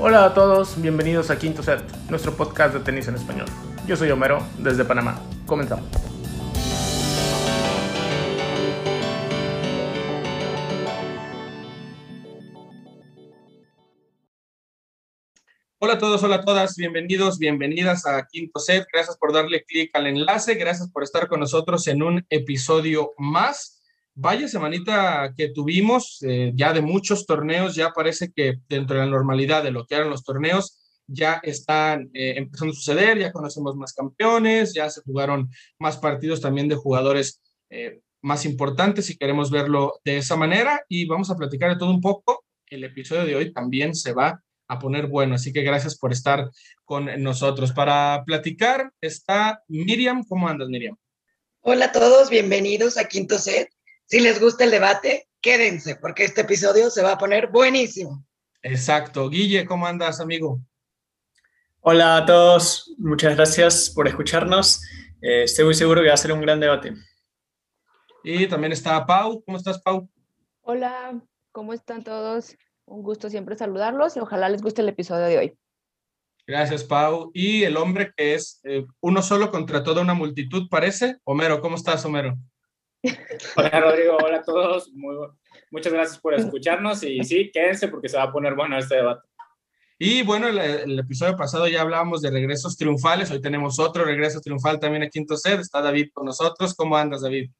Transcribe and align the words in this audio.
Hola 0.00 0.26
a 0.26 0.32
todos, 0.32 0.80
bienvenidos 0.80 1.28
a 1.28 1.36
Quinto 1.40 1.60
Set, 1.60 1.82
nuestro 2.08 2.32
podcast 2.36 2.72
de 2.72 2.78
tenis 2.78 3.08
en 3.08 3.16
español. 3.16 3.46
Yo 3.84 3.96
soy 3.96 4.08
Homero, 4.12 4.46
desde 4.56 4.84
Panamá. 4.84 5.20
Comenzamos. 5.44 5.84
Hola 15.80 15.94
a 15.94 15.98
todos, 15.98 16.22
hola 16.22 16.36
a 16.36 16.44
todas, 16.44 16.76
bienvenidos, 16.76 17.40
bienvenidas 17.40 18.06
a 18.06 18.24
Quinto 18.30 18.60
Set. 18.60 18.86
Gracias 18.92 19.16
por 19.16 19.32
darle 19.32 19.64
clic 19.64 19.90
al 19.94 20.06
enlace, 20.06 20.54
gracias 20.54 20.88
por 20.92 21.02
estar 21.02 21.26
con 21.26 21.40
nosotros 21.40 21.88
en 21.88 22.04
un 22.04 22.24
episodio 22.30 23.14
más. 23.18 23.77
Vaya 24.20 24.48
semanita 24.48 25.32
que 25.36 25.50
tuvimos, 25.50 26.18
eh, 26.22 26.50
ya 26.56 26.72
de 26.72 26.80
muchos 26.80 27.24
torneos, 27.24 27.76
ya 27.76 27.92
parece 27.92 28.32
que 28.32 28.54
dentro 28.68 28.96
de 28.96 29.04
la 29.04 29.10
normalidad 29.12 29.62
de 29.62 29.70
lo 29.70 29.86
que 29.86 29.94
eran 29.94 30.10
los 30.10 30.24
torneos, 30.24 30.76
ya 31.06 31.34
están 31.40 32.10
eh, 32.14 32.34
empezando 32.36 32.72
a 32.72 32.74
suceder, 32.74 33.16
ya 33.16 33.30
conocemos 33.30 33.76
más 33.76 33.92
campeones, 33.92 34.74
ya 34.74 34.90
se 34.90 35.02
jugaron 35.02 35.48
más 35.78 35.98
partidos 35.98 36.40
también 36.40 36.66
de 36.66 36.74
jugadores 36.74 37.40
eh, 37.70 38.00
más 38.20 38.44
importantes 38.44 39.06
si 39.06 39.16
queremos 39.16 39.52
verlo 39.52 40.00
de 40.04 40.16
esa 40.16 40.34
manera 40.34 40.80
y 40.88 41.06
vamos 41.06 41.30
a 41.30 41.36
platicar 41.36 41.70
de 41.70 41.78
todo 41.78 41.90
un 41.90 42.00
poco. 42.00 42.44
El 42.66 42.82
episodio 42.82 43.24
de 43.24 43.36
hoy 43.36 43.52
también 43.52 43.94
se 43.94 44.14
va 44.14 44.42
a 44.66 44.78
poner 44.80 45.06
bueno. 45.06 45.36
Así 45.36 45.52
que 45.52 45.62
gracias 45.62 45.96
por 45.96 46.10
estar 46.10 46.50
con 46.84 47.22
nosotros. 47.22 47.70
Para 47.70 48.24
platicar 48.26 48.92
está 49.00 49.62
Miriam. 49.68 50.24
¿Cómo 50.28 50.48
andas, 50.48 50.68
Miriam? 50.68 50.96
Hola 51.60 51.84
a 51.84 51.92
todos, 51.92 52.30
bienvenidos 52.30 52.98
a 52.98 53.04
Quinto 53.04 53.38
Set. 53.38 53.77
Si 54.10 54.20
les 54.20 54.40
gusta 54.40 54.64
el 54.64 54.70
debate, 54.70 55.28
quédense 55.42 55.96
porque 55.96 56.24
este 56.24 56.40
episodio 56.40 56.88
se 56.88 57.02
va 57.02 57.12
a 57.12 57.18
poner 57.18 57.48
buenísimo. 57.48 58.24
Exacto. 58.62 59.28
Guille, 59.28 59.66
¿cómo 59.66 59.86
andas, 59.86 60.18
amigo? 60.18 60.62
Hola 61.80 62.16
a 62.16 62.24
todos, 62.24 62.94
muchas 62.96 63.36
gracias 63.36 63.90
por 63.90 64.08
escucharnos. 64.08 64.82
Eh, 65.20 65.42
estoy 65.42 65.66
muy 65.66 65.74
seguro 65.74 66.00
que 66.00 66.08
va 66.08 66.14
a 66.14 66.16
ser 66.16 66.32
un 66.32 66.40
gran 66.40 66.58
debate. 66.58 66.94
Y 68.24 68.46
también 68.46 68.72
está 68.72 69.04
Pau. 69.04 69.42
¿Cómo 69.44 69.58
estás, 69.58 69.78
Pau? 69.82 70.08
Hola, 70.62 71.20
¿cómo 71.52 71.74
están 71.74 72.02
todos? 72.02 72.56
Un 72.86 73.02
gusto 73.02 73.28
siempre 73.28 73.58
saludarlos 73.58 74.16
y 74.16 74.20
ojalá 74.20 74.48
les 74.48 74.62
guste 74.62 74.80
el 74.80 74.88
episodio 74.88 75.26
de 75.26 75.36
hoy. 75.36 75.58
Gracias, 76.46 76.82
Pau. 76.82 77.30
Y 77.34 77.64
el 77.64 77.76
hombre 77.76 78.10
que 78.16 78.32
es 78.32 78.62
eh, 78.64 78.86
uno 79.00 79.20
solo 79.20 79.50
contra 79.50 79.82
toda 79.82 80.00
una 80.00 80.14
multitud, 80.14 80.66
parece. 80.70 81.18
Homero, 81.24 81.60
¿cómo 81.60 81.76
estás, 81.76 82.02
Homero? 82.06 82.38
Hola, 83.56 83.80
Rodrigo. 83.80 84.16
Hola 84.16 84.38
a 84.38 84.42
todos. 84.42 84.90
muchas 85.70 85.92
gracias 85.92 86.18
por 86.18 86.34
escucharnos 86.34 87.02
y 87.02 87.22
sí, 87.24 87.50
quédense 87.52 87.88
porque 87.88 88.08
se 88.08 88.16
va 88.16 88.24
a 88.24 88.32
poner 88.32 88.54
bueno 88.54 88.78
este 88.78 88.96
debate. 88.96 89.26
Y 89.98 90.22
bueno, 90.22 90.46
el, 90.46 90.58
el, 90.58 90.98
episodio 90.98 91.36
pasado 91.36 91.66
ya 91.66 91.80
hablábamos 91.80 92.22
de 92.22 92.30
regresos 92.30 92.76
triunfales. 92.76 93.30
Hoy 93.30 93.40
tenemos 93.40 93.80
otro 93.80 94.04
regreso 94.04 94.40
triunfal 94.40 94.78
también 94.78 95.02
a 95.02 95.08
Quinto 95.08 95.36
Set. 95.36 95.58
Está 95.58 95.82
David 95.82 96.10
con 96.12 96.26
nosotros. 96.26 96.74
¿Cómo 96.74 96.96
andas, 96.96 97.22
David? 97.22 97.50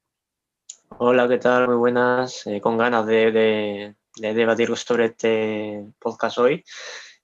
Hola, 0.97 1.27
¿qué 1.27 1.37
tal? 1.37 1.67
Muy 1.67 1.75
buenas. 1.75 2.47
Eh, 2.47 2.61
con 2.61 2.77
ganas 2.77 3.05
de, 3.05 3.31
de, 3.31 3.95
de 4.15 4.33
debatir 4.33 4.75
sobre 4.77 5.05
este 5.05 5.85
podcast 5.99 6.37
hoy 6.37 6.63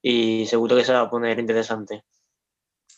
y 0.01 0.45
seguro 0.45 0.75
que 0.75 0.83
se 0.83 0.93
va 0.93 1.01
a 1.01 1.09
poner 1.09 1.39
interesante. 1.39 2.03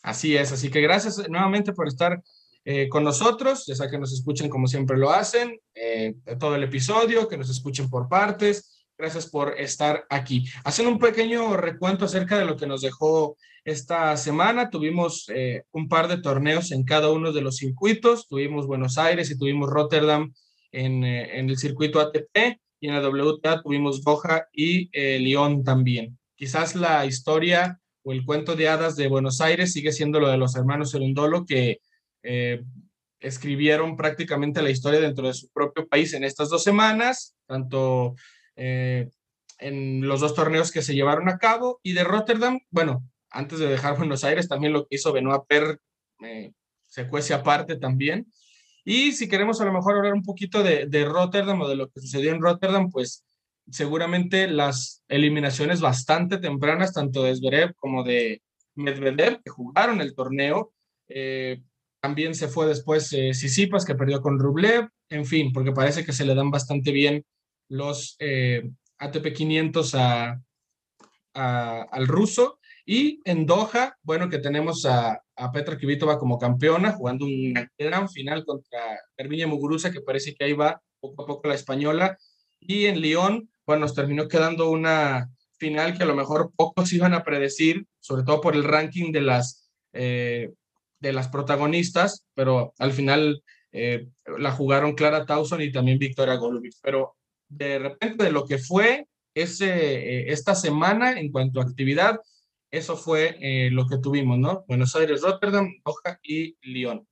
Así 0.04 0.36
es, 0.36 0.52
así 0.52 0.70
que 0.70 0.82
gracias 0.82 1.30
nuevamente 1.30 1.72
por 1.72 1.88
estar 1.88 2.22
eh, 2.70 2.90
con 2.90 3.06
nosotros, 3.06 3.66
ya 3.66 3.76
sea 3.76 3.90
que 3.90 3.98
nos 3.98 4.12
escuchen 4.12 4.50
como 4.50 4.68
siempre 4.68 4.98
lo 4.98 5.10
hacen, 5.10 5.58
eh, 5.74 6.16
todo 6.38 6.54
el 6.58 6.64
episodio, 6.64 7.30
que 7.30 7.38
nos 7.38 7.50
escuchen 7.50 7.90
por 7.90 8.10
partes. 8.10 8.86
Gracias 8.98 9.28
por 9.28 9.58
estar 9.58 10.06
aquí. 10.10 10.44
Haciendo 10.66 10.92
un 10.92 11.00
pequeño 11.00 11.56
recuento 11.56 12.04
acerca 12.04 12.38
de 12.38 12.44
lo 12.44 12.58
que 12.58 12.68
nos 12.68 12.82
dejó 12.82 13.38
esta 13.64 14.18
semana, 14.18 14.70
tuvimos 14.70 15.30
eh, 15.34 15.64
un 15.72 15.88
par 15.88 16.10
de 16.10 16.18
torneos 16.18 16.74
en 16.74 16.84
cada 16.84 17.10
uno 17.10 17.32
de 17.32 17.40
los 17.40 17.56
circuitos. 17.56 18.28
Tuvimos 18.28 18.68
Buenos 18.68 18.98
Aires 18.98 19.32
y 19.32 19.38
tuvimos 19.38 19.70
Rotterdam 19.70 20.34
en, 20.74 21.06
en 21.06 21.50
el 21.50 21.58
circuito 21.58 22.02
ATP 22.02 22.60
y 22.82 22.90
en 22.90 23.02
la 23.02 23.08
WTA 23.08 23.62
tuvimos 23.62 24.04
Doha 24.04 24.48
y 24.52 24.90
Lyon 25.20 25.64
también. 25.64 26.20
Quizás 26.36 26.76
la 26.76 27.06
historia 27.06 27.80
o 28.04 28.12
el 28.12 28.26
cuento 28.26 28.58
de 28.58 28.68
hadas 28.68 28.98
de 28.98 29.08
Buenos 29.08 29.40
Aires 29.40 29.72
sigue 29.72 29.94
siendo 29.94 30.20
lo 30.20 30.28
de 30.28 30.38
los 30.38 30.58
hermanos 30.58 30.92
Serundolo 30.92 31.46
que 31.46 31.80
eh, 32.24 32.64
escribieron 33.20 33.96
prácticamente 33.96 34.62
la 34.62 34.70
historia 34.70 35.00
dentro 35.00 35.28
de 35.28 35.34
su 35.34 35.50
propio 35.50 35.88
país 35.88 36.14
en 36.14 36.24
estas 36.24 36.50
dos 36.50 36.64
semanas, 36.64 37.36
tanto 37.48 38.16
eh, 38.56 39.10
en 39.60 40.08
los 40.08 40.22
dos 40.22 40.36
torneos 40.36 40.72
que 40.72 40.82
se 40.82 40.94
llevaron 40.94 41.30
a 41.30 41.38
cabo 41.38 41.80
y 41.84 41.94
de 41.94 42.04
Rotterdam, 42.04 42.60
bueno, 42.70 43.04
antes 43.30 43.60
de 43.60 43.68
dejar 43.68 43.98
Buenos 43.98 44.24
Aires 44.24 44.48
también 44.48 44.74
lo 44.74 44.86
que 44.86 44.96
hizo 44.96 45.14
Benoit 45.14 45.44
Per 45.48 45.80
eh, 46.24 46.52
se 46.86 47.08
cuece 47.08 47.34
aparte 47.34 47.78
también. 47.78 48.32
Y 48.86 49.12
si 49.12 49.28
queremos 49.28 49.60
a 49.60 49.66
lo 49.66 49.74
mejor 49.74 49.98
hablar 49.98 50.14
un 50.14 50.24
poquito 50.24 50.64
de, 50.64 50.86
de, 50.86 51.06
Rotterdam 51.06 51.62
o 51.62 51.68
de 51.68 51.76
lo 51.76 51.90
que 51.90 52.00
sucedió 52.00 52.32
en 52.32 52.42
Rotterdam, 52.42 52.90
pues 52.90 53.26
seguramente 53.70 54.48
las 54.48 55.04
eliminaciones 55.10 55.82
bastante 55.82 56.38
tempranas, 56.38 56.94
tanto 56.94 57.24
de 57.24 57.36
Zverev 57.36 57.76
como 57.76 58.04
de 58.04 58.42
Medvedev, 58.76 59.42
que 59.44 59.50
jugaron 59.50 60.00
el 60.00 60.16
torneo. 60.16 60.74
Eh, 61.10 61.62
también 62.02 62.36
se 62.36 62.48
fue 62.48 62.68
después 62.68 63.12
eh, 63.14 63.34
Sisipas, 63.34 63.86
que 63.86 63.96
perdió 63.96 64.22
con 64.22 64.40
Rublev. 64.40 64.90
En 65.10 65.26
fin, 65.26 65.52
porque 65.54 65.72
parece 65.72 66.06
que 66.06 66.14
se 66.14 66.26
le 66.26 66.36
dan 66.36 66.52
bastante 66.52 66.92
bien 66.92 67.26
los 67.70 68.16
eh, 68.20 68.70
ATP 69.00 69.34
500 69.34 69.96
a, 69.96 70.42
al 71.34 72.08
ruso. 72.08 72.60
Y 72.86 73.22
en 73.26 73.46
Doha, 73.46 73.98
bueno, 74.02 74.30
que 74.30 74.40
tenemos 74.40 74.86
a, 74.86 75.22
a 75.36 75.52
Petra 75.52 75.78
Kvitova 75.78 76.18
como 76.18 76.40
campeona, 76.40 76.94
jugando 76.94 77.26
una 77.26 77.70
gran 77.78 78.10
final 78.10 78.46
contra 78.46 78.80
Herminia 79.18 79.48
Muguruza, 79.48 79.92
que 79.92 80.02
parece 80.02 80.34
que 80.34 80.46
ahí 80.46 80.54
va 80.54 80.82
poco 81.00 81.24
a 81.24 81.28
poco 81.28 81.48
la 81.48 81.56
española. 81.56 82.18
Y 82.60 82.86
en 82.86 83.02
Lyon, 83.02 83.50
bueno, 83.66 83.82
nos 83.82 83.94
terminó 83.94 84.28
quedando 84.28 84.70
una 84.70 85.30
final 85.58 85.98
que 85.98 86.04
a 86.04 86.08
lo 86.08 86.16
mejor 86.16 86.52
pocos 86.56 86.92
iban 86.94 87.14
a 87.14 87.24
predecir, 87.24 87.86
sobre 88.00 88.24
todo 88.24 88.42
por 88.42 88.56
el 88.56 88.64
ranking 88.64 89.12
de 89.12 89.22
las, 89.22 89.70
eh, 89.94 90.54
de 91.00 91.14
las 91.14 91.30
protagonistas, 91.30 92.26
pero 92.34 92.74
al 92.80 92.92
final 92.92 93.44
eh, 93.72 94.08
la 94.38 94.52
jugaron 94.52 94.96
Clara 94.96 95.26
Towson 95.26 95.62
y 95.62 95.72
también 95.72 96.00
Victoria 96.00 96.36
Golubic. 96.36 96.74
Pero 96.82 97.16
de 97.50 97.80
repente 97.80 98.24
de 98.24 98.32
lo 98.32 98.46
que 98.46 98.58
fue 98.58 99.08
ese, 99.34 99.70
eh, 99.70 100.32
esta 100.32 100.56
semana 100.56 101.20
en 101.20 101.32
cuanto 101.32 101.60
a 101.60 101.64
actividad, 101.64 102.20
eso 102.72 102.98
fue 102.98 103.38
eh, 103.40 103.70
lo 103.72 103.88
que 103.88 103.98
tuvimos, 103.98 104.38
¿no? 104.38 104.66
Buenos 104.68 104.96
Aires, 104.96 105.22
Rotterdam, 105.22 105.72
Doha 105.86 106.20
y 106.24 106.58
Lyon. 106.62 107.08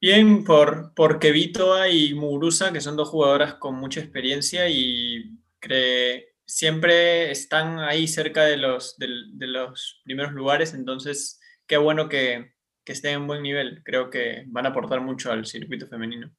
Bien, 0.00 0.44
por, 0.44 0.94
por 0.94 1.18
Kevitoa 1.18 1.88
y 1.88 2.14
Muguruza, 2.14 2.72
que 2.72 2.80
son 2.80 2.96
dos 2.96 3.08
jugadoras 3.08 3.54
con 3.54 3.74
mucha 3.74 4.00
experiencia 4.00 4.68
y 4.68 5.38
que 5.60 6.28
siempre 6.46 7.30
están 7.30 7.80
ahí 7.80 8.08
cerca 8.08 8.44
de 8.44 8.56
los, 8.56 8.96
de, 8.96 9.08
de 9.32 9.46
los 9.48 10.00
primeros 10.04 10.32
lugares, 10.32 10.72
entonces 10.72 11.40
qué 11.66 11.76
bueno 11.76 12.08
que, 12.08 12.52
que 12.88 12.92
estén 12.92 13.16
en 13.16 13.26
buen 13.26 13.42
nivel. 13.42 13.82
Creo 13.84 14.08
que 14.08 14.44
van 14.46 14.64
a 14.64 14.70
aportar 14.70 15.02
mucho 15.02 15.30
al 15.30 15.44
circuito 15.44 15.86
femenino. 15.86 16.34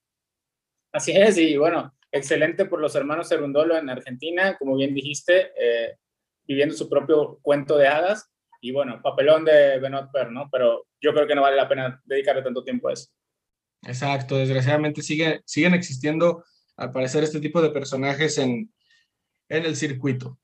Así 0.91 1.11
es, 1.11 1.37
y 1.37 1.55
bueno, 1.57 1.95
excelente 2.11 2.65
por 2.65 2.81
los 2.81 2.95
hermanos 2.95 3.29
Cerundolo 3.29 3.77
en 3.77 3.87
Argentina, 3.87 4.57
como 4.57 4.75
bien 4.75 4.95
dijiste, 4.95 5.51
eh, 5.55 5.95
viviendo 6.47 6.73
su 6.73 6.89
propio 6.89 7.37
cuento 7.43 7.77
de 7.77 7.87
hadas 7.87 8.31
y 8.61 8.71
bueno, 8.71 8.99
papelón 9.03 9.45
de 9.45 9.77
Benoit 9.77 10.09
Per, 10.11 10.31
¿no? 10.31 10.49
Pero 10.51 10.87
yo 10.99 11.13
creo 11.13 11.27
que 11.27 11.35
no 11.35 11.43
vale 11.43 11.55
la 11.55 11.69
pena 11.69 12.01
dedicarle 12.03 12.41
tanto 12.41 12.63
tiempo 12.63 12.89
a 12.89 12.93
eso. 12.93 13.11
Exacto, 13.83 14.35
desgraciadamente 14.35 15.03
sigue, 15.03 15.41
siguen 15.45 15.75
existiendo, 15.75 16.43
al 16.77 16.91
parecer, 16.91 17.23
este 17.23 17.39
tipo 17.39 17.61
de 17.61 17.69
personajes 17.69 18.39
en, 18.39 18.73
en 19.49 19.65
el 19.65 19.75
circuito. 19.75 20.39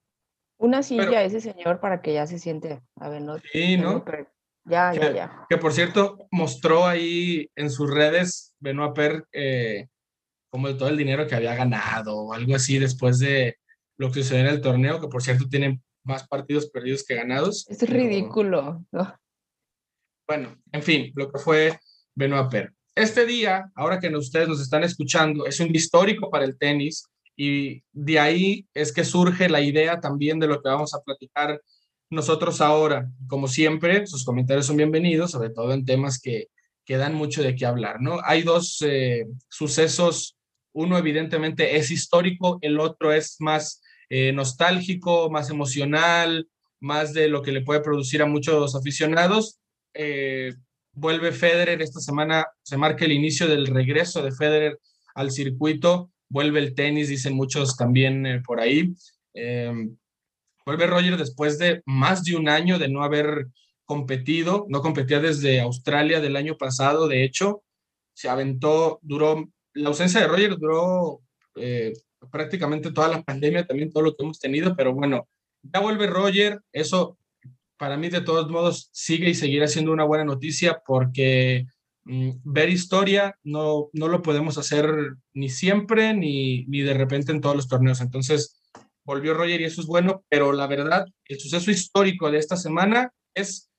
Una 0.57 0.83
silla 0.83 1.05
Pero, 1.05 1.17
a 1.17 1.23
ese 1.23 1.41
señor 1.41 1.79
para 1.79 2.03
que 2.03 2.13
ya 2.13 2.27
se 2.27 2.37
siente 2.37 2.83
a 2.95 3.09
Benoit. 3.09 3.43
Sí, 3.51 3.75
¿no? 3.75 4.05
Ya, 4.65 4.91
que, 4.91 4.99
ya, 4.99 5.11
ya. 5.13 5.45
Que 5.49 5.57
por 5.57 5.73
cierto, 5.73 6.27
mostró 6.31 6.87
ahí 6.87 7.49
en 7.55 7.69
sus 7.69 7.89
redes 7.89 8.53
Benoit 8.59 8.93
Per 8.93 9.25
eh, 9.31 9.87
como 10.49 10.67
de 10.69 10.75
todo 10.75 10.89
el 10.89 10.97
dinero 10.97 11.27
que 11.27 11.35
había 11.35 11.53
ganado 11.53 12.17
o 12.17 12.33
algo 12.33 12.55
así 12.55 12.79
después 12.79 13.19
de 13.19 13.57
lo 13.97 14.11
que 14.11 14.23
sucedió 14.23 14.41
en 14.41 14.53
el 14.53 14.61
torneo, 14.61 14.99
que 14.99 15.07
por 15.07 15.21
cierto 15.21 15.47
tienen 15.49 15.83
más 16.03 16.27
partidos 16.27 16.69
perdidos 16.69 17.03
que 17.03 17.15
ganados. 17.15 17.65
Es 17.67 17.87
ridículo. 17.89 18.85
¿no? 18.91 19.19
Bueno, 20.27 20.55
en 20.71 20.81
fin, 20.81 21.11
lo 21.15 21.31
que 21.31 21.39
fue 21.39 21.79
Benoit 22.15 22.49
Per. 22.49 22.73
Este 22.95 23.25
día, 23.25 23.69
ahora 23.75 23.99
que 23.99 24.07
ustedes 24.15 24.47
nos 24.47 24.61
están 24.61 24.83
escuchando, 24.83 25.45
es 25.45 25.59
un 25.59 25.75
histórico 25.75 26.29
para 26.29 26.45
el 26.45 26.57
tenis 26.57 27.05
y 27.35 27.83
de 27.91 28.19
ahí 28.19 28.65
es 28.73 28.93
que 28.93 29.03
surge 29.03 29.49
la 29.49 29.59
idea 29.59 29.99
también 29.99 30.39
de 30.39 30.47
lo 30.47 30.61
que 30.61 30.69
vamos 30.69 30.93
a 30.93 31.01
platicar 31.01 31.61
nosotros 32.09 32.61
ahora. 32.61 33.09
Como 33.27 33.47
siempre, 33.47 34.05
sus 34.07 34.23
comentarios 34.23 34.65
son 34.65 34.77
bienvenidos, 34.77 35.31
sobre 35.31 35.49
todo 35.49 35.73
en 35.73 35.85
temas 35.85 36.19
que, 36.19 36.49
que 36.85 36.97
dan 36.97 37.15
mucho 37.15 37.41
de 37.41 37.55
qué 37.55 37.65
hablar, 37.65 38.01
¿no? 38.01 38.19
Hay 38.23 38.43
dos 38.43 38.81
eh, 38.85 39.25
sucesos, 39.49 40.37
uno 40.73 40.97
evidentemente 40.97 41.77
es 41.77 41.91
histórico, 41.91 42.59
el 42.61 42.79
otro 42.79 43.11
es 43.11 43.37
más 43.39 43.81
eh, 44.09 44.31
nostálgico, 44.31 45.29
más 45.29 45.49
emocional, 45.49 46.47
más 46.79 47.13
de 47.13 47.27
lo 47.27 47.41
que 47.41 47.51
le 47.51 47.61
puede 47.61 47.81
producir 47.81 48.21
a 48.21 48.27
muchos 48.27 48.75
aficionados. 48.75 49.59
Eh, 49.93 50.53
vuelve 50.93 51.31
Federer 51.31 51.81
esta 51.81 51.99
semana, 51.99 52.45
se 52.61 52.77
marca 52.77 53.05
el 53.05 53.13
inicio 53.13 53.47
del 53.47 53.67
regreso 53.67 54.21
de 54.21 54.31
Federer 54.31 54.79
al 55.15 55.31
circuito, 55.31 56.11
vuelve 56.29 56.59
el 56.59 56.75
tenis, 56.75 57.09
dicen 57.09 57.33
muchos 57.33 57.75
también 57.75 58.43
por 58.45 58.59
ahí. 58.59 58.93
Vuelve 60.65 60.87
Roger 60.87 61.17
después 61.17 61.59
de 61.59 61.83
más 61.85 62.23
de 62.23 62.35
un 62.35 62.49
año 62.49 62.79
de 62.79 62.89
no 62.89 63.03
haber 63.03 63.47
competido, 63.85 64.65
no 64.67 64.81
competía 64.81 65.19
desde 65.19 65.61
Australia 65.61 66.19
del 66.19 66.35
año 66.35 66.57
pasado, 66.57 67.07
de 67.07 67.23
hecho, 67.23 67.63
se 68.13 68.29
aventó, 68.29 68.99
duró, 69.03 69.47
la 69.73 69.89
ausencia 69.89 70.21
de 70.21 70.27
Roger 70.27 70.57
duró 70.57 71.21
eh, 71.55 71.93
prácticamente 72.31 72.91
toda 72.91 73.09
la 73.09 73.21
pandemia, 73.21 73.67
también 73.67 73.91
todo 73.91 74.03
lo 74.03 74.15
que 74.15 74.23
hemos 74.23 74.39
tenido, 74.39 74.75
pero 74.75 74.93
bueno, 74.93 75.27
ya 75.61 75.79
vuelve 75.79 76.07
Roger, 76.07 76.59
eso 76.71 77.17
para 77.77 77.97
mí 77.97 78.09
de 78.09 78.21
todos 78.21 78.49
modos 78.49 78.89
sigue 78.91 79.29
y 79.29 79.35
seguirá 79.35 79.67
siendo 79.67 79.91
una 79.91 80.05
buena 80.05 80.23
noticia 80.23 80.81
porque 80.85 81.67
mm, 82.05 82.31
ver 82.43 82.69
historia 82.69 83.37
no, 83.43 83.89
no 83.93 84.07
lo 84.07 84.21
podemos 84.21 84.57
hacer 84.57 84.87
ni 85.33 85.49
siempre 85.49 86.13
ni, 86.13 86.65
ni 86.65 86.81
de 86.81 86.93
repente 86.93 87.31
en 87.31 87.41
todos 87.41 87.55
los 87.55 87.67
torneos. 87.67 88.01
Entonces, 88.01 88.61
volvió 89.05 89.33
Roger 89.33 89.61
y 89.61 89.65
eso 89.65 89.81
es 89.81 89.87
bueno, 89.87 90.23
pero 90.29 90.51
la 90.51 90.67
verdad, 90.67 91.05
el 91.25 91.39
suceso 91.39 91.71
histórico 91.71 92.31
de 92.31 92.39
esta 92.39 92.57
semana 92.57 93.13
es 93.33 93.69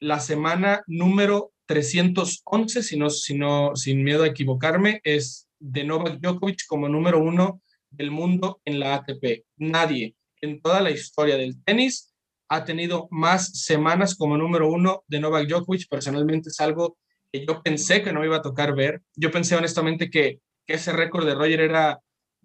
la 0.00 0.20
semana 0.20 0.82
número 0.86 1.52
311, 1.66 2.82
si 2.82 2.96
no, 2.96 3.10
si 3.10 3.34
no, 3.36 3.76
sin 3.76 4.02
miedo 4.02 4.24
a 4.24 4.28
equivocarme, 4.28 5.00
es 5.04 5.48
de 5.60 5.84
Novak 5.84 6.20
Djokovic 6.20 6.66
como 6.66 6.88
número 6.88 7.20
uno 7.20 7.62
del 7.90 8.10
mundo 8.10 8.60
en 8.64 8.80
la 8.80 8.94
ATP. 8.94 9.44
Nadie 9.56 10.16
en 10.40 10.60
toda 10.60 10.80
la 10.80 10.90
historia 10.90 11.36
del 11.36 11.62
tenis 11.64 12.14
ha 12.48 12.64
tenido 12.64 13.08
más 13.10 13.62
semanas 13.64 14.16
como 14.16 14.36
número 14.36 14.70
uno 14.70 15.04
de 15.06 15.20
Novak 15.20 15.46
Djokovic. 15.48 15.88
Personalmente 15.88 16.48
es 16.48 16.60
algo 16.60 16.96
que 17.30 17.44
yo 17.46 17.62
pensé 17.62 18.02
que 18.02 18.12
no 18.12 18.24
iba 18.24 18.36
a 18.36 18.42
tocar 18.42 18.74
ver. 18.74 19.02
Yo 19.14 19.30
pensé 19.30 19.56
honestamente 19.56 20.10
que, 20.10 20.40
que 20.66 20.74
ese 20.74 20.92
récord 20.92 21.26
de 21.26 21.34
Roger 21.34 21.60
era 21.60 22.00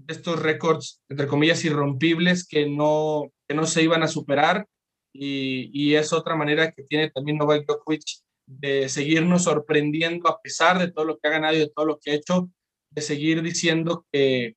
estos 0.07 0.41
récords, 0.41 1.01
entre 1.09 1.27
comillas, 1.27 1.63
irrompibles 1.65 2.47
que 2.47 2.67
no, 2.67 3.31
que 3.47 3.55
no 3.55 3.65
se 3.65 3.83
iban 3.83 4.03
a 4.03 4.07
superar. 4.07 4.67
Y, 5.13 5.69
y 5.73 5.95
es 5.95 6.11
otra 6.11 6.35
manera 6.35 6.71
que 6.71 6.83
tiene 6.83 7.11
también 7.11 7.37
Novak 7.37 7.65
Djokovic 7.67 8.03
de 8.45 8.89
seguirnos 8.89 9.43
sorprendiendo 9.43 10.27
a 10.27 10.41
pesar 10.41 10.79
de 10.79 10.91
todo 10.91 11.05
lo 11.05 11.17
que 11.17 11.27
ha 11.27 11.31
ganado 11.31 11.55
y 11.55 11.59
de 11.59 11.71
todo 11.73 11.85
lo 11.85 11.99
que 11.99 12.11
ha 12.11 12.15
hecho, 12.15 12.49
de 12.89 13.01
seguir 13.01 13.41
diciendo 13.41 14.05
que, 14.11 14.55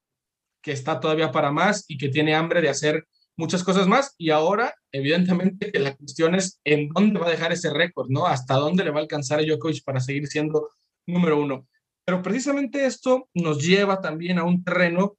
que 0.63 0.73
está 0.73 0.99
todavía 0.99 1.31
para 1.31 1.53
más 1.53 1.85
y 1.89 1.99
que 1.99 2.09
tiene 2.09 2.35
hambre 2.35 2.61
de 2.61 2.69
hacer 2.69 3.07
muchas 3.37 3.63
cosas 3.63 3.87
más. 3.87 4.15
Y 4.19 4.31
ahora, 4.31 4.75
evidentemente, 4.93 5.71
que 5.71 5.79
la 5.79 5.95
cuestión 5.95 6.35
es 6.35 6.61
en 6.65 6.89
dónde 6.89 7.21
va 7.21 7.29
a 7.29 7.31
dejar 7.31 7.53
ese 7.53 7.73
récord, 7.73 8.09
¿no? 8.09 8.27
Hasta 8.27 8.55
dónde 8.55 8.85
le 8.85 8.91
va 8.91 8.99
a 8.99 9.03
alcanzar 9.03 9.39
a 9.39 9.43
Djokovic 9.43 9.85
para 9.85 10.01
seguir 10.01 10.27
siendo 10.27 10.71
número 11.07 11.39
uno. 11.41 11.69
Pero 12.05 12.23
precisamente 12.23 12.87
esto 12.87 13.29
nos 13.35 13.65
lleva 13.65 14.01
también 14.01 14.39
a 14.39 14.45
un 14.45 14.63
terreno 14.65 15.17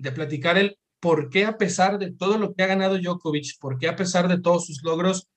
de 0.00 0.12
platicar 0.12 0.58
el 0.58 0.78
por 0.98 1.30
qué 1.30 1.44
a 1.44 1.56
pesar 1.56 1.98
de 1.98 2.12
todo 2.12 2.38
lo 2.38 2.54
que 2.54 2.62
ha 2.62 2.66
ganado 2.66 2.98
Djokovic, 2.98 3.58
por 3.58 3.78
qué 3.78 3.88
a 3.88 3.96
pesar 3.96 4.28
de 4.28 4.40
todos 4.40 4.66
sus 4.66 4.82
logros, 4.82 5.28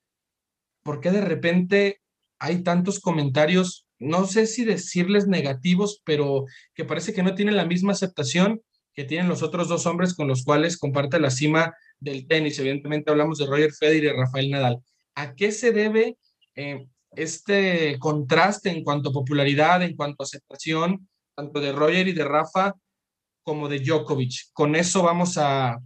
por 0.84 1.00
qué 1.00 1.12
de 1.12 1.22
repente 1.22 2.02
hay 2.40 2.64
tantos 2.64 3.00
comentarios, 3.00 3.86
no 4.00 4.26
sé 4.26 4.48
si 4.48 4.66
decirles 4.66 5.28
negativos, 5.28 6.02
pero 6.04 6.46
que 6.74 6.84
parece 6.84 7.14
que 7.14 7.24
no 7.24 7.36
tienen 7.36 7.56
la 7.56 7.66
misma 7.66 7.94
aceptación 7.94 8.62
que 8.94 9.06
tienen 9.06 9.28
los 9.28 9.42
otros 9.42 9.70
dos 9.70 9.86
hombres 9.86 10.14
con 10.14 10.28
los 10.28 10.44
cuales 10.44 10.78
comparte 10.78 11.20
la 11.20 11.32
cima 11.32 11.74
del 12.00 12.28
tenis. 12.28 12.60
Evidentemente 12.60 13.10
hablamos 13.10 13.40
de 13.40 13.48
Roger 13.48 13.72
Federer 13.74 14.14
y 14.14 14.18
Rafael 14.18 14.52
Nadal. 14.52 14.84
¿A 15.16 15.34
qué 15.34 15.52
se 15.52 15.72
debe 15.72 16.18
eh, 16.56 16.86
este 17.16 17.98
contraste 17.98 18.70
en 18.70 18.84
cuanto 18.84 19.10
a 19.10 19.14
popularidad, 19.14 19.82
en 19.82 19.96
cuanto 19.96 20.22
a 20.22 20.26
aceptación, 20.26 21.10
tanto 21.36 21.60
de 21.60 21.72
Roger 21.72 22.08
y 22.08 22.14
de 22.14 22.24
Rafa 22.24 22.76
como 23.44 23.70
de 23.70 23.80
Djokovic? 23.80 24.52
Con 24.54 24.76
eso 24.76 25.04
vamos 25.04 25.38
a, 25.38 25.78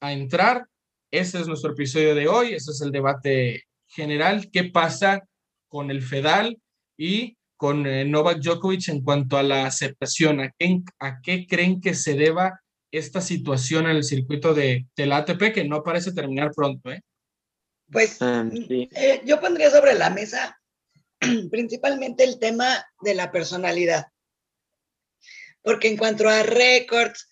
a 0.00 0.12
entrar. 0.12 0.66
Ese 1.10 1.40
es 1.40 1.46
nuestro 1.46 1.72
episodio 1.72 2.14
de 2.14 2.28
hoy, 2.28 2.54
ese 2.54 2.70
es 2.70 2.80
el 2.80 2.90
debate 2.90 3.64
general. 3.86 4.50
¿Qué 4.50 4.64
pasa 4.64 5.22
con 5.68 5.90
el 5.90 6.02
Fedal 6.02 6.58
y 6.96 7.36
con 7.56 7.86
eh, 7.86 8.04
Novak 8.04 8.40
Djokovic 8.40 8.88
en 8.88 9.02
cuanto 9.02 9.36
a 9.36 9.42
la 9.42 9.66
aceptación? 9.66 10.40
¿A 10.40 10.50
qué, 10.58 10.80
¿A 10.98 11.20
qué 11.20 11.46
creen 11.46 11.80
que 11.80 11.94
se 11.94 12.14
deba 12.14 12.60
esta 12.90 13.20
situación 13.20 13.86
en 13.86 13.96
el 13.96 14.04
circuito 14.04 14.54
de, 14.54 14.86
la 14.96 15.18
ATP 15.18 15.52
que 15.54 15.64
no 15.64 15.82
parece 15.82 16.12
terminar 16.12 16.50
pronto? 16.54 16.90
¿eh? 16.90 17.02
Pues 17.90 18.20
um, 18.20 18.50
eh, 18.52 19.22
yo 19.24 19.40
pondría 19.40 19.70
sobre 19.70 19.94
la 19.94 20.10
mesa 20.10 20.58
principalmente 21.50 22.24
el 22.24 22.38
tema 22.38 22.84
de 23.02 23.14
la 23.14 23.30
personalidad. 23.30 24.06
Porque 25.62 25.88
en 25.88 25.96
cuanto 25.96 26.28
a 26.28 26.42
récords, 26.42 27.28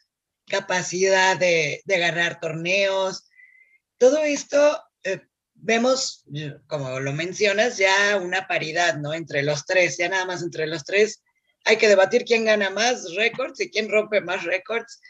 capacidad 0.46 1.36
de, 1.36 1.82
de 1.84 1.98
ganar 1.98 2.40
torneos, 2.40 3.28
todo 3.98 4.22
esto 4.22 4.80
vemos, 5.62 6.24
como 6.66 7.00
lo 7.00 7.12
mencionas, 7.12 7.78
ya 7.78 8.16
una 8.16 8.46
paridad, 8.46 8.96
¿no? 8.96 9.14
Entre 9.14 9.42
los 9.42 9.66
tres, 9.66 9.96
ya 9.98 10.08
nada 10.08 10.24
más 10.24 10.42
entre 10.42 10.66
los 10.66 10.84
tres. 10.84 11.22
Hay 11.64 11.76
que 11.76 11.88
debatir 11.88 12.24
quién 12.24 12.44
gana 12.44 12.70
más 12.70 13.14
récords 13.14 13.60
y 13.60 13.70
quién 13.70 13.90
rompe 13.90 14.20
más 14.20 14.44
récords. 14.44 15.00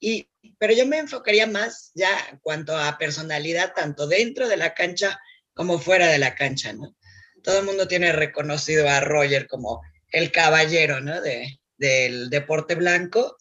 Y, 0.00 0.30
pero 0.58 0.72
yo 0.72 0.86
me 0.86 0.98
enfocaría 0.98 1.46
más 1.46 1.92
ya 1.94 2.10
en 2.30 2.38
cuanto 2.38 2.76
a 2.76 2.96
personalidad, 2.96 3.74
tanto 3.74 4.06
dentro 4.06 4.48
de 4.48 4.56
la 4.56 4.74
cancha 4.74 5.20
como 5.54 5.78
fuera 5.78 6.06
de 6.06 6.18
la 6.18 6.34
cancha, 6.34 6.72
¿no? 6.72 6.96
Todo 7.42 7.60
el 7.60 7.66
mundo 7.66 7.86
tiene 7.86 8.12
reconocido 8.12 8.88
a 8.88 9.00
Roger 9.00 9.46
como 9.46 9.82
el 10.10 10.32
caballero, 10.32 11.00
¿no? 11.00 11.20
De, 11.20 11.59
del 11.80 12.30
deporte 12.30 12.76
blanco. 12.76 13.36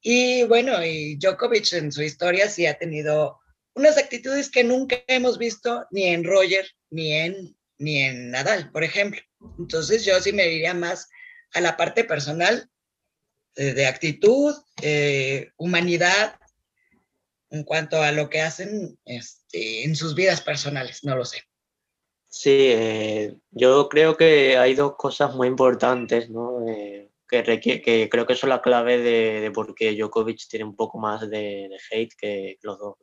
Y 0.00 0.44
bueno, 0.44 0.84
y 0.84 1.16
Djokovic 1.16 1.72
en 1.72 1.90
su 1.90 2.02
historia 2.02 2.48
sí 2.48 2.66
ha 2.66 2.78
tenido 2.78 3.40
unas 3.74 3.96
actitudes 3.96 4.50
que 4.50 4.62
nunca 4.62 4.96
hemos 5.08 5.38
visto 5.38 5.86
ni 5.90 6.04
en 6.04 6.22
Roger 6.22 6.66
ni 6.90 7.14
en, 7.14 7.56
ni 7.78 8.02
en 8.02 8.30
Nadal, 8.30 8.70
por 8.70 8.84
ejemplo. 8.84 9.20
Entonces 9.58 10.04
yo 10.04 10.20
sí 10.20 10.32
me 10.32 10.46
iría 10.46 10.74
más 10.74 11.08
a 11.54 11.60
la 11.60 11.76
parte 11.76 12.04
personal 12.04 12.68
eh, 13.56 13.72
de 13.72 13.86
actitud, 13.86 14.54
eh, 14.82 15.50
humanidad, 15.56 16.36
en 17.50 17.64
cuanto 17.64 18.02
a 18.02 18.12
lo 18.12 18.28
que 18.28 18.40
hacen 18.40 18.98
este, 19.04 19.84
en 19.84 19.96
sus 19.96 20.14
vidas 20.14 20.40
personales, 20.40 21.04
no 21.04 21.16
lo 21.16 21.24
sé. 21.24 21.42
Sí, 22.28 22.68
eh, 22.70 23.34
yo 23.50 23.88
creo 23.88 24.16
que 24.16 24.56
hay 24.56 24.74
dos 24.74 24.96
cosas 24.96 25.34
muy 25.34 25.48
importantes, 25.48 26.30
¿no? 26.30 26.64
Que, 27.32 27.80
que, 27.80 28.08
creo 28.10 28.26
que 28.26 28.34
son 28.34 28.50
la 28.50 28.60
clave 28.60 28.98
de, 28.98 29.40
de, 29.40 29.50
por 29.50 29.74
qué 29.74 29.94
Djokovic 29.94 30.46
tiene 30.48 30.66
un 30.66 30.76
poco 30.76 30.98
más 30.98 31.22
de, 31.22 31.68
de 31.68 31.78
hate 31.90 32.14
que 32.14 32.58
los 32.62 32.78
dos. 32.78 32.96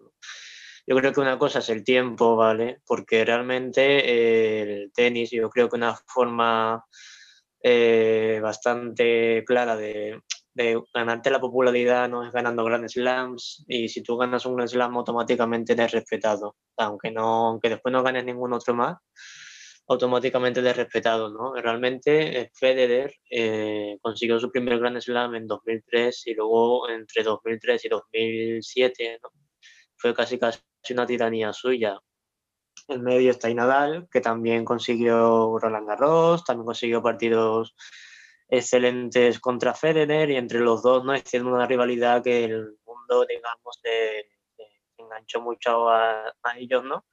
Yo 0.86 0.96
creo 0.96 1.12
que 1.12 1.20
una 1.20 1.40
cosa 1.40 1.60
es 1.60 1.70
el 1.70 1.84
tiempo, 1.84 2.36
¿vale? 2.36 2.82
Porque 2.86 3.26
realmente 3.26 3.82
eh, 3.82 4.62
el 4.62 4.92
tenis, 4.92 5.32
yo 5.32 5.50
creo 5.50 5.68
que 5.68 5.78
una 5.78 5.96
forma 5.96 6.86
eh, 7.64 8.40
bastante 8.42 9.44
clara 9.46 9.76
de, 9.76 10.22
de, 10.54 10.80
ganarte 10.94 11.32
la 11.32 11.40
popularidad 11.40 12.08
no 12.08 12.26
es 12.26 12.32
ganando 12.32 12.64
grandes 12.64 12.94
slams 12.94 13.66
y 13.68 13.90
si 13.90 14.04
tú 14.04 14.18
ganas 14.18 14.46
un 14.46 14.56
Grand 14.56 14.70
Slam 14.70 14.96
automáticamente 14.96 15.74
eres 15.74 15.92
respetado, 15.92 16.56
aunque, 16.78 17.12
no, 17.12 17.48
aunque 17.48 17.70
después 17.70 17.92
no 17.92 18.04
ganes 18.04 18.26
ningún 18.26 18.54
otro 18.54 18.76
más 18.76 18.98
automáticamente 19.90 20.60
eres 20.62 20.78
respetado, 20.78 21.30
¿no? 21.30 21.54
Realmente 21.56 22.42
eh, 22.42 22.52
Federer 22.54 23.14
consiguió 24.02 24.40
su 24.40 24.52
primer 24.52 24.80
Grand 24.80 25.00
Slam 25.02 25.36
en 25.36 25.48
2003 25.48 26.28
y 26.28 26.34
luego 26.36 26.88
entre 26.90 27.24
2003 27.24 27.86
y 27.86 27.90
2007 27.90 29.20
¿no? 29.22 29.30
fue 29.98 30.14
casi 30.14 30.40
casi 30.40 30.60
una 30.92 31.06
tiranía 31.06 31.52
suya. 31.52 32.00
En 32.88 33.04
medio 33.04 33.32
está 33.32 33.54
Nadal, 33.54 34.08
que 34.12 34.22
también 34.22 34.64
consiguió 34.64 35.58
Roland 35.60 35.88
Garros, 35.88 36.44
también 36.44 36.66
consiguió 36.66 37.02
partidos 37.04 37.76
excelentes 38.48 39.40
contra 39.40 39.76
Federer 39.76 40.32
y 40.32 40.38
entre 40.38 40.60
los 40.60 40.82
dos 40.82 41.04
no 41.06 41.14
existe 41.14 41.42
una 41.42 41.68
rivalidad 41.68 42.24
que 42.24 42.46
el 42.46 42.78
mundo, 42.86 43.26
digamos, 43.28 43.80
se, 43.82 44.28
enganchó 44.98 45.42
mucho 45.42 45.90
a, 45.90 46.34
ellos, 46.58 46.84
¿no? 46.84 47.06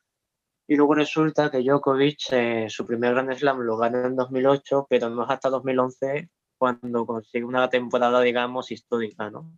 Y 0.68 0.76
luego 0.76 0.94
resulta 0.94 1.50
que 1.50 1.62
Djokovic, 1.62 2.32
eh, 2.32 2.66
su 2.68 2.85
primer 2.85 3.14
Grand 3.14 3.32
Slam 3.32 3.61
lo 3.61 3.76
gana 3.76 4.06
en 4.06 4.16
2008, 4.16 4.87
pero 4.90 5.08
no 5.11 5.25
es 5.25 5.30
hasta 5.30 5.49
2011 5.49 6.28
cuando 6.58 7.06
consigue 7.06 7.44
una 7.44 7.68
temporada, 7.68 8.20
digamos, 8.20 8.70
histórica, 8.73 9.30
¿no? 9.30 9.52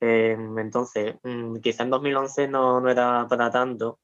Em, 0.00 0.58
entonces, 0.58 1.14
mm, 1.22 1.58
quizá 1.60 1.84
en 1.84 1.90
2011 1.90 2.48
no, 2.48 2.80
no, 2.80 2.90
era 2.90 3.26
para 3.28 3.50
tanto, 3.50 4.00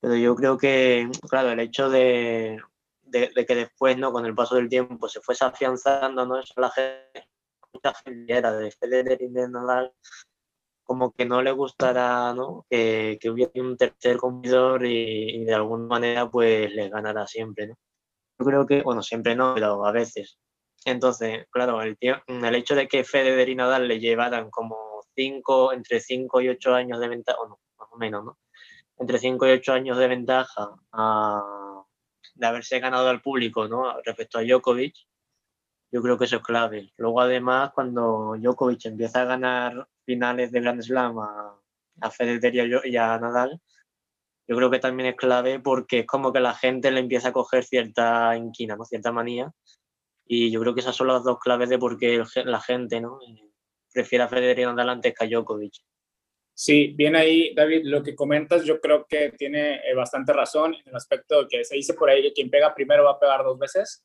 pero 0.00 0.16
yo 0.16 0.34
creo 0.34 0.56
que, 0.58 1.10
claro, 1.28 1.50
el 1.50 1.60
hecho 1.60 1.90
de, 1.90 2.58
de, 3.02 3.46
que 3.46 3.54
después, 3.54 3.98
¿no? 3.98 4.12
con 4.12 4.24
el 4.26 4.34
paso 4.34 4.56
del 4.56 4.68
tiempo, 4.68 5.08
se 5.08 5.20
fuese 5.20 5.44
afianzando, 5.44 6.26
¿no? 6.26 6.40
Eso 6.40 6.54
la 6.56 6.70
gente, 6.70 7.28
mucha 7.72 7.94
gente 7.94 8.32
era 8.36 8.52
de 8.52 8.70
Federer 8.70 9.20
y 9.20 9.28
de 9.28 9.48
Nadal, 9.48 9.92
como 10.84 11.12
que 11.12 11.24
no 11.24 11.42
le 11.42 11.50
gustará 11.52 12.32
¿no? 12.34 12.66
Que, 12.70 13.18
que 13.20 13.30
hubiera 13.30 13.52
un 13.56 13.76
tercer 13.76 14.16
competidor 14.18 14.86
y, 14.86 15.44
de 15.44 15.54
alguna 15.54 15.86
manera 15.86 16.30
pues 16.30 16.72
les 16.72 16.90
ganará 16.90 17.26
siempre. 17.26 17.68
¿no? 17.68 17.74
Yo 18.38 18.46
creo 18.46 18.66
que, 18.66 18.82
bueno, 18.82 19.02
siempre 19.02 19.34
no, 19.34 19.54
pero 19.54 19.86
a 19.86 19.92
veces. 19.92 20.38
Entonces, 20.84 21.46
claro, 21.50 21.82
el, 21.82 21.96
el 22.00 22.54
hecho 22.54 22.74
de 22.74 22.88
que 22.88 23.04
Federer 23.04 23.48
y 23.48 23.54
Nadal 23.54 23.88
le 23.88 24.00
llevaran 24.00 24.50
como 24.50 25.02
cinco, 25.14 25.72
entre 25.72 26.00
5 26.00 26.40
y 26.40 26.48
8 26.48 26.74
años 26.74 27.00
de 27.00 27.08
ventaja, 27.08 27.38
o 27.40 27.48
no, 27.48 27.60
más 27.78 27.88
o 27.90 27.96
menos, 27.96 28.24
¿no? 28.24 28.38
Entre 28.98 29.18
5 29.18 29.46
y 29.48 29.50
8 29.52 29.72
años 29.72 29.98
de 29.98 30.08
ventaja 30.08 30.70
de 32.34 32.46
haberse 32.46 32.80
ganado 32.80 33.08
al 33.08 33.22
público, 33.22 33.68
¿no? 33.68 34.00
Respecto 34.02 34.38
a 34.38 34.42
Djokovic, 34.42 34.94
yo 35.94 36.02
creo 36.02 36.18
que 36.18 36.24
eso 36.24 36.38
es 36.38 36.42
clave. 36.42 36.92
Luego, 36.96 37.20
además, 37.20 37.70
cuando 37.72 38.34
Djokovic 38.36 38.86
empieza 38.86 39.22
a 39.22 39.26
ganar 39.26 39.86
finales 40.04 40.50
de 40.50 40.60
Grand 40.60 40.82
Slam 40.82 41.20
a, 41.20 41.56
a 42.00 42.10
Federer 42.10 42.82
y 42.84 42.96
a 42.96 43.16
Nadal, 43.16 43.60
yo 44.48 44.56
creo 44.56 44.72
que 44.72 44.80
también 44.80 45.10
es 45.10 45.14
clave 45.14 45.60
porque 45.60 46.00
es 46.00 46.06
como 46.06 46.32
que 46.32 46.40
la 46.40 46.52
gente 46.52 46.90
le 46.90 46.98
empieza 46.98 47.28
a 47.28 47.32
coger 47.32 47.62
cierta 47.62 48.36
inquina, 48.36 48.74
¿no? 48.74 48.84
cierta 48.84 49.12
manía. 49.12 49.52
Y 50.26 50.50
yo 50.50 50.60
creo 50.62 50.74
que 50.74 50.80
esas 50.80 50.96
son 50.96 51.06
las 51.06 51.22
dos 51.22 51.38
claves 51.38 51.68
de 51.68 51.78
por 51.78 51.96
qué 51.96 52.24
la 52.44 52.60
gente 52.60 53.00
¿no? 53.00 53.20
prefiere 53.92 54.24
a 54.24 54.28
Federer 54.28 54.58
y 54.58 54.64
Nadal 54.64 54.88
antes 54.88 55.14
que 55.14 55.24
a 55.24 55.28
Djokovic. 55.28 55.74
Sí, 56.54 56.88
bien 56.96 57.14
ahí, 57.14 57.54
David, 57.54 57.82
lo 57.84 58.02
que 58.02 58.16
comentas 58.16 58.64
yo 58.64 58.80
creo 58.80 59.06
que 59.08 59.30
tiene 59.38 59.76
eh, 59.76 59.94
bastante 59.94 60.32
razón 60.32 60.74
en 60.74 60.88
el 60.88 60.96
aspecto 60.96 61.42
de 61.42 61.48
que 61.48 61.64
se 61.64 61.76
dice 61.76 61.94
por 61.94 62.10
ahí 62.10 62.20
que 62.20 62.32
quien 62.32 62.50
pega 62.50 62.74
primero 62.74 63.04
va 63.04 63.12
a 63.12 63.20
pegar 63.20 63.44
dos 63.44 63.56
veces. 63.60 64.04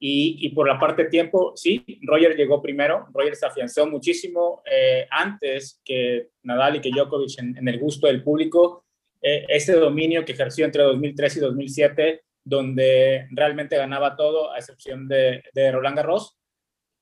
Y, 0.00 0.38
y 0.40 0.50
por 0.50 0.68
la 0.68 0.78
parte 0.78 1.04
de 1.04 1.10
tiempo, 1.10 1.52
sí, 1.56 1.84
Roger 2.02 2.36
llegó 2.36 2.62
primero, 2.62 3.08
Roger 3.12 3.34
se 3.34 3.46
afianzó 3.46 3.86
muchísimo 3.86 4.62
eh, 4.70 5.06
antes 5.10 5.80
que 5.84 6.28
Nadal 6.44 6.76
y 6.76 6.80
que 6.80 6.90
Djokovic 6.90 7.38
en, 7.38 7.66
el 7.66 7.78
gusto 7.78 8.06
del 8.06 8.22
público. 8.22 8.84
Eh, 9.20 9.44
ese 9.48 9.72
dominio 9.72 10.24
que 10.24 10.32
ejerció 10.32 10.64
entre 10.64 10.84
2003 10.84 11.36
y 11.36 11.40
2007, 11.40 12.22
donde 12.44 13.26
realmente 13.30 13.76
ganaba 13.76 14.14
todo, 14.14 14.52
a 14.52 14.58
excepción 14.58 15.08
de, 15.08 15.42
de 15.52 15.72
Roland 15.72 15.96
Garros. 15.96 16.38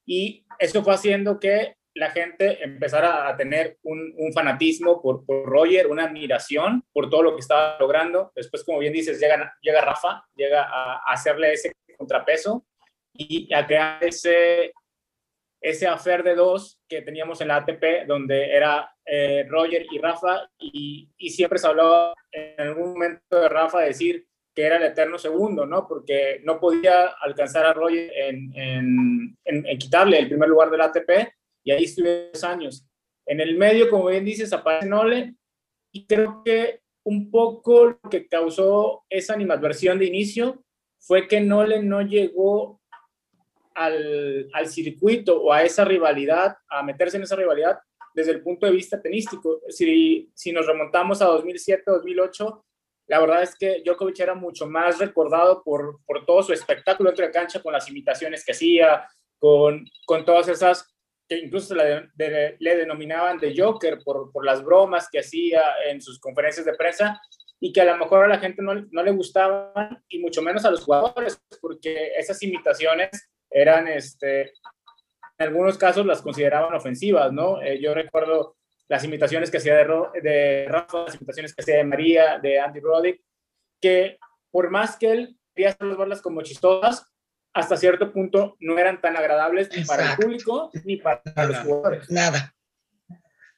Y 0.07 0.47
eso 0.59 0.83
fue 0.83 0.95
haciendo 0.95 1.39
que 1.39 1.77
la 1.97 2.11
gente 2.11 2.63
empezara 2.63 3.27
a 3.27 3.37
tener 3.37 3.79
un, 3.83 4.15
fanatismo 4.35 5.01
por, 5.01 5.25
Roger, 5.27 5.87
una 5.87 6.05
admiración 6.05 6.85
por 6.93 7.09
todo 7.09 7.23
lo 7.23 7.35
que 7.35 7.41
estaba 7.41 7.79
logrando. 7.81 8.33
Después, 8.37 8.63
como 8.65 8.79
bien 8.79 8.93
dices, 8.93 9.19
llega, 9.19 9.55
llega 9.63 9.81
Rafa, 9.81 10.23
llega 10.37 10.63
a, 10.63 11.01
hacerle 11.07 11.55
ese 11.55 11.73
contrapeso 11.97 12.67
y 13.19 13.53
a 13.55 13.67
crear 13.67 14.03
ese, 14.05 14.73
ese 15.61 15.87
afer 15.87 16.23
de 16.23 16.35
dos 16.35 16.79
que 16.89 17.03
teníamos 17.03 17.41
en 17.41 17.49
la 17.49 17.57
ATP, 17.57 18.07
donde 18.07 18.53
era 18.55 18.91
eh, 19.05 19.47
Roger 19.49 19.87
y 19.91 19.99
Rafa, 19.99 20.49
y, 20.59 21.09
siempre 21.31 21.59
se 21.59 21.67
hablaba 21.67 22.15
en 22.33 22.69
algún 22.69 22.93
momento 22.93 23.41
de 23.41 23.49
Rafa 23.49 23.81
decir 23.81 24.27
que 24.55 24.63
era 24.63 24.77
el 24.77 24.85
eterno 24.85 25.19
segundo, 25.19 25.67
¿no? 25.67 25.87
Porque 25.87 26.41
no 26.45 26.59
podía 26.59 27.09
alcanzar 27.21 27.67
a 27.67 27.75
Roger 27.75 28.11
en, 28.17 28.53
en, 28.57 29.37
en 29.45 29.79
quitarle 29.79 30.19
el 30.19 30.29
primer 30.29 30.49
lugar 30.49 30.71
del 30.71 30.81
ATP, 30.81 31.11
y 31.63 31.73
ahí 31.73 31.85
estuve 31.85 32.31
dos 32.33 32.45
años. 32.45 32.87
En 33.27 33.41
el 33.41 33.59
medio, 33.59 33.91
como 33.91 34.07
bien 34.07 34.25
dices, 34.25 34.53
aparece 34.53 34.89
Nole 34.89 35.35
y 35.93 36.07
creo 36.07 36.43
que 36.45 36.81
un 37.05 37.31
poco 37.31 37.87
lo 37.87 38.11
que 38.11 38.29
causó 38.29 39.05
esa 39.11 39.35
animadversión 39.35 39.99
de 39.99 40.07
inicio 40.07 40.65
fue 40.99 41.27
que 41.27 41.41
Nole 41.41 41.83
no 41.83 42.03
llegó 42.03 42.76
al, 43.77 44.49
al, 44.53 44.67
circuito 44.67 45.41
o 45.41 45.53
a 45.53 45.63
esa 45.63 45.85
rivalidad, 45.85 46.57
a 46.69 46.83
meterse 46.83 47.17
en 47.17 47.23
esa 47.23 47.37
rivalidad 47.37 47.79
desde 48.15 48.33
el 48.33 48.43
punto 48.43 48.67
de 48.67 48.73
vista 48.73 49.01
tenístico. 49.01 49.61
Si, 49.69 50.31
si 50.35 50.53
nos 50.53 50.67
remontamos 50.67 51.21
a 51.23 51.27
2007, 51.27 51.83
2008, 51.87 52.65
la 53.09 53.21
verdad 53.21 53.43
es 53.43 53.55
que 53.55 53.83
Djokovic 53.85 54.19
era 54.19 54.35
mucho 54.35 54.67
más 54.67 54.99
recordado 54.99 55.63
por, 55.63 56.01
por 56.05 56.25
todo 56.25 56.43
su 56.43 56.53
espectáculo 56.53 57.11
dentro 57.11 57.27
de 57.27 57.33
cancha, 57.33 57.63
con 57.63 57.73
las 57.73 57.89
imitaciones 57.89 58.45
que 58.45 58.53
hacía, 58.53 59.07
con, 59.39 59.85
con 60.07 60.25
todas 60.25 60.49
esas 60.49 60.93
que 61.29 61.39
incluso 61.39 61.75
le, 61.75 62.09
le 62.59 62.77
denominaban 62.77 63.39
de 63.39 63.55
Joker 63.57 63.99
por, 64.05 64.31
por, 64.33 64.45
las 64.45 64.63
bromas 64.63 65.09
que 65.11 65.19
hacía 65.19 65.63
en 65.89 66.01
sus 66.01 66.21
conferencias 66.21 66.65
de 66.65 66.75
prensa 66.75 67.21
y 67.61 67.73
que 67.73 67.81
a 67.81 67.85
lo 67.85 67.97
mejor 67.97 68.25
a 68.25 68.29
la 68.29 68.39
gente 68.39 68.63
no, 68.63 68.75
no, 68.75 69.03
le 69.03 69.11
gustaban 69.11 70.03
y 70.09 70.21
mucho 70.21 70.41
menos 70.41 70.65
a 70.65 70.71
los 70.71 70.85
jugadores 70.85 71.41
porque 71.61 72.13
esas 72.17 72.41
imitaciones 72.43 73.11
eran, 73.51 73.89
este, 73.89 74.43
en 75.39 75.47
algunos 75.49 75.79
casos 75.79 76.07
las 76.07 76.23
consideraban 76.23 76.75
ofensivas, 76.75 77.33
¿no? 77.33 77.63
Eh, 77.63 77.81
yo 77.81 77.95
recuerdo 77.95 78.57
las 78.89 79.05
imitaciones 79.05 79.51
que 79.51 79.59
hacía 79.59 79.77
de, 79.77 80.21
de 80.23 80.67
Rafa, 80.69 81.05
las 81.05 81.17
imitaciones 81.17 81.55
que 81.55 81.63
hacía 81.63 81.77
de 81.77 81.85
María, 81.85 82.39
de 82.39 82.61
Andy 82.61 82.81
Roddick, 82.81 83.21
que 83.81 84.19
por 84.51 84.71
más 84.71 84.97
que 84.97 85.13
él 85.13 85.39
quería 85.55 85.77
verlas 85.81 86.23
como 86.23 86.43
chistosas, 86.43 87.07
hasta 87.53 87.77
cierto 87.77 88.13
punto 88.13 88.57
no 88.61 88.79
eran 88.79 89.01
tan 89.01 89.17
agradables 89.17 89.71
ni 89.75 89.85
para 89.85 90.13
el 90.13 90.17
público 90.19 90.71
ni 90.85 90.99
para 90.99 91.23
los 91.47 91.59
jugadores. 91.59 92.11
Nada. 92.11 92.55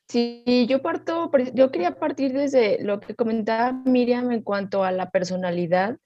Sí, 0.08 0.66
yo 0.68 0.80
parto, 0.80 1.30
yo 1.52 1.70
quería 1.70 1.96
partir 1.96 2.32
desde 2.32 2.82
lo 2.82 3.00
que 3.00 3.14
comentaba 3.14 3.72
Miriam 3.72 4.30
en 4.30 4.42
cuanto 4.42 4.82
a 4.82 4.92
la 4.92 5.10
personalidad. 5.10 5.98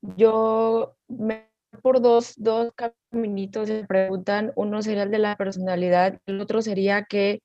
Yo 0.00 0.96
me 1.06 1.48
por 1.78 2.00
dos, 2.00 2.34
dos 2.36 2.72
caminitos 2.74 3.68
se 3.68 3.84
preguntan, 3.84 4.52
uno 4.56 4.82
sería 4.82 5.04
el 5.04 5.10
de 5.10 5.18
la 5.18 5.36
personalidad, 5.36 6.20
el 6.26 6.40
otro 6.40 6.62
sería 6.62 7.04
que 7.04 7.42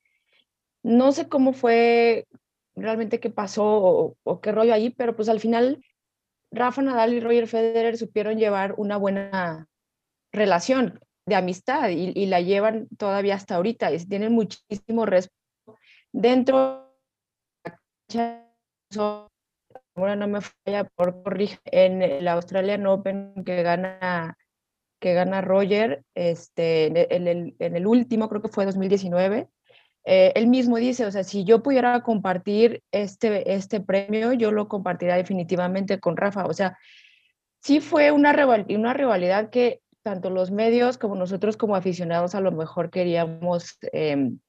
no 0.83 1.11
sé 1.11 1.27
cómo 1.29 1.53
fue 1.53 2.27
realmente 2.75 3.19
qué 3.19 3.29
pasó 3.29 3.63
o, 3.65 4.15
o 4.23 4.41
qué 4.41 4.51
rollo 4.51 4.73
ahí, 4.73 4.89
pero 4.89 5.15
pues 5.15 5.29
al 5.29 5.39
final 5.39 5.83
Rafa 6.51 6.81
Nadal 6.81 7.13
y 7.13 7.19
Roger 7.19 7.47
Federer 7.47 7.97
supieron 7.97 8.37
llevar 8.37 8.75
una 8.77 8.97
buena 8.97 9.67
relación 10.31 10.99
de 11.25 11.35
amistad 11.35 11.89
y, 11.89 12.25
la 12.25 12.41
llevan 12.41 12.87
todavía 12.97 13.35
hasta 13.35 13.55
ahorita 13.55 13.91
y 13.91 14.05
tienen 14.05 14.33
muchísimo 14.33 15.05
respeto 15.05 15.35
dentro 16.11 16.91
ahora 20.03 20.15
no 20.15 20.27
me 20.27 20.41
falla 20.41 20.83
por 20.95 21.23
corrigir 21.23 21.59
en 21.65 22.01
el 22.01 22.27
Australian 22.27 22.85
Open 22.87 23.43
que 23.45 23.63
gana 23.63 24.37
que 24.99 25.13
gana 25.13 25.41
Roger 25.41 26.03
este 26.15 26.87
en 27.15 27.27
el, 27.27 27.55
en 27.59 27.75
el 27.75 27.87
último 27.87 28.29
creo 28.29 28.41
que 28.41 28.49
fue 28.49 28.65
2019 28.65 29.49
eh, 30.03 30.31
él 30.35 30.47
mismo 30.47 30.77
dice, 30.77 31.05
o 31.05 31.11
sea, 31.11 31.23
si 31.23 31.43
yo 31.43 31.61
pudiera 31.61 32.01
compartir 32.01 32.81
este, 32.91 33.53
este 33.53 33.81
premio, 33.81 34.33
yo 34.33 34.51
lo 34.51 34.67
compartiría 34.67 35.15
definitivamente 35.15 35.99
con 35.99 36.17
Rafa. 36.17 36.45
O 36.45 36.53
sea, 36.53 36.77
sí 37.61 37.79
fue 37.79 38.11
una, 38.11 38.35
una 38.69 38.93
rivalidad 38.93 39.49
que 39.49 39.81
tanto 40.03 40.31
los 40.31 40.49
medios 40.49 40.97
como 40.97 41.15
nosotros 41.15 41.57
como 41.57 41.75
aficionados 41.75 42.33
a 42.33 42.41
lo 42.41 42.51
mejor 42.51 42.89
queríamos 42.89 43.77
em, 43.91 44.39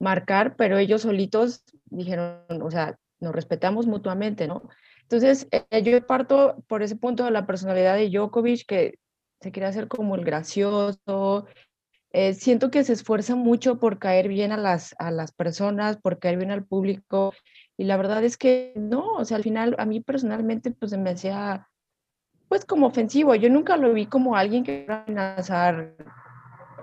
marcar, 0.00 0.56
pero 0.56 0.78
ellos 0.78 1.02
solitos 1.02 1.62
dijeron, 1.84 2.42
o 2.60 2.70
sea, 2.70 2.98
nos 3.20 3.32
respetamos 3.34 3.86
mutuamente, 3.86 4.48
¿no? 4.48 4.68
Entonces, 5.10 5.48
eh, 5.50 5.82
yo 5.82 6.06
parto 6.06 6.62
por 6.66 6.82
ese 6.82 6.94
punto 6.94 7.24
de 7.24 7.30
la 7.30 7.46
personalidad 7.46 7.96
de 7.96 8.10
Djokovic, 8.10 8.66
que 8.66 8.98
se 9.40 9.50
quiere 9.50 9.66
hacer 9.66 9.88
como 9.88 10.16
el 10.16 10.24
gracioso. 10.24 11.46
Eh, 12.12 12.34
siento 12.34 12.70
que 12.70 12.84
se 12.84 12.92
esfuerza 12.92 13.34
mucho 13.34 13.78
por 13.78 13.98
caer 13.98 14.28
bien 14.28 14.52
a 14.52 14.58
las, 14.58 14.94
a 14.98 15.10
las 15.10 15.32
personas, 15.32 15.96
por 15.96 16.18
caer 16.18 16.36
bien 16.36 16.50
al 16.50 16.66
público. 16.66 17.32
Y 17.78 17.84
la 17.84 17.96
verdad 17.96 18.22
es 18.22 18.36
que 18.36 18.74
no, 18.76 19.14
o 19.14 19.24
sea, 19.24 19.38
al 19.38 19.42
final 19.44 19.74
a 19.78 19.86
mí 19.86 20.00
personalmente 20.00 20.72
pues 20.72 20.90
se 20.90 20.98
me 20.98 21.10
hacía 21.10 21.68
pues 22.48 22.66
como 22.66 22.86
ofensivo. 22.86 23.34
Yo 23.34 23.48
nunca 23.48 23.78
lo 23.78 23.94
vi 23.94 24.04
como 24.06 24.36
alguien 24.36 24.62
que 24.62 24.84
iba 24.84 24.96
a 24.96 25.04
amenazar 25.04 25.94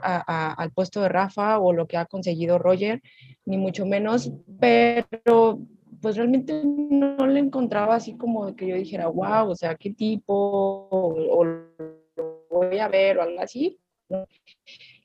al 0.02 0.72
puesto 0.72 1.02
de 1.02 1.10
Rafa 1.10 1.60
o 1.60 1.74
lo 1.74 1.88
que 1.88 1.98
ha 1.98 2.06
conseguido 2.06 2.58
Roger, 2.58 3.02
ni 3.46 3.58
mucho 3.58 3.86
menos, 3.86 4.32
pero 4.60 5.60
pues 6.02 6.16
realmente 6.18 6.62
no 6.64 7.28
le 7.28 7.40
encontraba 7.40 7.96
así 7.96 8.18
como 8.18 8.56
que 8.56 8.68
yo 8.68 8.76
dijera, 8.76 9.08
wow, 9.08 9.50
o 9.50 9.56
sea, 9.56 9.76
qué 9.76 9.92
tipo, 9.94 10.88
o, 10.92 11.44
lo 11.44 12.46
voy 12.50 12.80
a 12.80 12.88
ver 12.88 13.18
o 13.18 13.24
algo 13.24 13.40
así. 13.40 13.80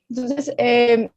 Entonces, 0.09 0.53
eh, 0.57 1.09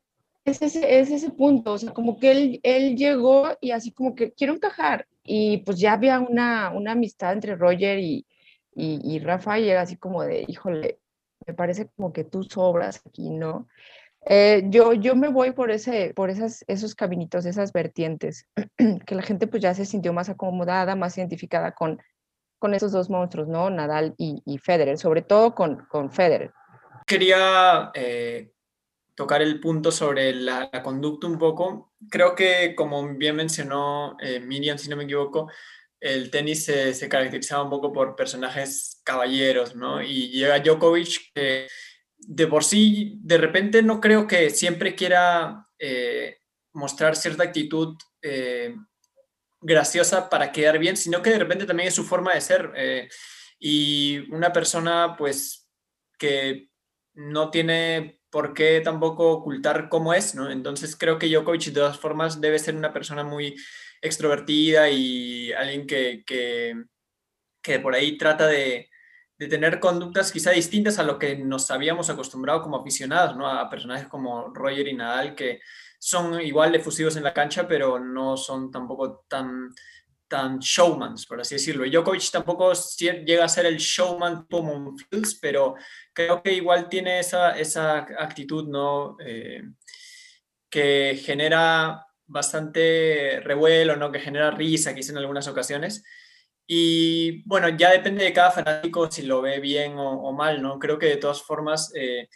es, 0.45 0.63
ese, 0.63 1.01
es 1.01 1.11
ese 1.11 1.31
punto, 1.31 1.73
o 1.73 1.79
sea, 1.79 1.93
como 1.93 2.19
que 2.19 2.33
él, 2.33 2.61
él 2.63 2.97
llegó 2.97 3.49
y 3.61 3.71
así 3.71 3.93
como 3.93 4.15
que 4.15 4.33
quiero 4.33 4.55
encajar, 4.55 5.07
y 5.25 5.59
pues 5.59 5.79
ya 5.79 5.95
había 5.95 6.21
una, 6.21 6.71
una 6.71 6.93
amistad 6.93 7.33
entre 7.33 7.57
Roger 7.57 7.99
y, 7.99 8.27
y, 8.75 9.01
y 9.03 9.21
llega 9.21 9.81
así 9.81 9.97
como 9.97 10.23
de, 10.23 10.45
híjole, 10.47 11.01
me 11.47 11.55
parece 11.55 11.89
como 11.97 12.13
que 12.13 12.25
tú 12.25 12.45
sobras 12.45 13.03
aquí, 13.07 13.31
¿no? 13.31 13.69
Eh, 14.27 14.63
yo, 14.67 14.93
yo 14.95 15.15
me 15.15 15.29
voy 15.29 15.53
por, 15.53 15.71
ese, 15.71 16.13
por 16.15 16.31
esas, 16.31 16.65
esos 16.67 16.95
caminitos, 16.95 17.45
esas 17.47 17.73
vertientes, 17.73 18.47
que 19.07 19.15
la 19.15 19.23
gente 19.23 19.47
pues 19.47 19.63
ya 19.63 19.75
se 19.75 19.85
sintió 19.85 20.13
más 20.13 20.29
acomodada, 20.29 20.97
más 20.97 21.17
identificada 21.19 21.73
con, 21.73 22.01
con 22.59 22.75
esos 22.75 22.93
dos 22.93 23.11
monstruos, 23.11 23.49
¿no? 23.49 23.69
Nadal 23.71 24.15
y, 24.17 24.43
y 24.47 24.59
Federer, 24.59 24.99
sobre 24.99 25.23
todo 25.23 25.55
con, 25.55 25.85
con 25.87 26.11
Federer. 26.11 26.53
Quería 27.07 27.91
eh, 27.95 28.53
tocar 29.15 29.43
el 29.43 29.61
punto 29.61 29.91
sobre 29.91 30.35
la, 30.35 30.71
conducta 30.83 31.27
un 31.27 31.39
poco. 31.39 31.93
Creo 32.11 32.35
que, 32.35 32.75
como 32.75 33.07
bien 33.17 33.37
mencionó 33.37 34.17
eh, 34.21 34.41
Miriam, 34.41 34.79
si 34.79 34.89
no 34.89 34.97
me 34.97 35.05
equivoco, 35.05 35.51
el 36.01 36.31
tenis 36.31 36.65
se, 36.65 37.09
caracterizaba 37.09 37.63
un 37.63 37.71
poco 37.71 37.93
por 37.93 38.17
personajes 38.17 39.01
caballeros, 39.05 39.75
¿no? 39.75 40.03
Y 40.03 40.29
llega 40.31 40.59
Djokovic, 40.59 41.33
que 41.35 41.67
de 42.27 42.47
por 42.47 42.65
sí, 42.65 43.19
de 43.21 43.39
repente 43.39 43.83
no 43.83 44.01
creo 44.01 44.27
que 44.27 44.51
siempre 44.51 44.95
quiera 44.95 45.69
eh, 45.79 46.39
mostrar 46.73 47.17
cierta 47.17 47.45
actitud 47.45 47.97
eh, 48.23 48.75
graciosa 49.61 50.29
para 50.29 50.53
quedar 50.53 50.79
bien, 50.79 50.97
sino 50.97 51.23
que 51.23 51.31
de 51.31 51.39
repente 51.39 51.67
también 51.67 51.89
es 51.89 51.95
su 51.95 52.05
forma 52.05 52.35
de 52.35 52.41
ser. 52.41 52.73
Eh, 52.77 53.09
y 53.59 54.19
una 54.33 54.53
persona, 54.53 55.15
pues, 55.17 55.69
que 56.19 56.71
no 57.15 57.51
tiene 57.51 58.21
por 58.31 58.53
qué 58.53 58.81
tampoco 58.81 59.31
ocultar 59.31 59.89
cómo 59.89 60.13
es, 60.13 60.35
¿no? 60.35 60.51
Entonces 60.51 60.97
creo 60.97 61.19
que 61.19 61.29
Djokovic 61.29 61.67
de 61.67 61.73
todas 61.73 61.99
formas 61.99 62.41
debe 62.41 62.59
ser 62.59 62.75
una 62.75 62.93
persona 62.93 63.23
muy 63.23 63.55
extrovertida 64.03 64.91
y 64.91 65.53
alguien 65.53 65.87
que, 65.87 66.25
que, 66.27 67.79
por 67.79 67.95
ahí 67.95 68.19
trata 68.19 68.47
de, 68.47 68.91
de, 69.45 69.49
tener 69.49 69.81
conductas 69.81 70.33
quizá 70.33 70.51
distintas 70.51 70.99
a 70.99 71.03
lo 71.03 71.19
que 71.19 71.37
nos 71.37 71.71
habíamos 71.71 72.11
acostumbrado 72.11 72.63
como 72.63 72.79
aficionados, 72.79 73.37
¿no? 73.37 73.49
A 73.49 73.69
personajes 73.69 74.09
como 74.09 74.53
Roger 74.55 74.89
y 74.89 74.95
Nadal 74.95 75.35
que 75.35 75.61
son 75.99 76.41
igual 76.41 76.75
efusivos 76.75 77.17
en 77.17 77.25
la 77.25 77.33
cancha, 77.33 77.67
pero 77.67 77.99
no 77.99 78.37
son 78.37 78.71
tampoco 78.71 79.25
tan 79.29 79.71
tan 80.29 80.59
showmans, 80.59 81.27
por 81.27 81.41
así 81.41 81.55
decirlo. 81.55 81.85
Djokovic 81.85 82.31
tampoco 82.31 82.73
llega 82.99 83.45
a 83.45 83.49
ser 83.49 83.67
el 83.67 83.77
showman 83.77 84.47
como 84.47 84.97
Fields, 84.97 85.39
pero 85.41 85.77
creo 86.13 86.43
que 86.43 86.53
igual 86.53 86.89
tiene 86.89 87.21
esa, 87.21 87.57
esa 87.57 87.99
actitud, 88.19 88.67
¿no? 88.69 89.17
Eh, 89.25 89.63
que 90.69 91.21
genera 91.23 92.05
bastante 92.27 93.41
revuelo, 93.45 93.97
¿no? 93.97 94.11
Que 94.11 94.19
genera 94.19 94.51
risa, 94.51 94.95
quizá 94.95 95.13
en 95.13 95.19
algunas 95.19 95.47
ocasiones. 95.47 96.05
Y 96.67 97.43
bueno, 97.47 97.69
ya 97.69 97.91
depende 97.91 98.25
de 98.25 98.33
cada 98.33 98.51
fanático 98.51 99.11
si 99.11 99.23
lo 99.23 99.43
ve 99.43 99.61
bien 99.61 99.95
o, 99.99 100.33
mal, 100.33 100.63
¿no? 100.63 100.79
Creo 100.79 100.99
que 100.99 101.07
de 101.07 101.17
todas 101.17 101.43
formas, 101.43 101.93
eh, 101.95 102.29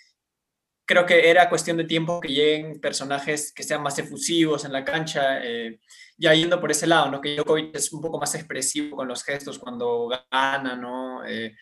creo 0.87 1.07
que 1.07 1.31
era 1.31 1.49
cuestión 1.49 1.77
de 1.79 1.85
tiempo 1.85 2.21
que 2.21 2.29
lleguen 2.29 2.81
personajes 2.81 3.53
que 3.53 3.63
sean 3.63 3.83
más 3.83 3.99
efusivos 3.99 4.65
en 4.65 4.73
la 4.73 4.85
cancha. 4.85 5.45
Eh, 5.45 5.81
ya 6.19 6.35
yendo 6.35 6.61
por 6.61 6.71
ese 6.71 6.87
lado, 6.87 7.11
¿no? 7.11 7.21
Que 7.21 7.37
Djokovic 7.37 7.75
es 7.75 7.93
un 7.93 8.03
poco 8.03 8.19
más 8.19 8.35
expresivo 8.35 8.97
con 8.97 9.09
los 9.09 9.23
gestos 9.23 9.59
cuando 9.59 10.09
gana, 10.31 10.77
¿no? 10.77 11.25
Eh, 11.25 11.55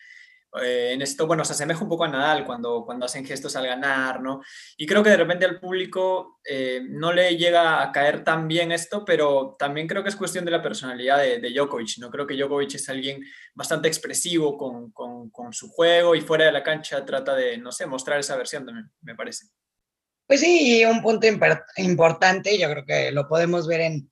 eh, 0.61 0.91
en 0.93 1.01
esto, 1.01 1.27
bueno, 1.27 1.43
se 1.43 1.53
asemeja 1.53 1.83
un 1.83 1.89
poco 1.89 2.05
a 2.05 2.07
Nadal 2.07 2.45
cuando, 2.45 2.83
cuando 2.85 3.05
hacen 3.05 3.25
gestos 3.25 3.55
al 3.55 3.67
ganar, 3.67 4.21
¿no? 4.21 4.41
Y 4.77 4.85
creo 4.85 5.03
que 5.03 5.09
de 5.09 5.17
repente 5.17 5.45
al 5.45 5.59
público 5.59 6.39
eh, 6.43 6.81
no 6.87 7.11
le 7.11 7.35
llega 7.35 7.81
a 7.81 7.91
caer 7.91 8.23
tan 8.23 8.47
bien 8.47 8.71
esto, 8.71 9.03
pero 9.03 9.55
también 9.59 9.87
creo 9.87 10.03
que 10.03 10.09
es 10.09 10.15
cuestión 10.15 10.45
de 10.45 10.51
la 10.51 10.61
personalidad 10.61 11.19
de, 11.19 11.39
de 11.39 11.51
Djokovic, 11.51 11.97
¿no? 11.99 12.09
Creo 12.09 12.25
que 12.25 12.35
Djokovic 12.35 12.75
es 12.75 12.87
alguien 12.89 13.21
bastante 13.53 13.87
expresivo 13.87 14.57
con, 14.57 14.91
con, 14.91 15.29
con, 15.29 15.51
su 15.53 15.69
juego 15.69 16.15
y 16.15 16.21
fuera 16.21 16.45
de 16.45 16.51
la 16.51 16.63
cancha 16.63 17.03
trata 17.05 17.35
de, 17.35 17.57
no 17.57 17.71
sé, 17.71 17.85
mostrar 17.85 18.19
esa 18.19 18.37
versión 18.37 18.65
también, 18.65 18.89
me 19.01 19.15
parece. 19.15 19.47
Pues 20.25 20.39
sí, 20.39 20.83
un 20.85 21.01
punto 21.01 21.27
importante, 21.77 22.57
yo 22.57 22.69
creo 22.69 22.85
que 22.85 23.11
lo 23.11 23.27
podemos 23.27 23.67
ver 23.67 23.81
en, 23.81 24.11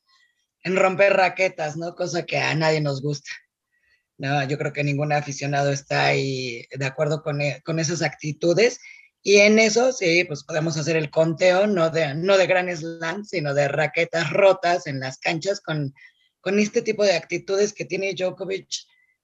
en 0.64 0.76
romper 0.76 1.14
raquetas, 1.14 1.78
¿no? 1.78 1.96
Cosa 1.96 2.26
que 2.26 2.38
a 2.38 2.56
nadie 2.56 2.82
nos 2.82 3.02
gusta. 3.02 3.30
No, 4.18 4.48
yo 4.48 4.58
creo 4.58 4.72
que 4.72 4.84
ningún 4.84 5.12
aficionado 5.12 5.72
está 5.72 6.06
ahí 6.06 6.66
de 6.72 6.86
acuerdo 6.86 7.22
con, 7.22 7.42
e, 7.42 7.62
con 7.64 7.80
esas 7.80 8.02
actitudes. 8.02 8.80
Y 9.22 9.38
en 9.38 9.60
eso, 9.60 9.92
sí, 9.92 10.24
pues 10.26 10.44
podemos 10.44 10.78
hacer 10.78 10.96
el 10.96 11.10
conteo, 11.10 11.68
no 11.68 11.90
de, 11.90 12.14
no 12.16 12.38
de 12.38 12.48
gran 12.48 12.76
slam, 12.76 13.26
sino 13.26 13.54
de 13.54 13.68
raquetas 13.68 14.32
rotas 14.32 14.88
en 14.88 15.00
las 15.00 15.18
canchas 15.18 15.60
con, 15.62 15.94
con 16.42 16.60
este 16.60 16.82
tipo 16.82 17.04
de 17.04 17.14
actitudes 17.16 17.74
que 17.74 17.86
tiene 17.86 18.14
Djokovic 18.14 18.68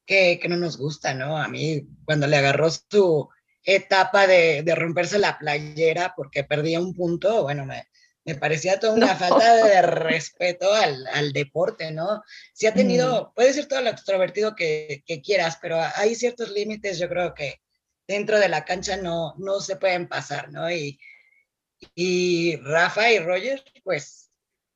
que, 0.06 0.40
que 0.42 0.50
no 0.50 0.58
nos 0.58 0.78
gusta, 0.78 1.14
¿no? 1.14 1.38
A 1.38 1.48
mí, 1.48 1.88
cuando 2.04 2.28
le 2.28 2.38
agarró 2.38 2.70
su 2.72 3.30
etapa 3.64 4.28
de, 4.28 4.64
de 4.64 4.76
romperse 4.76 5.20
la 5.20 5.38
playera 5.38 6.14
porque 6.18 6.44
perdía 6.44 6.80
un 6.82 6.94
punto, 6.94 7.44
bueno, 7.44 7.66
me, 7.66 7.86
me 8.32 8.40
parecía 8.40 8.80
toda 8.80 8.94
una 8.94 9.16
falta 9.16 9.56
de 9.56 9.82
respeto 9.82 10.74
al, 10.74 11.06
al, 11.08 11.34
deporte, 11.34 11.92
¿no? 11.92 12.24
Si 12.54 12.66
ha 12.66 12.74
tenido, 12.74 13.26
mm. 13.26 13.36
puede 13.36 13.54
ser 13.54 13.68
todo 13.68 13.82
lo 13.82 13.90
extrovertido 13.90 14.56
que, 14.56 15.04
que, 15.06 15.22
quieras, 15.22 15.58
pero 15.62 15.78
hay 15.96 16.16
ciertos 16.16 16.50
límites, 16.52 16.98
yo 16.98 17.10
creo 17.10 17.34
que 17.34 17.62
dentro 18.08 18.40
de 18.40 18.48
la 18.48 18.64
cancha 18.64 18.96
no, 18.96 19.34
no 19.38 19.60
se 19.60 19.76
pueden 19.76 20.08
pasar, 20.08 20.50
¿no? 20.52 20.72
Y, 20.72 20.98
y 21.94 22.56
Rafa 22.58 23.12
y 23.12 23.20
Roger, 23.20 23.64
pues 23.84 24.30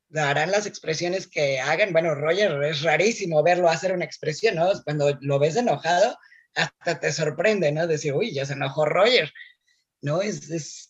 darán 0.09 0.51
las 0.51 0.65
expresiones 0.65 1.27
que 1.27 1.59
hagan. 1.59 1.93
Bueno, 1.93 2.13
Roger 2.13 2.61
es 2.63 2.81
rarísimo 2.81 3.41
verlo 3.41 3.69
hacer 3.69 3.93
una 3.93 4.05
expresión, 4.05 4.55
¿no? 4.55 4.69
Cuando 4.83 5.17
lo 5.21 5.39
ves 5.39 5.55
enojado, 5.55 6.17
hasta 6.55 6.99
te 6.99 7.11
sorprende, 7.13 7.71
¿no? 7.71 7.87
Decir, 7.87 8.13
uy, 8.13 8.33
ya 8.33 8.45
se 8.45 8.53
enojó 8.53 8.85
Roger, 8.85 9.31
¿no? 10.01 10.21
Es, 10.21 10.49
es 10.49 10.89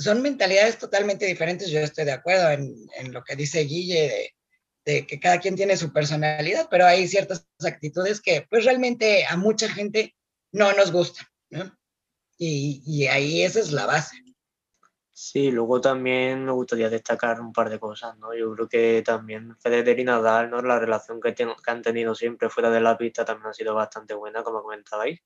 son 0.00 0.22
mentalidades 0.22 0.78
totalmente 0.78 1.26
diferentes. 1.26 1.70
Yo 1.70 1.80
estoy 1.80 2.04
de 2.04 2.12
acuerdo 2.12 2.50
en, 2.50 2.74
en 2.96 3.12
lo 3.12 3.22
que 3.22 3.36
dice 3.36 3.60
Guille 3.60 4.08
de, 4.08 4.34
de, 4.84 5.06
que 5.06 5.20
cada 5.20 5.38
quien 5.38 5.56
tiene 5.56 5.76
su 5.76 5.92
personalidad, 5.92 6.68
pero 6.70 6.86
hay 6.86 7.06
ciertas 7.06 7.46
actitudes 7.64 8.20
que 8.20 8.46
pues 8.48 8.64
realmente 8.64 9.24
a 9.28 9.36
mucha 9.36 9.68
gente 9.68 10.16
no 10.52 10.72
nos 10.72 10.90
gustan, 10.90 11.26
¿no? 11.50 11.76
Y, 12.38 12.82
y 12.86 13.06
ahí 13.06 13.42
esa 13.42 13.60
es 13.60 13.72
la 13.72 13.86
base. 13.86 14.16
Sí, 15.12 15.50
luego 15.50 15.82
también 15.82 16.46
me 16.46 16.52
gustaría 16.52 16.88
destacar 16.88 17.42
un 17.42 17.52
par 17.52 17.68
de 17.68 17.78
cosas, 17.78 18.16
¿no? 18.16 18.34
Yo 18.34 18.54
creo 18.54 18.68
que 18.68 19.02
también 19.04 19.54
Federer 19.58 20.00
y 20.00 20.04
Nadal, 20.04 20.48
¿no? 20.48 20.62
La 20.62 20.78
relación 20.78 21.20
que, 21.20 21.34
que 21.34 21.46
han 21.66 21.82
tenido 21.82 22.14
siempre 22.14 22.48
fuera 22.48 22.70
de 22.70 22.80
la 22.80 22.96
pista 22.96 23.22
también 23.22 23.50
ha 23.50 23.52
sido 23.52 23.74
bastante 23.74 24.14
buena, 24.14 24.42
como 24.42 24.62
comentabais. 24.62 25.20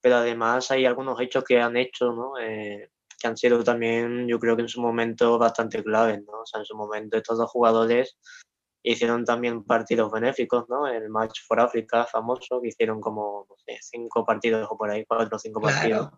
Pero 0.00 0.16
además 0.16 0.70
hay 0.70 0.86
algunos 0.86 1.20
hechos 1.20 1.42
que 1.42 1.60
han 1.60 1.76
hecho, 1.76 2.12
¿no? 2.12 2.38
Eh, 2.38 2.92
que 3.22 3.28
han 3.28 3.36
sido 3.36 3.62
también, 3.62 4.26
yo 4.28 4.38
creo 4.38 4.56
que 4.56 4.62
en 4.62 4.68
su 4.68 4.80
momento 4.80 5.38
bastante 5.38 5.82
claves, 5.82 6.22
¿no? 6.26 6.40
O 6.40 6.46
sea, 6.46 6.60
en 6.60 6.66
su 6.66 6.76
momento 6.76 7.16
estos 7.16 7.38
dos 7.38 7.50
jugadores 7.50 8.18
hicieron 8.82 9.24
también 9.24 9.64
partidos 9.64 10.10
benéficos, 10.10 10.68
¿no? 10.68 10.88
El 10.88 11.08
Match 11.08 11.40
for 11.46 11.60
Africa 11.60 12.04
famoso, 12.04 12.60
que 12.60 12.68
hicieron 12.68 13.00
como, 13.00 13.46
no 13.48 13.56
sé, 13.64 13.78
cinco 13.80 14.24
partidos 14.24 14.66
o 14.68 14.76
por 14.76 14.90
ahí, 14.90 15.04
cuatro 15.06 15.36
o 15.36 15.38
cinco 15.38 15.60
partidos. 15.60 16.10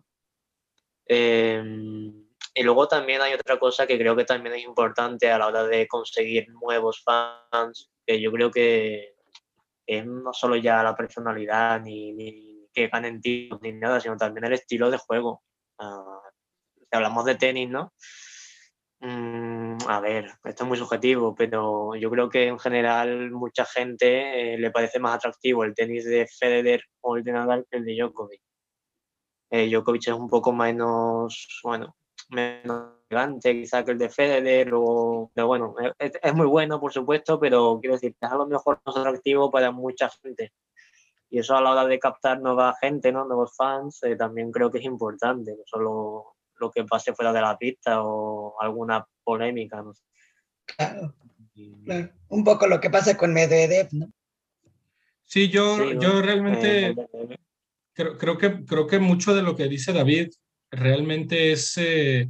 Em, 1.07 2.25
y 2.55 2.63
luego 2.63 2.87
también 2.87 3.21
hay 3.21 3.33
otra 3.33 3.59
cosa 3.59 3.85
que 3.85 3.97
creo 3.97 4.15
que 4.15 4.25
también 4.25 4.55
es 4.55 4.63
importante 4.63 5.29
a 5.31 5.37
la 5.37 5.47
hora 5.47 5.63
de 5.65 5.87
conseguir 5.87 6.49
nuevos 6.49 7.03
fans, 7.03 7.91
que 8.05 8.19
yo 8.19 8.31
creo 8.31 8.49
que 8.49 9.15
es 9.85 10.05
no 10.05 10.33
solo 10.33 10.55
ya 10.55 10.81
la 10.81 10.95
personalidad 10.95 11.79
ni, 11.81 12.11
ni 12.13 12.67
que 12.73 12.87
ganen 12.87 13.21
títulos 13.21 13.61
ni 13.61 13.71
nada, 13.73 13.99
sino 13.99 14.17
también 14.17 14.45
el 14.45 14.53
estilo 14.53 14.89
de 14.89 14.97
juego. 14.97 15.43
Uh, 15.77 16.24
hablamos 16.91 17.25
de 17.25 17.35
tenis, 17.35 17.69
¿no? 17.69 17.93
Mm, 19.01 19.77
a 19.87 19.99
ver, 19.99 20.25
esto 20.43 20.63
es 20.63 20.67
muy 20.67 20.77
subjetivo, 20.77 21.35
pero 21.35 21.95
yo 21.95 22.09
creo 22.09 22.29
que 22.29 22.47
en 22.47 22.57
general 22.59 23.31
mucha 23.31 23.65
gente 23.65 24.55
eh, 24.55 24.57
le 24.57 24.71
parece 24.71 24.99
más 24.99 25.15
atractivo 25.15 25.63
el 25.63 25.75
tenis 25.75 26.05
de 26.05 26.27
Federer 26.27 26.81
o 27.01 27.17
el 27.17 27.23
de 27.23 27.31
Nadal 27.33 27.65
que 27.69 27.77
el 27.77 27.85
de 27.85 27.95
Djokovic. 27.95 28.41
Eh, 29.51 29.69
Djokovic 29.69 30.07
es 30.07 30.13
un 30.13 30.27
poco 30.29 30.51
menos, 30.53 31.61
bueno, 31.63 31.95
menos 32.29 32.93
elegante 33.09 33.53
quizá 33.53 33.83
que 33.85 33.91
el 33.91 33.97
de 33.97 34.09
Federer, 34.09 34.71
o, 34.73 35.31
pero 35.33 35.47
bueno, 35.47 35.75
es, 35.99 36.33
muy 36.33 36.47
bueno 36.47 36.79
por 36.79 36.91
supuesto, 36.91 37.39
pero 37.39 37.79
quiero 37.79 37.95
decir, 37.95 38.15
es 38.19 38.31
a 38.31 38.35
lo 38.35 38.47
mejor 38.47 38.81
más 38.85 38.97
atractivo 38.97 39.51
para 39.51 39.71
mucha 39.71 40.09
gente. 40.09 40.53
Y 41.29 41.39
eso 41.39 41.55
a 41.55 41.61
la 41.61 41.71
hora 41.71 41.85
de 41.85 41.99
captar 41.99 42.39
nueva 42.39 42.75
gente, 42.79 43.11
¿no? 43.11 43.25
nuevos 43.25 43.55
fans, 43.55 44.01
eh, 44.03 44.15
también 44.15 44.51
creo 44.51 44.71
que 44.71 44.79
es 44.79 44.85
importante, 44.85 45.51
no 45.51 45.63
solo 45.65 46.34
lo 46.59 46.71
que 46.71 46.83
pase 46.83 47.13
fuera 47.13 47.33
de 47.33 47.41
la 47.41 47.57
pista 47.57 48.01
o 48.01 48.55
alguna 48.61 49.05
polémica. 49.23 49.81
No 49.81 49.93
claro, 50.65 51.13
Un 52.29 52.43
poco 52.43 52.67
lo 52.67 52.79
que 52.79 52.89
pasa 52.89 53.17
con 53.17 53.33
Medvedev, 53.33 53.89
¿no? 53.91 54.11
Sí, 55.25 55.49
yo, 55.49 55.93
yo 55.93 56.21
realmente 56.21 56.89
eh, 56.89 56.95
creo, 57.93 58.17
creo, 58.17 58.37
que, 58.37 58.63
creo 58.65 58.85
que 58.85 58.99
mucho 58.99 59.33
de 59.33 59.41
lo 59.41 59.55
que 59.55 59.67
dice 59.67 59.91
David 59.91 60.29
realmente 60.69 61.51
es 61.51 61.73
eh, 61.77 62.29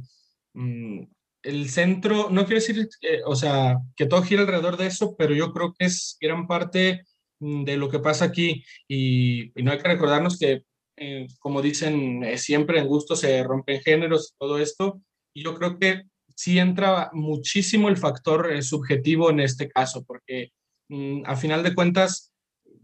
mm, 0.54 1.02
el 1.42 1.68
centro, 1.68 2.30
no 2.30 2.46
quiero 2.46 2.60
decir, 2.60 2.88
o 3.26 3.36
sea, 3.36 3.78
que 3.96 4.06
todo 4.06 4.22
gira 4.22 4.42
alrededor 4.42 4.76
de 4.76 4.86
eso, 4.86 5.14
pero 5.16 5.34
yo 5.34 5.52
creo 5.52 5.74
que 5.78 5.86
es 5.86 6.16
gran 6.20 6.46
parte 6.46 7.04
mm, 7.38 7.64
de 7.64 7.76
lo 7.76 7.90
que 7.90 7.98
pasa 7.98 8.24
aquí 8.24 8.64
y, 8.88 9.52
y 9.58 9.62
no 9.62 9.72
hay 9.72 9.78
que 9.78 9.88
recordarnos 9.88 10.38
que 10.38 10.64
eh, 10.96 11.26
como 11.38 11.60
dicen, 11.60 12.24
eh, 12.24 12.38
siempre 12.38 12.78
en 12.80 12.86
gusto 12.86 13.16
se 13.16 13.42
rompen 13.42 13.80
géneros, 13.80 14.34
todo 14.38 14.58
esto, 14.58 15.00
y 15.34 15.44
yo 15.44 15.54
creo 15.54 15.78
que 15.78 16.04
sí 16.34 16.58
entra 16.58 17.10
muchísimo 17.12 17.88
el 17.88 17.96
factor 17.96 18.52
eh, 18.52 18.62
subjetivo 18.62 19.30
en 19.30 19.40
este 19.40 19.68
caso, 19.68 20.04
porque 20.04 20.52
mm, 20.88 21.22
a 21.26 21.36
final 21.36 21.62
de 21.62 21.74
cuentas, 21.74 22.32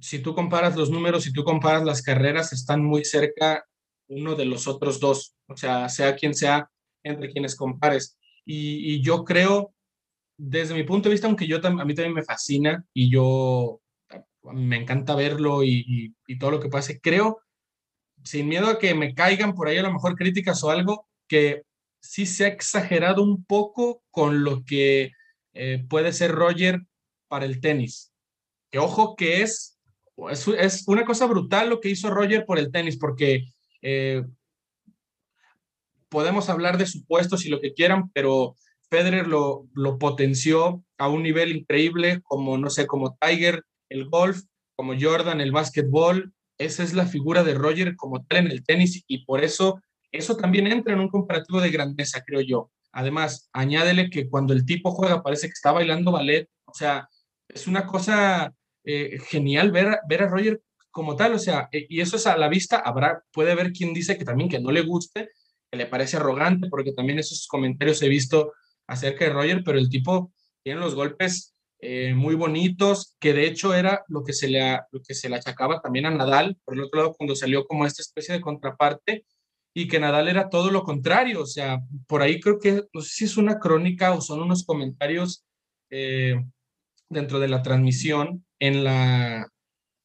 si 0.01 0.19
tú 0.19 0.35
comparas 0.35 0.77
los 0.77 0.91
números, 0.91 1.25
si 1.25 1.33
tú 1.33 1.45
comparas 1.45 1.85
las 1.85 2.03
carreras, 2.03 2.53
están 2.53 2.85
muy 2.85 3.05
cerca 3.05 3.65
uno 4.09 4.35
de 4.35 4.45
los 4.45 4.67
otros 4.69 5.01
dos, 5.01 5.35
o 5.49 5.57
sea, 5.57 5.89
sea 5.89 6.17
quien 6.17 6.35
sea 6.35 6.69
entre 7.05 7.31
quienes 7.31 7.57
compares. 7.57 8.19
Y, 8.45 9.01
yo 9.03 9.25
creo, 9.25 9.75
desde 10.37 10.75
mi 10.75 10.83
punto 10.83 11.09
de 11.09 11.15
vista, 11.15 11.29
aunque 11.29 11.47
yo 11.47 11.59
a 11.65 11.85
mí 11.85 11.95
también 11.95 12.15
me 12.15 12.25
fascina 12.25 12.85
y 12.93 13.11
yo 13.11 13.81
me 14.43 14.77
encanta 14.77 15.15
verlo 15.15 15.63
y, 15.63 16.15
y, 16.27 16.39
todo 16.39 16.51
lo 16.51 16.61
que 16.61 16.69
pase, 16.69 17.01
creo, 17.01 17.41
sin 18.25 18.49
miedo 18.49 18.69
a 18.69 18.79
que 18.79 18.95
me 18.95 19.15
caigan 19.15 19.55
por 19.55 19.69
ahí 19.69 19.79
a 19.79 19.83
lo 19.83 19.93
mejor 19.93 20.17
críticas 20.17 20.63
o 20.65 20.71
algo, 20.71 21.07
que 21.29 21.63
sí 22.01 22.27
se 22.27 22.45
ha 22.45 22.49
exagerado 22.49 23.23
un 23.23 23.45
poco 23.45 24.03
con 24.11 24.45
lo 24.45 24.65
que 24.65 25.13
eh, 25.55 25.85
puede 25.89 26.13
ser 26.13 26.33
Roger 26.33 26.81
para 27.29 27.45
el 27.45 27.61
tenis. 27.61 28.13
Que 28.71 28.79
ojo 28.79 29.17
que 29.17 29.43
es, 29.43 29.79
es, 30.59 30.85
una 30.87 31.05
cosa 31.05 31.27
brutal 31.27 31.71
lo 31.71 31.81
que 31.81 31.91
hizo 31.91 32.11
Roger 32.11 32.45
por 32.45 32.59
el 32.59 32.71
tenis, 32.71 32.99
porque 32.99 33.45
eh, 33.83 34.25
podemos 36.09 36.49
hablar 36.49 36.79
de 36.79 36.87
supuestos 36.87 37.47
y 37.47 37.49
lo 37.49 37.61
que 37.61 37.73
quieran, 37.73 38.11
pero 38.13 38.57
Federer 38.91 39.27
lo, 39.27 39.67
lo 39.75 39.99
potenció 39.99 40.85
a 40.99 41.09
un 41.09 41.23
nivel 41.23 41.57
increíble, 41.57 42.21
como, 42.23 42.59
no 42.59 42.69
sé, 42.69 42.87
como 42.87 43.17
Tiger, 43.17 43.65
el 43.89 44.09
golf, 44.09 44.43
como 44.77 44.95
Jordan, 44.99 45.41
el 45.41 45.53
básquetbol. 45.53 46.33
Esa 46.65 46.83
es 46.83 46.95
la 46.95 47.07
figura 47.07 47.45
de 47.45 47.55
Roger 47.55 47.97
como 47.97 48.25
tal 48.25 48.47
en 48.47 48.53
el 48.53 48.65
tenis 48.65 49.05
y 49.07 49.25
por 49.25 49.43
eso 49.43 49.81
eso 50.13 50.37
también 50.37 50.67
entra 50.67 50.93
en 50.93 51.01
un 51.01 51.09
comparativo 51.09 51.61
de 51.61 51.71
grandeza, 51.71 52.23
creo 52.25 52.43
yo. 52.43 52.71
Además, 52.93 53.49
añádele 53.55 54.11
que 54.11 54.29
cuando 54.29 54.53
el 54.53 54.67
tipo 54.67 54.93
juega 54.93 55.23
parece 55.23 55.47
que 55.47 55.55
está 55.55 55.73
bailando 55.73 56.13
ballet, 56.13 56.49
o 56.67 56.75
sea, 56.75 57.09
es 57.49 57.67
una 57.67 57.87
cosa 57.87 58.55
eh, 58.85 59.19
genial 59.27 59.73
ver, 59.73 59.99
ver 60.07 60.23
a 60.23 60.29
Roger 60.29 60.61
como 60.91 61.17
tal, 61.17 61.33
o 61.33 61.39
sea, 61.39 61.69
e, 61.73 61.87
y 61.89 62.03
eso 62.03 62.17
es 62.17 62.27
a 62.27 62.37
la 62.37 62.49
vista, 62.49 62.77
habrá, 62.77 63.25
puede 63.33 63.53
haber 63.53 63.73
quien 63.73 63.95
dice 63.95 64.19
que 64.19 64.27
también 64.27 64.51
que 64.51 64.61
no 64.61 64.71
le 64.71 64.83
guste, 64.83 65.31
que 65.71 65.79
le 65.79 65.87
parece 65.87 66.19
arrogante, 66.19 66.69
porque 66.69 66.93
también 66.93 67.19
esos 67.19 67.47
comentarios 67.49 68.03
he 68.03 68.09
visto 68.11 68.53
acerca 68.87 69.25
de 69.25 69.33
Roger, 69.33 69.63
pero 69.65 69.79
el 69.79 69.89
tipo 69.89 70.35
tiene 70.63 70.81
los 70.81 70.95
golpes 70.95 71.52
eh, 71.85 72.15
muy 72.15 72.37
bonitos, 72.37 73.17
que 73.19 73.35
de 73.35 73.45
hecho 73.45 73.75
era 73.75 74.05
lo 74.07 74.23
que, 74.23 74.33
se 74.33 74.49
le, 74.49 74.79
lo 74.93 75.03
que 75.03 75.15
se 75.15 75.29
le 75.29 75.35
achacaba 75.35 75.81
también 75.81 76.07
a 76.07 76.13
Nadal, 76.13 76.57
por 76.65 76.75
el 76.75 76.85
otro 76.85 77.01
lado, 77.01 77.15
cuando 77.15 77.35
salió 77.35 77.67
como 77.67 77.85
esta 77.85 78.03
especie 78.03 78.35
de 78.35 78.41
contraparte, 78.41 79.27
y 79.75 79.89
que 79.89 79.99
Nadal 79.99 80.29
era 80.29 80.49
todo 80.49 80.71
lo 80.71 80.85
contrario, 80.85 81.43
o 81.43 81.47
sea, 81.47 81.81
por 82.07 82.23
ahí 82.23 82.39
creo 82.39 82.61
que, 82.61 82.85
no 82.93 83.01
sé 83.01 83.09
si 83.11 83.25
es 83.25 83.37
una 83.37 83.59
crónica 83.59 84.13
o 84.13 84.21
son 84.21 84.41
unos 84.41 84.65
comentarios 84.65 85.45
eh, 85.91 86.37
dentro 87.09 87.41
de 87.41 87.49
la 87.49 87.63
transmisión 87.63 88.47
en 88.61 88.85
la, 88.85 89.49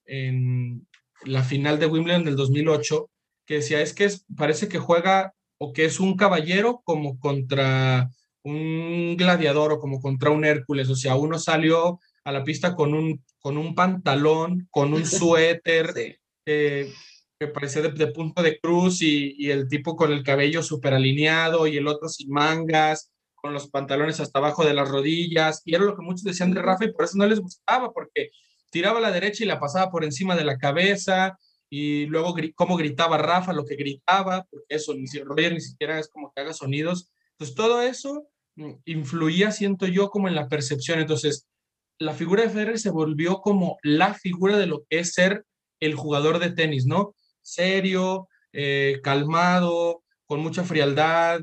en 0.05 0.87
la 1.25 1.43
final 1.43 1.77
de 1.77 1.85
Wimbledon 1.85 2.25
del 2.25 2.37
2008, 2.37 3.07
que 3.45 3.55
decía, 3.55 3.81
es 3.81 3.93
que 3.93 4.09
parece 4.35 4.67
que 4.67 4.79
juega 4.79 5.35
o 5.59 5.73
que 5.73 5.85
es 5.85 5.99
un 5.99 6.17
caballero 6.17 6.81
como 6.83 7.19
contra 7.19 8.09
un 8.47 9.15
gladiador 9.17 9.73
o 9.73 9.79
como 9.79 9.99
contra 9.99 10.29
un 10.29 10.45
Hércules, 10.45 10.89
o 10.89 10.95
sea, 10.95 11.15
uno 11.15 11.38
salió 11.38 11.99
a 12.23 12.31
la 12.31 12.43
pista 12.43 12.75
con 12.75 12.93
un, 12.93 13.23
con 13.39 13.57
un 13.57 13.75
pantalón, 13.75 14.67
con 14.71 14.93
un 14.93 15.05
suéter, 15.05 15.93
eh, 16.45 16.91
que 17.39 17.47
parecía 17.47 17.81
de, 17.81 18.07
punto 18.07 18.41
de 18.41 18.60
cruz 18.60 19.01
y, 19.01 19.51
el 19.51 19.67
tipo 19.67 19.95
con 19.95 20.12
el 20.12 20.23
cabello 20.23 20.63
súper 20.63 20.93
alineado 20.93 21.67
y 21.67 21.77
el 21.77 21.88
otro 21.88 22.10
sin 22.10 22.29
mangas, 22.29 23.12
con 23.36 23.53
los 23.53 23.69
pantalones 23.69 24.19
hasta 24.19 24.39
abajo 24.39 24.65
de 24.65 24.73
las 24.73 24.89
rodillas. 24.89 25.62
Y 25.65 25.75
era 25.75 25.83
lo 25.83 25.95
que 25.95 26.01
muchos 26.01 26.23
decían 26.23 26.53
de 26.53 26.62
Rafa 26.62 26.86
y 26.86 26.93
por 26.93 27.05
eso 27.05 27.17
no 27.17 27.27
les 27.27 27.39
gustaba, 27.39 27.91
porque 27.93 28.31
tiraba 28.71 28.99
a 28.99 29.01
la 29.01 29.12
derecha 29.12 29.43
y 29.43 29.47
la 29.47 29.60
pasaba 29.60 29.91
por 29.91 30.03
encima 30.03 30.36
de 30.36 30.45
la 30.45 30.57
cabeza 30.57 31.38
y 31.69 32.05
luego 32.07 32.33
cómo 32.55 32.77
gritaba 32.77 33.17
Rafa, 33.17 33.53
lo 33.53 33.65
que 33.65 33.75
gritaba, 33.75 34.45
porque 34.49 34.65
eso, 34.69 34.93
ni 34.95 35.07
si 35.07 35.19
Roger 35.19 35.53
ni 35.53 35.62
siquiera 35.62 35.99
es 35.99 36.10
como 36.10 36.31
que 36.33 36.41
haga 36.41 36.53
sonidos. 36.53 37.12
Entonces 37.33 37.55
todo 37.55 37.81
eso 37.81 38.27
influía, 38.86 39.52
siento 39.52 39.88
yo, 39.88 40.10
como 40.10 40.28
en 40.28 40.36
la 40.36 40.48
percepción. 40.48 41.00
Entonces, 41.00 41.48
la 42.00 42.13
figura 42.13 42.43
de 42.43 42.50
Federer 42.50 42.80
se 42.80 42.89
volvió 42.89 43.41
como 43.41 43.78
la 43.84 44.13
figura 44.13 44.58
de 44.58 44.67
lo 44.67 44.84
que 44.89 45.00
es 45.00 45.13
ser 45.13 45.46
el 45.80 45.96
jugador 45.96 46.39
de 46.39 46.52
tenis, 46.52 46.86
¿no? 46.86 47.13
serio, 47.48 48.28
eh, 48.52 49.00
calmado, 49.02 50.04
con 50.26 50.41
mucha 50.41 50.63
frialdad, 50.63 51.41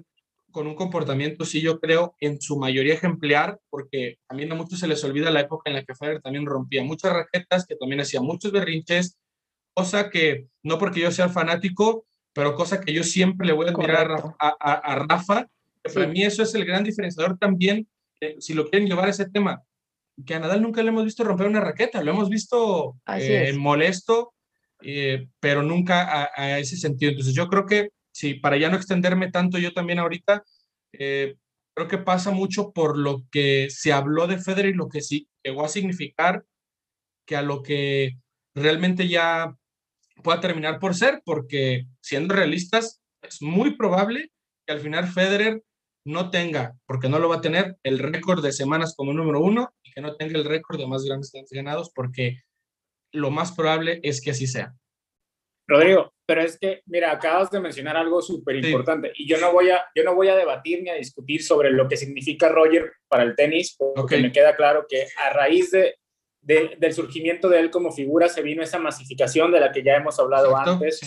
con 0.50 0.66
un 0.66 0.77
comportamiento, 0.77 1.44
sí, 1.44 1.62
yo 1.62 1.81
creo, 1.81 2.14
en 2.20 2.40
su 2.40 2.59
mayoría 2.59 2.94
ejemplar, 2.94 3.59
porque 3.70 4.18
también 4.29 4.53
a 4.53 4.55
muchos 4.55 4.79
se 4.79 4.87
les 4.87 5.03
olvida 5.03 5.31
la 5.31 5.40
época 5.40 5.70
en 5.70 5.77
la 5.77 5.85
que 5.85 5.94
Federer 5.94 6.20
también 6.20 6.46
rompía 6.46 6.85
muchas 6.85 7.12
raquetas, 7.12 7.66
que 7.66 7.77
también 7.77 8.03
hacía 8.03 8.20
muchos 8.20 8.53
berrinches, 8.53 9.18
cosa 9.74 10.11
que, 10.11 10.46
no 10.62 10.79
porque 10.79 11.00
yo 11.00 11.11
sea 11.11 11.29
fanático, 11.29 12.07
pero 12.35 12.55
cosa 12.55 12.81
que 12.81 12.92
yo 12.92 13.03
siempre 13.03 13.46
le 13.46 13.53
voy 13.53 13.66
a 13.66 13.70
admirar 13.70 14.11
a, 14.38 14.94
Rafa, 15.09 15.48
que 15.84 15.92
para 15.92 16.06
mí 16.08 16.22
eso 16.24 16.42
es 16.42 16.54
el 16.54 16.64
gran 16.64 16.82
diferenciador 16.82 17.38
también, 17.38 17.86
si 18.38 18.54
lo 18.54 18.68
quieren 18.68 18.88
llevar 18.88 19.06
a 19.06 19.10
ese 19.10 19.28
tema, 19.28 19.62
que 20.26 20.34
a 20.34 20.38
Nadal 20.38 20.62
nunca 20.62 20.82
le 20.82 20.88
hemos 20.88 21.04
visto 21.04 21.24
romper 21.24 21.46
una 21.46 21.60
raqueta, 21.60 22.02
lo 22.02 22.12
hemos 22.12 22.28
visto 22.28 22.96
eh, 23.06 23.52
molesto, 23.52 24.32
eh, 24.82 25.28
pero 25.40 25.62
nunca 25.62 26.30
a, 26.34 26.58
ese 26.58 26.76
sentido. 26.76 27.10
Entonces 27.10 27.34
yo 27.34 27.48
creo 27.48 27.66
que, 27.66 27.90
sí, 28.12 28.34
para 28.34 28.56
ya 28.56 28.70
no 28.70 28.76
extenderme 28.76 29.30
tanto 29.30 29.58
yo 29.58 29.72
también 29.72 29.98
ahorita, 29.98 30.44
eh, 30.92 31.36
creo 31.74 31.88
que 31.88 31.98
pasa 31.98 32.30
mucho 32.30 32.72
por 32.72 32.96
lo 32.96 33.24
que 33.30 33.68
se 33.70 33.92
habló 33.92 34.26
de 34.26 34.38
Federer 34.38 34.74
y 34.74 34.76
lo 34.76 34.88
que 34.88 35.02
sí 35.02 35.28
llegó 35.42 35.64
a 35.64 35.68
significar 35.68 36.44
que 37.26 37.36
a 37.36 37.42
lo 37.42 37.62
que 37.62 38.18
realmente 38.54 39.08
ya 39.08 39.56
pueda 40.22 40.40
terminar 40.40 40.78
por 40.78 40.94
ser, 40.94 41.22
porque 41.24 41.86
siendo 42.00 42.34
realistas, 42.34 43.02
es 43.22 43.42
muy 43.42 43.76
probable 43.76 44.30
que 44.66 44.72
al 44.72 44.80
final 44.80 45.08
Federer 45.08 45.62
no 46.04 46.30
tenga, 46.30 46.76
porque 46.86 47.08
no 47.08 47.18
lo 47.18 47.28
va 47.28 47.36
a 47.36 47.40
tener, 47.40 47.76
el 47.82 47.98
récord 47.98 48.42
de 48.42 48.52
semanas 48.52 48.94
como 48.96 49.12
número 49.12 49.40
uno 49.40 49.74
y 49.82 49.92
que 49.92 50.00
no 50.00 50.16
tenga 50.16 50.38
el 50.38 50.44
récord 50.44 50.78
de 50.78 50.86
más 50.86 51.04
grandes 51.04 51.32
ganados, 51.50 51.90
porque 51.94 52.42
lo 53.12 53.30
más 53.30 53.52
probable 53.52 54.00
es 54.02 54.20
que 54.20 54.32
así 54.32 54.46
sea. 54.46 54.74
Rodrigo, 55.66 56.12
pero 56.26 56.42
es 56.42 56.58
que, 56.58 56.82
mira, 56.86 57.10
acabas 57.10 57.50
de 57.50 57.60
mencionar 57.60 57.96
algo 57.96 58.20
súper 58.20 58.56
importante 58.56 59.12
y 59.14 59.26
yo 59.26 59.38
no, 59.38 59.52
voy 59.52 59.70
a, 59.70 59.86
yo 59.94 60.04
no 60.04 60.14
voy 60.14 60.28
a 60.28 60.36
debatir 60.36 60.82
ni 60.82 60.90
a 60.90 60.94
discutir 60.94 61.42
sobre 61.42 61.70
lo 61.70 61.88
que 61.88 61.96
significa 61.96 62.50
Roger 62.50 62.92
para 63.08 63.22
el 63.22 63.34
tenis, 63.34 63.74
porque 63.78 64.18
me 64.18 64.30
queda 64.30 64.56
claro 64.56 64.86
que 64.86 65.06
a 65.16 65.30
raíz 65.30 65.70
de, 65.70 65.96
del 66.42 66.92
surgimiento 66.92 67.48
de 67.48 67.60
él 67.60 67.70
como 67.70 67.92
figura 67.92 68.28
se 68.28 68.42
vino 68.42 68.62
esa 68.62 68.78
masificación 68.78 69.52
de 69.52 69.60
la 69.60 69.72
que 69.72 69.82
ya 69.82 69.96
hemos 69.96 70.18
hablado 70.18 70.54
antes, 70.54 71.00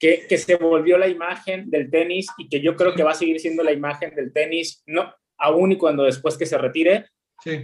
que, 0.00 0.26
que 0.26 0.38
se 0.38 0.56
volvió 0.56 0.98
la 0.98 1.06
imagen 1.06 1.70
del 1.70 1.90
tenis 1.90 2.26
y 2.38 2.48
que 2.48 2.60
yo 2.60 2.74
creo 2.74 2.94
que 2.94 3.04
va 3.04 3.12
a 3.12 3.14
seguir 3.14 3.38
siendo 3.38 3.62
la 3.62 3.72
imagen 3.72 4.14
del 4.16 4.32
tenis, 4.32 4.82
no 4.86 5.14
aún 5.38 5.72
y 5.72 5.78
cuando 5.78 6.04
después 6.04 6.36
que 6.36 6.46
se 6.46 6.58
retire, 6.58 7.06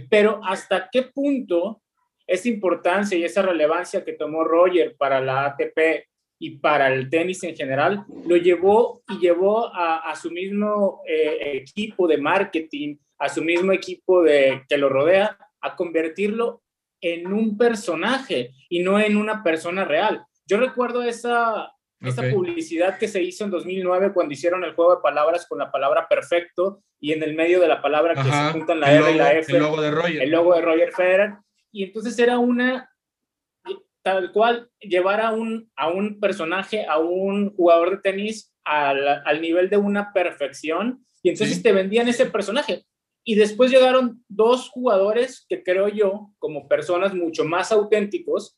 pero 0.09 0.39
hasta 0.43 0.89
qué 0.91 1.03
punto 1.03 1.81
esa 2.25 2.49
importancia 2.49 3.17
y 3.17 3.23
esa 3.23 3.41
relevancia 3.41 4.03
que 4.03 4.13
tomó 4.13 4.43
Roger 4.43 4.95
para 4.97 5.21
la 5.21 5.45
ATP 5.45 6.07
y 6.39 6.57
para 6.59 6.93
el 6.93 7.09
tenis 7.09 7.41
en 7.43 7.55
general, 7.55 8.05
lo 8.25 8.35
llevó 8.35 9.01
y 9.09 9.17
llevó 9.17 9.71
a, 9.73 10.13
su 10.15 10.29
mismo 10.29 11.01
eh, 11.07 11.63
equipo 11.63 12.07
de 12.07 12.17
marketing, 12.17 12.97
a 13.17 13.29
su 13.29 13.43
mismo 13.43 13.71
equipo 13.71 14.21
de, 14.21 14.63
que 14.69 14.77
lo 14.77 14.89
rodea, 14.89 15.37
a 15.61 15.75
convertirlo 15.75 16.61
en 17.01 17.31
un 17.33 17.57
personaje 17.57 18.51
y 18.69 18.79
no 18.79 18.99
en 18.99 19.17
una 19.17 19.43
persona 19.43 19.83
real. 19.85 20.25
Yo 20.45 20.57
recuerdo 20.57 21.01
esa, 21.01 21.71
esa 22.01 22.29
publicidad 22.29 22.97
que 22.97 23.07
se 23.07 23.23
hizo 23.23 23.43
en 23.43 23.51
2009 23.51 24.13
cuando 24.13 24.33
hicieron 24.33 24.63
el 24.63 24.73
juego 24.73 24.95
de 24.95 25.01
palabras 25.01 25.47
con 25.47 25.57
la 25.57 25.71
palabra 25.71 26.07
perfecto 26.07 26.83
y 26.99 27.13
en 27.13 27.23
el 27.23 27.35
medio 27.35 27.59
de 27.59 27.67
la 27.67 27.81
palabra 27.81 28.13
que 28.13 28.29
se 28.29 28.51
juntan 28.51 28.79
la 28.79 28.93
R 28.93 29.11
y 29.11 29.15
la 29.15 29.33
F. 29.33 29.51
El 29.51 29.59
logo 29.59 29.81
de 29.81 29.91
Roger. 29.91 30.21
El 30.21 30.29
logo 30.29 30.53
de 30.53 30.61
Roger 30.61 30.91
Federer 30.91 31.33
y 31.71 31.83
entonces 31.83 32.17
era 32.17 32.39
una, 32.39 32.89
tal 34.01 34.31
cual, 34.31 34.69
llevar 34.79 35.21
a 35.21 35.31
un, 35.31 35.71
a 35.75 35.89
un 35.89 36.19
personaje, 36.19 36.85
a 36.85 36.97
un 36.97 37.55
jugador 37.55 37.91
de 37.91 37.97
tenis 37.97 38.53
al, 38.63 39.07
al 39.07 39.41
nivel 39.41 39.69
de 39.69 39.77
una 39.77 40.11
perfección, 40.13 41.05
y 41.21 41.29
entonces 41.29 41.61
te 41.61 41.71
vendían 41.71 42.07
ese 42.07 42.25
personaje. 42.25 42.85
Y 43.23 43.35
después 43.35 43.69
llegaron 43.69 44.23
dos 44.27 44.69
jugadores 44.69 45.45
que 45.49 45.61
creo 45.61 45.89
yo, 45.89 46.33
como 46.39 46.67
personas 46.67 47.13
mucho 47.13 47.43
más 47.43 47.71
auténticos, 47.71 48.57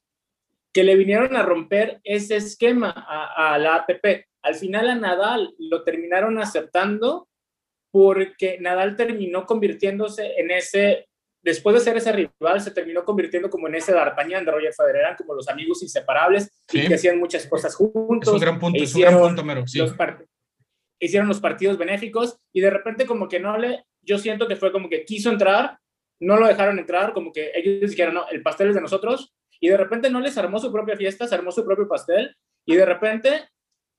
que 0.73 0.84
le 0.84 0.95
vinieron 0.95 1.36
a 1.36 1.43
romper 1.43 1.99
ese 2.03 2.36
esquema 2.36 2.93
a, 2.95 3.53
a 3.53 3.58
la 3.58 3.75
ATP. 3.75 4.25
Al 4.43 4.55
final 4.55 4.89
a 4.89 4.95
Nadal 4.95 5.53
lo 5.58 5.84
terminaron 5.84 6.39
aceptando 6.39 7.27
porque 7.91 8.58
Nadal 8.60 8.95
terminó 8.95 9.45
convirtiéndose 9.45 10.39
en 10.39 10.51
ese 10.51 11.10
después 11.41 11.75
de 11.75 11.82
ser 11.82 11.97
ese 11.97 12.12
rival, 12.12 12.62
se 12.62 12.71
terminó 12.71 13.03
convirtiendo 13.03 13.49
como 13.49 13.67
en 13.67 13.75
ese 13.75 13.93
D'Artagnan 13.93 14.45
de 14.45 14.51
Roger 14.51 14.73
Federer, 14.73 15.01
eran 15.01 15.15
como 15.15 15.34
los 15.34 15.47
amigos 15.47 15.82
inseparables 15.82 16.51
y 16.71 16.88
que 16.88 16.95
hacían 16.95 17.19
muchas 17.19 17.47
cosas 17.47 17.75
juntos. 17.75 18.27
Es 18.27 18.34
un 18.34 18.39
gran 18.39 18.60
punto, 18.60 18.84
es 18.84 18.93
un 18.95 19.01
gran 19.01 19.17
punto, 19.17 19.43
Mero. 19.43 19.67
Sí. 19.67 19.79
Los 19.79 19.95
hicieron 20.99 21.29
los 21.29 21.39
partidos 21.39 21.77
benéficos 21.77 22.38
y 22.53 22.60
de 22.60 22.69
repente 22.69 23.05
como 23.05 23.29
que 23.29 23.39
no 23.39 23.58
le, 23.58 23.86
yo 24.01 24.17
siento 24.17 24.47
que 24.47 24.58
fue 24.58 24.71
como 24.71 24.89
que 24.89 25.05
quiso 25.05 25.29
entrar, 25.29 25.79
no 26.19 26.36
lo 26.36 26.47
dejaron 26.47 26.77
entrar, 26.77 27.13
como 27.13 27.32
que 27.32 27.51
ellos 27.55 27.91
dijeron, 27.91 28.15
no, 28.15 28.27
el 28.29 28.41
pastel 28.41 28.69
es 28.69 28.75
de 28.75 28.82
nosotros, 28.82 29.34
y 29.60 29.69
de 29.69 29.78
repente 29.78 30.10
no 30.10 30.19
les 30.19 30.38
armó 30.38 30.60
su 30.60 30.72
propia 30.72 30.95
fiesta, 30.95 31.28
se 31.28 31.36
armó 31.36 31.52
su 31.52 31.65
propio 31.65 31.88
pastel, 31.88 32.36
y 32.65 32.76
de 32.76 32.86
repente 32.86 33.50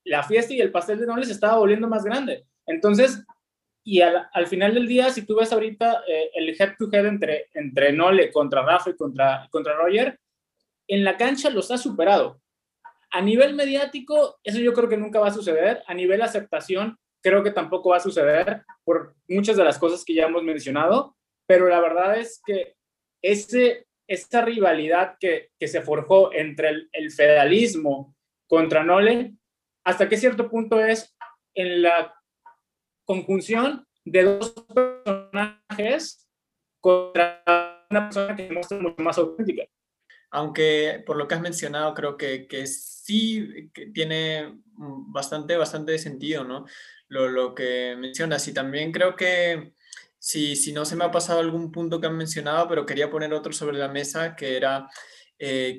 la 0.04 0.22
fiesta 0.22 0.54
y 0.54 0.60
el 0.60 0.72
pastel 0.72 0.98
de 0.98 1.06
no 1.06 1.16
les 1.16 1.30
estaba 1.30 1.58
volviendo 1.58 1.88
más 1.88 2.04
grande. 2.04 2.46
Entonces, 2.66 3.24
y 3.84 4.00
al, 4.00 4.28
al, 4.32 4.46
final 4.46 4.74
del 4.74 4.86
día, 4.86 5.10
si 5.10 5.26
tú 5.26 5.36
ves 5.36 5.52
ahorita 5.52 6.04
eh, 6.06 6.30
el 6.34 6.48
head-to-head 6.50 7.06
entre, 7.06 7.48
entre 7.54 7.92
Nole 7.92 8.30
contra 8.30 8.62
Rafa 8.62 8.90
y 8.90 8.96
contra, 8.96 9.48
contra 9.50 9.74
Roger, 9.74 10.18
en 10.86 11.04
la 11.04 11.16
cancha 11.16 11.50
los 11.50 11.70
ha 11.70 11.78
superado. 11.78 12.40
A 13.10 13.22
nivel 13.22 13.54
mediático, 13.54 14.38
eso 14.44 14.58
yo 14.58 14.72
creo 14.72 14.88
que 14.88 14.96
nunca 14.96 15.20
va 15.20 15.28
a 15.28 15.32
suceder. 15.32 15.82
A 15.86 15.94
nivel 15.94 16.22
aceptación, 16.22 16.98
creo 17.22 17.42
que 17.42 17.50
tampoco 17.50 17.90
va 17.90 17.96
a 17.96 18.00
suceder 18.00 18.62
por 18.84 19.14
muchas 19.28 19.56
de 19.56 19.64
las 19.64 19.78
cosas 19.78 20.04
que 20.04 20.14
ya 20.14 20.26
hemos 20.26 20.42
mencionado. 20.42 21.16
Pero 21.46 21.68
la 21.68 21.80
verdad 21.80 22.18
es 22.18 22.40
que 22.44 22.76
ese, 23.22 23.86
esta 24.10 24.44
rivalidad 24.44 25.16
que, 25.20 25.52
que 25.56 25.68
se 25.68 25.82
forjó 25.82 26.32
entre 26.32 26.70
el, 26.70 26.88
el 26.92 27.12
federalismo 27.12 28.16
contra 28.48 28.82
Nole, 28.82 29.34
hasta 29.84 30.08
qué 30.08 30.16
cierto 30.16 30.50
punto 30.50 30.84
es 30.84 31.16
en 31.54 31.82
la 31.82 32.12
conjunción 33.04 33.86
de 34.04 34.24
dos 34.24 34.52
personajes 34.74 36.28
contra 36.80 37.86
una 37.88 38.08
persona 38.08 38.34
que 38.34 38.50
muestra 38.50 38.78
mucho 38.78 39.00
más 39.00 39.16
auténtica. 39.18 39.64
Aunque 40.32 41.02
por 41.06 41.16
lo 41.16 41.28
que 41.28 41.36
has 41.36 41.40
mencionado, 41.40 41.94
creo 41.94 42.16
que, 42.16 42.48
que 42.48 42.66
sí 42.66 43.70
que 43.72 43.86
tiene 43.86 44.58
bastante, 44.74 45.56
bastante 45.56 45.98
sentido, 45.98 46.42
¿no? 46.42 46.66
Lo, 47.08 47.28
lo 47.28 47.54
que 47.54 47.96
mencionas. 47.96 48.46
Y 48.48 48.54
también 48.54 48.90
creo 48.90 49.14
que 49.14 49.74
si, 50.20 50.54
si 50.54 50.72
no 50.72 50.84
se 50.84 50.94
me 50.94 51.04
ha 51.04 51.10
pasado 51.10 51.40
algún 51.40 51.72
punto 51.72 52.00
que 52.00 52.06
han 52.06 52.16
mencionado, 52.16 52.68
pero 52.68 52.86
quería 52.86 53.10
poner 53.10 53.32
otro 53.32 53.52
sobre 53.52 53.78
la 53.78 53.88
mesa, 53.88 54.36
que 54.36 54.56
era 54.56 54.86
eh, 55.42 55.78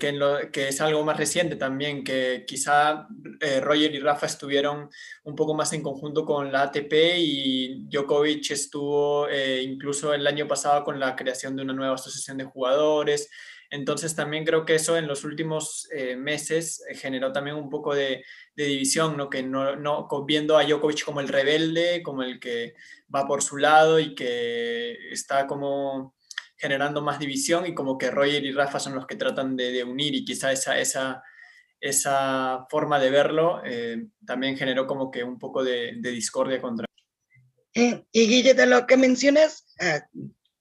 que, 0.52 0.68
es 0.70 0.82
algo 0.82 1.06
más 1.06 1.18
reciente 1.18 1.56
también, 1.56 2.04
que 2.04 2.46
quizá 2.48 3.08
eh, 3.40 3.60
Roger 3.60 3.94
y 3.94 4.00
Rafa 4.00 4.26
estuvieron 4.26 4.90
un 5.24 5.36
poco 5.36 5.54
más 5.54 5.72
en 5.74 5.84
conjunto 5.84 6.26
con 6.26 6.52
la 6.52 6.64
ATP 6.64 6.94
y 7.20 7.86
Djokovic 7.88 8.50
estuvo 8.50 9.30
eh, 9.30 9.62
incluso 9.62 10.16
el 10.16 10.26
año 10.26 10.48
pasado 10.48 10.84
con 10.84 11.00
la 11.00 11.16
creación 11.16 11.56
de 11.56 11.62
una 11.62 11.74
nueva 11.74 11.94
asociación 11.94 12.38
de 12.40 12.46
jugadores. 12.46 13.30
Entonces 13.72 14.16
también 14.16 14.46
creo 14.46 14.66
que 14.66 14.76
eso 14.76 14.98
en 14.98 15.08
los 15.08 15.24
últimos 15.24 15.88
meses 16.18 16.84
generó 16.92 17.32
también 17.32 17.56
un 17.56 17.70
poco 17.70 17.96
de, 17.96 18.24
de 18.54 18.66
división, 18.66 19.18
¿no? 19.18 19.30
que 19.30 19.44
no, 19.44 19.76
no, 19.78 20.08
viendo 20.26 20.58
a 20.58 20.64
Djokovic 20.64 21.04
como 21.04 21.22
el 21.22 21.30
rebelde, 21.30 22.04
como 22.04 22.22
el 22.22 22.40
que 22.40 22.76
va 23.14 23.26
por 23.26 23.42
su 23.42 23.58
lado 23.58 24.00
y 24.00 24.14
que 24.14 25.12
está 25.12 25.48
como 25.48 26.16
generando 26.62 27.02
más 27.02 27.18
división 27.18 27.66
y 27.66 27.74
como 27.74 27.98
que 27.98 28.12
Roger 28.12 28.46
y 28.46 28.52
Rafa 28.52 28.80
son 28.80 28.94
los 28.94 29.08
que 29.08 29.16
tratan 29.16 29.56
de, 29.56 29.84
unir 29.84 30.14
y 30.14 30.24
quizá 30.24 30.52
esa, 30.52 30.80
esa, 30.80 31.24
esa 31.80 32.68
forma 32.70 33.00
de 33.00 33.10
verlo 33.10 33.64
eh, 33.66 34.06
también 34.26 34.56
generó 34.56 34.86
como 34.86 35.10
que 35.10 35.24
un 35.24 35.40
poco 35.40 35.64
de, 35.64 35.98
discordia 36.04 36.62
contra. 36.62 36.86
Eh, 37.74 38.04
y 38.12 38.28
Guille, 38.28 38.54
de 38.54 38.68
lo 38.68 38.86
que 38.86 38.96
mencionas, 38.96 39.66
eh, 39.80 40.02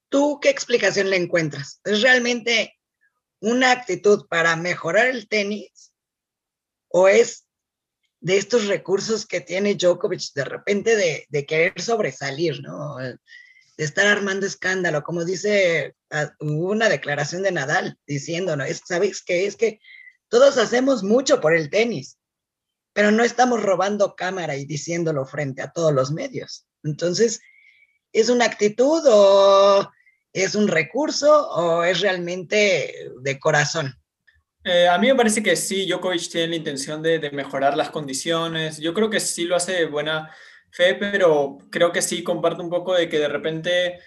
¿tú 0.09 0.39
qué 0.41 0.49
explicación 0.49 1.11
le 1.11 1.17
encuentras? 1.17 1.83
¿Es 1.85 2.01
realmente 2.01 2.80
una 3.41 3.73
actitud 3.73 4.27
para 4.29 4.57
mejorar 4.57 5.09
el 5.09 5.29
tenis 5.29 5.93
o 6.89 7.09
es 7.09 7.47
de 8.21 8.37
estos 8.37 8.67
recursos 8.67 9.27
que 9.27 9.41
tiene 9.41 9.75
Djokovic 9.75 10.33
de 10.35 10.45
repente 10.45 11.27
de, 11.31 11.47
querer 11.47 11.81
sobresalir, 11.81 12.61
¿no? 12.61 12.97
de 12.99 13.85
estar 13.85 14.07
armando 14.07 14.45
escándalo, 14.45 15.03
como 15.03 15.25
dice, 15.25 15.97
ah, 16.11 16.31
una 16.39 16.91
declaración 16.91 17.43
de 17.43 17.53
Nadal 17.53 17.99
diciendo, 18.07 18.55
¿no? 18.55 18.65
¿sabéis 18.87 19.23
qué? 19.23 19.47
Es 19.47 19.57
que 19.57 19.81
todos 20.29 20.59
hacemos 20.59 21.03
mucho 21.03 21.41
por 21.41 21.57
el 21.57 21.71
tenis, 21.71 22.19
pero 22.93 23.11
no 23.11 23.25
estamos 23.25 23.63
robando 23.63 24.17
cámara 24.17 24.55
y 24.57 24.67
diciéndolo 24.67 25.25
frente 25.25 25.63
a 25.63 25.73
todos 25.73 25.95
los 25.95 26.13
medios. 26.13 26.67
Entonces, 26.83 27.41
¿es 28.13 28.29
una 28.29 28.45
actitud 28.45 29.03
o 29.07 29.91
es 30.33 30.55
un 30.55 30.69
recurso 30.69 31.51
o 31.51 31.83
es 31.85 32.01
realmente 32.01 33.11
de 33.21 33.39
corazón? 33.39 33.95
Eh, 34.63 34.87
a 34.87 34.99
mí 34.99 35.09
me 35.09 35.15
parece 35.15 35.43
que 35.43 35.57
sí, 35.57 35.87
Djokovic 35.87 36.31
tiene 36.31 36.49
la 36.49 36.57
intención 36.57 37.03
de, 37.03 37.31
mejorar 37.31 37.77
las 37.77 37.91
condiciones. 37.91 38.79
Yo 38.79 38.93
creo 38.93 39.09
que 39.09 39.21
sí 39.21 39.45
lo 39.45 39.57
hace 39.57 39.73
de 39.73 39.87
buena 39.87 40.31
fe, 40.71 40.95
pero 40.95 41.59
creo 41.71 41.93
que 41.93 42.03
sí 42.03 42.23
comparto 42.23 42.63
un 42.63 42.71
poco 42.71 42.95
de 42.95 43.09
que 43.09 43.19
de 43.19 43.29
repente 43.29 43.99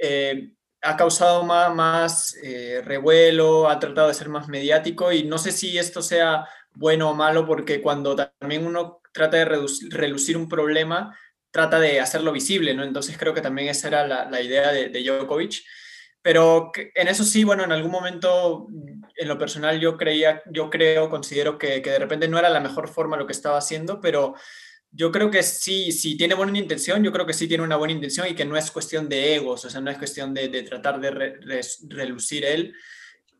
eh, 0.00 0.50
ha 0.82 0.96
causado 0.96 1.42
más, 1.44 1.74
más 1.74 2.36
eh, 2.42 2.82
revuelo, 2.84 3.68
ha 3.68 3.78
tratado 3.78 4.08
de 4.08 4.14
ser 4.14 4.28
más 4.28 4.48
mediático 4.48 5.10
y 5.10 5.24
no 5.24 5.38
sé 5.38 5.50
si 5.52 5.78
esto 5.78 6.02
sea 6.02 6.46
bueno 6.74 7.10
o 7.10 7.14
malo 7.14 7.46
porque 7.46 7.80
cuando 7.80 8.14
también 8.14 8.66
uno 8.66 9.00
trata 9.12 9.38
de 9.38 9.44
relucir 9.90 10.36
un 10.36 10.48
problema, 10.48 11.16
trata 11.54 11.78
de 11.78 12.00
hacerlo 12.00 12.32
visible, 12.32 12.74
¿no? 12.74 12.82
Entonces 12.82 13.16
creo 13.16 13.32
que 13.32 13.40
también 13.40 13.68
esa 13.68 13.86
era 13.86 14.04
la, 14.26 14.42
idea 14.42 14.72
de, 14.72 14.88
de, 14.88 15.04
Djokovic. 15.04 15.62
Pero 16.20 16.72
en 16.74 17.06
eso 17.06 17.22
sí, 17.22 17.44
bueno, 17.44 17.62
en 17.62 17.70
algún 17.70 17.92
momento, 17.92 18.66
en 19.14 19.28
lo 19.28 19.38
personal, 19.38 19.78
yo 19.78 19.96
creía, 19.96 20.42
yo 20.50 20.68
creo, 20.68 21.08
considero 21.08 21.56
que, 21.56 21.80
de 21.80 21.98
repente 22.00 22.26
no 22.26 22.40
era 22.40 22.50
la 22.50 22.58
mejor 22.58 22.88
forma 22.88 23.16
lo 23.16 23.24
que 23.24 23.32
estaba 23.32 23.56
haciendo, 23.56 24.00
pero 24.00 24.34
yo 24.90 25.12
creo 25.12 25.30
que 25.30 25.44
sí, 25.44 25.92
si 25.92 26.16
tiene 26.16 26.34
buena 26.34 26.58
intención, 26.58 27.04
yo 27.04 27.12
creo 27.12 27.24
que 27.24 27.34
sí 27.34 27.46
tiene 27.46 27.62
una 27.62 27.76
buena 27.76 27.94
intención 27.94 28.26
y 28.26 28.34
que 28.34 28.44
no 28.44 28.56
es 28.56 28.72
cuestión 28.72 29.08
de 29.08 29.36
egos, 29.36 29.64
o 29.64 29.70
sea, 29.70 29.80
no 29.80 29.92
es 29.92 29.98
cuestión 29.98 30.34
de 30.34 30.48
tratar 30.64 30.98
de 30.98 31.38
relucir 31.88 32.44
él, 32.44 32.74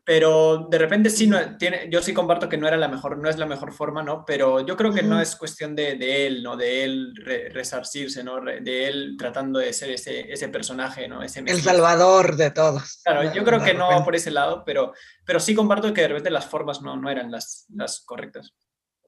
pero 0.05 0.67
de 0.69 0.77
repente 0.77 1.09
sí, 1.09 1.25
no, 1.25 1.57
tiene, 1.57 1.89
yo 1.89 1.99
sí 2.01 2.13
comparto 2.13 2.47
que 2.47 2.57
no 2.57 2.67
era 2.67 2.77
la 2.77 2.87
mejor, 2.87 3.17
no 3.17 3.27
es 3.27 3.37
la 3.37 3.47
mejor 3.47 3.73
forma, 3.73 4.03
¿no? 4.03 4.23
Pero 4.23 4.63
yo 4.63 4.77
creo 4.77 4.93
que 4.93 5.01
no 5.01 5.19
es 5.19 5.35
cuestión 5.35 5.75
de, 5.75 5.95
de 5.95 6.27
él, 6.27 6.43
¿no? 6.43 6.55
De 6.55 6.83
él 6.83 7.13
resarcirse, 7.51 8.23
¿no? 8.23 8.39
De 8.39 8.87
él 8.87 9.15
tratando 9.17 9.57
de 9.59 9.73
ser 9.73 9.89
ese, 9.89 10.31
ese 10.31 10.47
personaje, 10.49 11.07
¿no? 11.07 11.23
Ese 11.23 11.39
El 11.39 11.59
salvador 11.59 12.35
de 12.35 12.51
todos. 12.51 13.01
Claro, 13.03 13.33
yo 13.33 13.43
creo 13.43 13.63
que 13.63 13.73
no 13.73 13.89
va 13.89 14.05
por 14.05 14.15
ese 14.15 14.29
lado, 14.29 14.63
pero, 14.63 14.93
pero 15.25 15.39
sí 15.39 15.55
comparto 15.55 15.91
que 15.91 16.01
de 16.01 16.09
repente 16.09 16.29
las 16.29 16.45
formas 16.45 16.83
no, 16.83 16.95
no 16.95 17.09
eran 17.09 17.31
las, 17.31 17.65
las 17.73 18.01
correctas. 18.01 18.53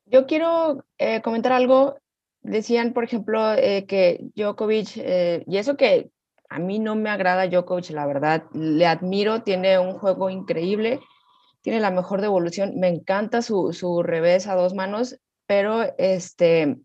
Yo 0.05 0.25
quiero 0.25 0.83
eh, 0.97 1.21
comentar 1.21 1.51
algo 1.51 1.99
decían, 2.41 2.93
por 2.93 3.03
ejemplo, 3.03 3.53
eh, 3.53 3.85
que 3.85 4.19
Djokovic, 4.35 4.97
eh, 4.97 5.43
y 5.47 5.57
eso 5.57 5.77
que 5.77 6.11
a 6.49 6.59
mí 6.59 6.79
no 6.79 6.95
me 6.95 7.09
agrada 7.09 7.47
Djokovic, 7.47 7.89
la 7.91 8.05
verdad, 8.05 8.43
le 8.53 8.85
admiro, 8.85 9.43
tiene 9.43 9.79
un 9.79 9.93
juego 9.93 10.29
increíble, 10.29 10.99
tiene 11.61 11.79
la 11.79 11.91
mejor 11.91 12.21
devolución, 12.21 12.79
me 12.79 12.87
encanta 12.87 13.41
su, 13.41 13.73
su 13.73 14.03
revés 14.03 14.47
a 14.47 14.55
dos 14.55 14.73
manos, 14.73 15.19
pero 15.45 15.83
este, 15.97 16.77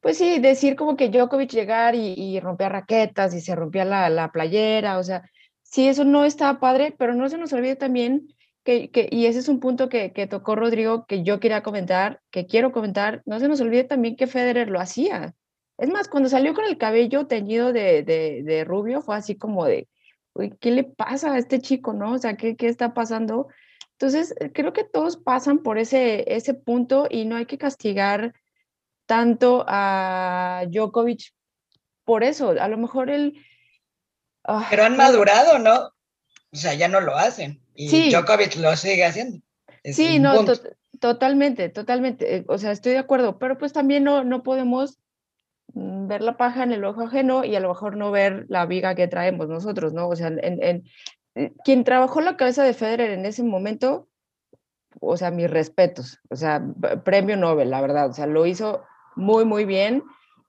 pues 0.00 0.18
sí, 0.18 0.38
decir 0.38 0.76
como 0.76 0.96
que 0.96 1.08
Djokovic 1.08 1.50
llegar 1.50 1.94
y, 1.94 2.14
y 2.16 2.40
rompía 2.40 2.68
raquetas 2.68 3.34
y 3.34 3.40
se 3.40 3.54
rompía 3.54 3.84
la, 3.84 4.08
la 4.08 4.30
playera, 4.30 4.98
o 4.98 5.02
sea, 5.02 5.22
sí, 5.62 5.88
eso 5.88 6.04
no 6.04 6.24
está 6.24 6.60
padre, 6.60 6.94
pero 6.98 7.14
no 7.14 7.28
se 7.28 7.38
nos 7.38 7.52
olvide 7.52 7.76
también 7.76 8.28
que, 8.64 9.08
y 9.10 9.26
ese 9.26 9.38
es 9.40 9.48
un 9.48 9.60
punto 9.60 9.88
que, 9.88 10.12
que, 10.12 10.26
tocó 10.26 10.54
Rodrigo, 10.54 11.06
que 11.06 11.22
yo 11.22 11.40
quería 11.40 11.62
comentar, 11.62 12.20
que 12.30 12.46
quiero 12.46 12.72
comentar, 12.72 13.22
no 13.26 13.40
se 13.40 13.48
nos 13.48 13.60
olvide 13.60 13.84
también 13.84 14.16
que 14.16 14.26
Federer 14.26 14.68
lo 14.70 14.80
hacía. 14.80 15.34
Es 15.80 15.88
más, 15.88 16.08
cuando 16.08 16.28
salió 16.28 16.52
con 16.52 16.66
el 16.66 16.76
cabello 16.76 17.26
teñido 17.26 17.72
de, 17.72 18.02
de, 18.02 18.42
de 18.42 18.64
rubio, 18.64 19.00
fue 19.00 19.16
así 19.16 19.34
como 19.34 19.64
de, 19.64 19.88
¿qué 20.60 20.72
le 20.72 20.84
pasa 20.84 21.32
a 21.32 21.38
este 21.38 21.58
chico, 21.58 21.94
no? 21.94 22.12
O 22.12 22.18
sea, 22.18 22.36
¿qué, 22.36 22.54
qué 22.54 22.68
está 22.68 22.92
pasando? 22.92 23.48
Entonces, 23.92 24.34
eh, 24.40 24.52
creo 24.52 24.74
que 24.74 24.84
todos 24.84 25.16
pasan 25.16 25.60
por 25.60 25.78
ese, 25.78 26.34
ese 26.34 26.52
punto 26.52 27.06
y 27.08 27.24
no 27.24 27.36
hay 27.36 27.46
que 27.46 27.56
castigar 27.56 28.34
tanto 29.06 29.64
a 29.66 30.64
Djokovic 30.68 31.32
por 32.04 32.24
eso. 32.24 32.50
A 32.60 32.68
lo 32.68 32.76
mejor 32.76 33.08
él... 33.08 33.42
Ah, 34.44 34.66
Pero 34.68 34.84
han 34.84 34.98
madurado, 34.98 35.58
¿no? 35.58 35.92
O 36.52 36.56
sea, 36.56 36.74
ya 36.74 36.88
no 36.88 37.00
lo 37.00 37.16
hacen. 37.16 37.62
Y 37.74 37.88
sí. 37.88 38.10
Djokovic 38.10 38.56
lo 38.56 38.76
sigue 38.76 39.06
haciendo. 39.06 39.40
sí, 39.84 40.18
no, 40.18 40.44
to 40.44 40.60
totalmente, 41.00 41.70
totalmente. 41.70 42.36
Eh, 42.36 42.44
o 42.48 42.58
sea, 42.58 42.70
estoy 42.70 42.92
de 42.92 42.98
acuerdo, 42.98 43.38
pero 43.38 43.56
pues 43.56 43.72
también 43.72 44.04
no, 44.04 44.24
no 44.24 44.42
podemos 44.42 44.98
ver 45.74 46.22
la 46.22 46.36
paja 46.36 46.62
en 46.62 46.72
el 46.72 46.84
ojo 46.84 47.02
ajeno 47.02 47.44
y 47.44 47.54
a 47.56 47.60
lo 47.60 47.68
mejor 47.68 47.96
no 47.96 48.10
ver 48.10 48.46
la 48.48 48.66
viga 48.66 48.94
que 48.94 49.08
traemos 49.08 49.48
nosotros, 49.48 49.92
¿no? 49.92 50.08
O 50.08 50.16
sea, 50.16 50.28
en, 50.28 50.62
en, 50.62 51.52
quien 51.64 51.84
trabajó 51.84 52.20
la 52.20 52.36
cabeza 52.36 52.64
de 52.64 52.74
Federer 52.74 53.10
en 53.10 53.26
ese 53.26 53.42
momento, 53.42 54.08
o 55.00 55.16
sea, 55.16 55.30
mis 55.30 55.50
respetos, 55.50 56.18
o 56.28 56.36
sea, 56.36 56.62
premio 57.04 57.36
Nobel, 57.36 57.70
la 57.70 57.80
verdad, 57.80 58.10
o 58.10 58.12
sea, 58.12 58.26
lo 58.26 58.46
hizo 58.46 58.82
muy, 59.16 59.44
muy 59.44 59.64
bien. 59.64 60.02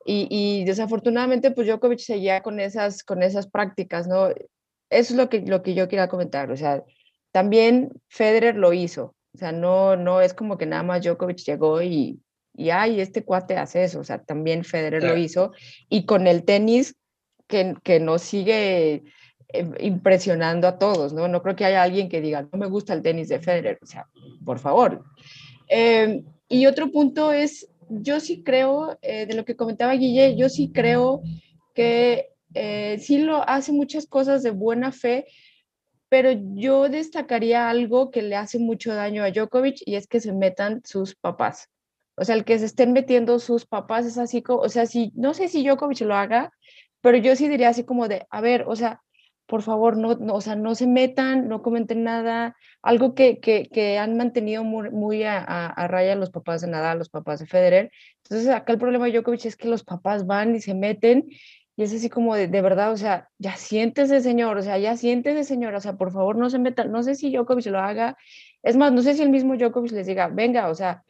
Y, 0.04 0.28
y, 0.32 0.66
desafortunadamente, 0.66 1.52
pues 1.52 1.68
Djokovic 1.68 2.00
seguía 2.00 2.42
con 2.42 2.60
esas, 2.60 3.04
con 3.04 3.22
esas 3.22 3.48
prácticas, 3.48 4.08
¿no? 4.08 4.30
Eso 4.30 4.40
es 4.90 5.12
lo 5.12 5.30
que, 5.30 5.42
lo 5.42 5.62
que 5.62 5.76
yo 5.76 5.88
quería 5.88 6.08
comentar. 6.08 6.52
O 6.52 6.58
sea, 6.58 6.84
también 7.32 7.92
Federer 8.10 8.56
lo 8.56 8.74
hizo. 8.74 9.16
O 9.36 9.38
sea, 9.38 9.52
no, 9.52 9.96
no 9.96 10.22
es 10.22 10.34
como 10.34 10.58
que 10.58 10.66
nada 10.66 10.82
más 10.82 11.04
Djokovic 11.04 11.38
llegó 11.46 11.82
y, 11.84 12.20
y 12.54 12.70
ay, 12.70 13.00
este 13.02 13.24
cuate 13.24 13.58
hace 13.58 13.84
eso. 13.84 14.00
O 14.00 14.04
sea, 14.04 14.22
también 14.24 14.64
Federer 14.64 15.04
lo 15.04 15.18
hizo. 15.18 15.52
Y 15.90 16.06
con 16.06 16.28
el 16.28 16.44
tenis 16.44 16.96
que, 17.48 17.76
que 17.84 18.00
nos 18.00 18.22
sigue 18.22 19.04
eh, 19.54 19.72
impresionando 19.80 20.68
a 20.68 20.78
todos, 20.78 21.14
¿no? 21.14 21.28
No 21.28 21.42
creo 21.42 21.56
que 21.56 21.66
haya 21.66 21.84
alguien 21.84 22.10
que 22.10 22.22
diga, 22.22 22.48
no 22.52 22.60
me 22.60 22.68
gusta 22.68 22.94
el 22.94 23.02
tenis 23.02 23.30
de 23.30 23.40
Federer. 23.40 23.80
O 23.82 23.86
sea, 23.86 24.08
por 24.46 24.60
favor. 24.60 25.04
Eh, 25.70 26.24
y 26.50 26.66
otro 26.66 26.92
punto 26.92 27.32
es, 27.32 27.70
yo 27.90 28.20
sí 28.20 28.44
creo, 28.44 28.98
eh, 29.02 29.26
de 29.26 29.34
lo 29.36 29.46
que 29.46 29.56
comentaba 29.56 29.94
Guille, 29.94 30.36
yo 30.36 30.50
sí 30.50 30.72
creo 30.74 31.22
que 31.74 32.32
eh, 32.54 32.98
sí 33.00 33.20
lo 33.20 33.48
hace 33.48 33.72
muchas 33.72 34.06
cosas 34.06 34.44
de 34.44 34.52
buena 34.52 34.92
fe, 34.92 35.26
pero 36.10 36.32
yo 36.56 36.90
destacaría 36.90 37.70
algo 37.70 38.12
que 38.12 38.22
le 38.22 38.36
hace 38.36 38.60
mucho 38.60 38.94
daño 38.94 39.24
a 39.24 39.32
Djokovic 39.32 39.82
y 39.86 39.96
es 39.96 40.08
que 40.08 40.20
se 40.20 40.34
metan 40.34 40.82
sus 40.84 41.16
papás. 41.16 41.70
O 42.22 42.26
sea, 42.26 42.36
el 42.36 42.46
que 42.46 42.60
se 42.60 42.66
estén 42.66 42.94
metiendo 42.94 43.40
sus 43.40 43.66
papás 43.66 44.06
es 44.06 44.20
así 44.20 44.44
como, 44.44 44.60
o 44.60 44.70
sea, 44.70 44.86
si, 44.86 45.12
no 45.16 45.34
sé 45.34 45.48
si 45.48 45.66
Djokovic 45.66 46.02
lo 46.02 46.16
haga, 46.16 46.54
pero 47.02 47.18
yo 47.18 47.36
sí 47.36 47.48
diría 47.50 47.70
así 47.70 47.84
como 47.84 48.08
de, 48.08 48.28
a 48.30 48.42
ver, 48.42 48.66
o 48.68 48.76
sea, 48.76 49.02
por 49.48 49.64
favor, 49.64 49.98
no, 49.98 50.14
no, 50.16 50.36
o 50.36 50.42
sea, 50.42 50.56
no 50.56 50.76
se 50.76 50.86
metan, 50.86 51.48
no 51.48 51.64
comenten 51.64 52.04
nada, 52.04 52.56
algo 52.84 53.16
que, 53.16 53.40
que, 53.40 53.68
que 53.70 53.98
han 53.98 54.18
mantenido 54.18 54.64
muy, 54.64 54.92
muy 54.92 55.24
a, 55.24 55.40
a, 55.40 55.88
raya 55.88 56.16
los 56.16 56.30
papás 56.30 56.62
de 56.62 56.68
Nadal, 56.68 57.00
los 57.00 57.10
papás 57.10 57.40
de 57.40 57.48
Federer. 57.48 57.92
Entonces, 58.24 58.48
acá 58.50 58.72
el 58.74 58.80
problema 58.80 59.06
de 59.08 59.14
Djokovic 59.14 59.46
es 59.46 59.56
que 59.56 59.68
los 59.68 59.84
papás 59.84 60.28
van 60.28 60.56
y 60.56 60.62
se 60.62 60.76
meten 60.76 61.26
y 61.76 61.84
es 61.84 61.94
así 61.94 62.10
como 62.10 62.36
de, 62.36 62.48
de 62.48 62.62
verdad, 62.62 62.92
o 62.92 62.98
sea, 62.98 63.30
ya 63.40 63.56
siéntese, 63.56 64.22
señor, 64.22 64.58
o 64.58 64.62
sea, 64.62 64.78
ya 64.78 64.96
siéntese, 64.96 65.44
señor, 65.44 65.74
o 65.74 65.80
sea, 65.82 65.94
por 65.98 66.12
favor, 66.12 66.36
no 66.36 66.50
se 66.52 66.60
metan, 66.60 66.92
no 66.92 67.02
sé 67.02 67.16
si 67.16 67.32
Djokovic 67.32 67.66
lo 67.68 67.80
haga, 67.80 68.18
es 68.62 68.78
más, 68.78 68.92
no 68.92 69.02
sé 69.02 69.16
si 69.16 69.24
el 69.24 69.30
mismo 69.30 69.56
Djokovic 69.56 69.92
les 69.92 70.06
diga, 70.06 70.28
venga, 70.28 70.70
o 70.70 70.76
sea, 70.76 71.04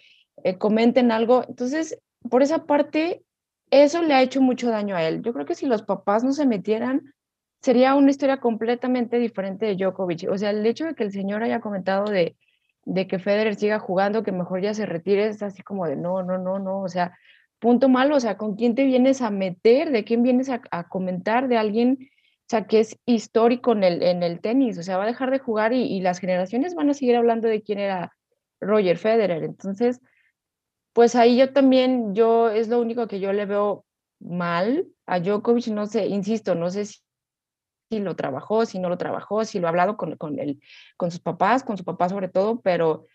eh, 0.43 0.58
comenten 0.58 1.12
algo. 1.12 1.43
Entonces, 1.47 1.99
por 2.30 2.43
esa 2.43 2.65
parte, 2.65 3.23
eso 3.71 4.01
le 4.01 4.13
ha 4.13 4.21
hecho 4.21 4.41
mucho 4.41 4.69
daño 4.69 4.95
a 4.95 5.04
él. 5.04 5.21
Yo 5.21 5.34
creo 5.34 5.45
que 5.45 5.56
si 5.56 5.65
los 5.65 5.84
papás 5.84 6.23
no 6.23 6.34
se 6.34 6.45
metieran, 6.45 7.13
sería 7.62 7.95
una 7.95 8.12
historia 8.12 8.38
completamente 8.38 9.17
diferente 9.19 9.65
de 9.65 9.75
Djokovic. 9.75 10.30
O 10.30 10.38
sea, 10.38 10.49
el 10.49 10.65
hecho 10.65 10.86
de 10.86 10.95
que 10.95 11.04
el 11.04 11.12
señor 11.12 11.43
haya 11.43 11.62
comentado 11.62 12.06
de, 12.06 12.36
de 12.86 13.08
que 13.08 13.19
Federer 13.19 13.56
siga 13.56 13.80
jugando, 13.80 14.23
que 14.23 14.32
mejor 14.32 14.62
ya 14.62 14.73
se 14.73 14.86
retire, 14.86 15.27
es 15.27 15.41
así 15.43 15.62
como 15.62 15.86
de 15.88 15.95
no, 15.95 16.23
no, 16.23 16.38
no, 16.38 16.60
no, 16.60 16.82
o 16.82 16.89
sea, 16.89 17.17
punto 17.60 17.89
malo, 17.89 18.15
o 18.15 18.19
sea, 18.19 18.38
¿con 18.38 18.56
quién 18.56 18.75
te 18.75 18.84
vienes 18.86 19.21
a 19.21 19.30
meter? 19.30 19.91
¿De 19.91 20.04
quién 20.04 20.23
vienes 20.23 20.49
a, 20.49 20.88
comentar? 20.89 21.47
De 21.47 21.58
alguien, 21.58 21.97
o 22.01 22.49
sea, 22.49 22.65
que 22.65 22.80
es 22.80 22.97
histórico 23.06 23.73
en 23.73 23.84
el, 23.84 24.04
en 24.04 24.23
el 24.23 24.41
tenis, 24.41 24.77
o 24.80 24.84
sea, 24.84 24.97
va 24.97 25.04
a 25.04 25.08
dejar 25.08 25.32
de 25.32 25.39
jugar 25.39 25.73
y, 25.73 25.84
y 25.84 26.01
las 26.01 26.19
generaciones 26.19 26.75
van 26.75 26.89
a 26.89 26.93
seguir 26.95 27.15
hablando 27.15 27.47
de 27.47 27.62
quién 27.62 27.80
era 27.80 28.13
Roger 28.60 28.97
Federer. 28.97 29.43
Entonces, 29.43 30.01
pues 30.93 31.15
ahí 31.15 31.38
yo 31.38 31.54
también, 31.54 32.13
yo 32.13 32.49
es 32.49 32.67
lo 32.67 32.80
único 32.80 33.08
que 33.08 33.19
yo 33.19 33.32
le 33.34 33.45
veo 33.45 33.86
mal 34.19 34.88
a 35.06 35.19
Djokovic, 35.19 35.67
no 35.67 35.86
sé, 35.86 36.08
insisto, 36.08 36.56
no 36.56 36.69
sé 36.69 36.86
si, 36.86 36.99
lo 37.91 38.15
trabajó, 38.15 38.65
si 38.65 38.80
no 38.80 38.88
lo 38.88 38.97
trabajó, 38.97 39.43
si 39.43 39.60
lo 39.60 39.67
ha 39.67 39.69
hablado 39.69 39.97
con, 39.97 40.15
con, 40.15 40.38
con 40.95 41.12
sus 41.12 41.19
papás, 41.19 41.63
con 41.63 41.77
su 41.77 41.84
papá 41.84 42.08
sobre 42.08 42.30
todo, 42.30 42.62
pero 42.62 43.06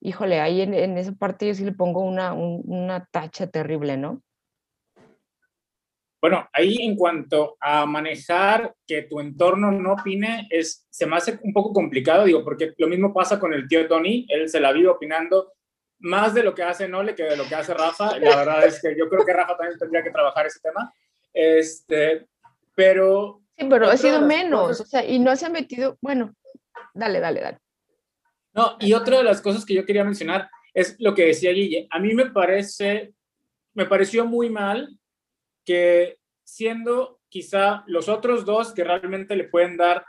híjole, 0.00 0.40
ahí 0.40 0.60
en, 0.60 0.74
esa 0.98 1.12
parte 1.12 1.46
yo 1.46 1.54
sí 1.54 1.64
le 1.64 1.72
pongo 1.72 2.00
una, 2.00 2.34
una 2.34 3.06
tacha 3.10 3.46
terrible, 3.46 3.96
¿no? 3.96 4.22
Bueno, 6.20 6.48
ahí 6.52 6.78
en 6.80 6.96
cuanto 6.96 7.56
a 7.60 7.86
manejar 7.86 8.74
que 8.86 9.02
tu 9.02 9.20
entorno 9.20 9.70
no 9.70 9.92
opine, 9.92 10.48
es, 10.50 10.86
se 10.90 11.06
me 11.06 11.16
hace 11.16 11.38
un 11.42 11.52
poco 11.52 11.72
complicado, 11.72 12.24
digo, 12.24 12.42
porque 12.42 12.74
lo 12.78 12.88
mismo 12.88 13.14
pasa 13.14 13.38
con 13.38 13.52
el 13.52 13.68
tío 13.68 13.86
Tony, 13.86 14.26
él 14.28 14.48
se 14.48 14.58
la 14.58 14.72
vive 14.72 14.88
opinando 14.88 15.52
más 15.98 16.34
de 16.34 16.42
lo 16.42 16.54
que 16.54 16.62
hace 16.62 16.88
Nole 16.88 17.14
que 17.14 17.24
de 17.24 17.36
lo 17.36 17.44
que 17.44 17.54
hace 17.54 17.74
Rafa. 17.74 18.18
La 18.18 18.36
verdad 18.36 18.64
es 18.66 18.80
que 18.80 18.96
yo 18.96 19.08
creo 19.08 19.24
que 19.24 19.32
Rafa 19.32 19.56
también 19.56 19.78
tendría 19.78 20.02
que 20.02 20.10
trabajar 20.10 20.46
ese 20.46 20.60
tema. 20.60 20.92
Este, 21.32 22.26
pero... 22.74 23.42
Sí, 23.56 23.66
pero 23.70 23.88
ha 23.88 23.96
sido 23.96 24.20
menos, 24.20 24.80
o 24.80 24.84
sea, 24.84 25.04
y 25.04 25.18
no 25.18 25.34
se 25.34 25.46
ha 25.46 25.48
metido, 25.48 25.96
bueno, 26.02 26.34
dale, 26.92 27.20
dale, 27.20 27.40
dale. 27.40 27.58
No, 28.52 28.76
y 28.80 28.92
otra 28.92 29.18
de 29.18 29.24
las 29.24 29.40
cosas 29.40 29.64
que 29.64 29.74
yo 29.74 29.86
quería 29.86 30.04
mencionar 30.04 30.50
es 30.74 30.96
lo 30.98 31.14
que 31.14 31.26
decía 31.26 31.52
Guille. 31.52 31.86
A 31.90 31.98
mí 31.98 32.14
me 32.14 32.26
parece, 32.26 33.14
me 33.72 33.86
pareció 33.86 34.26
muy 34.26 34.50
mal 34.50 34.98
que 35.64 36.18
siendo 36.44 37.20
quizá 37.30 37.82
los 37.86 38.08
otros 38.08 38.44
dos 38.44 38.72
que 38.72 38.84
realmente 38.84 39.36
le 39.36 39.44
pueden 39.44 39.76
dar 39.76 40.04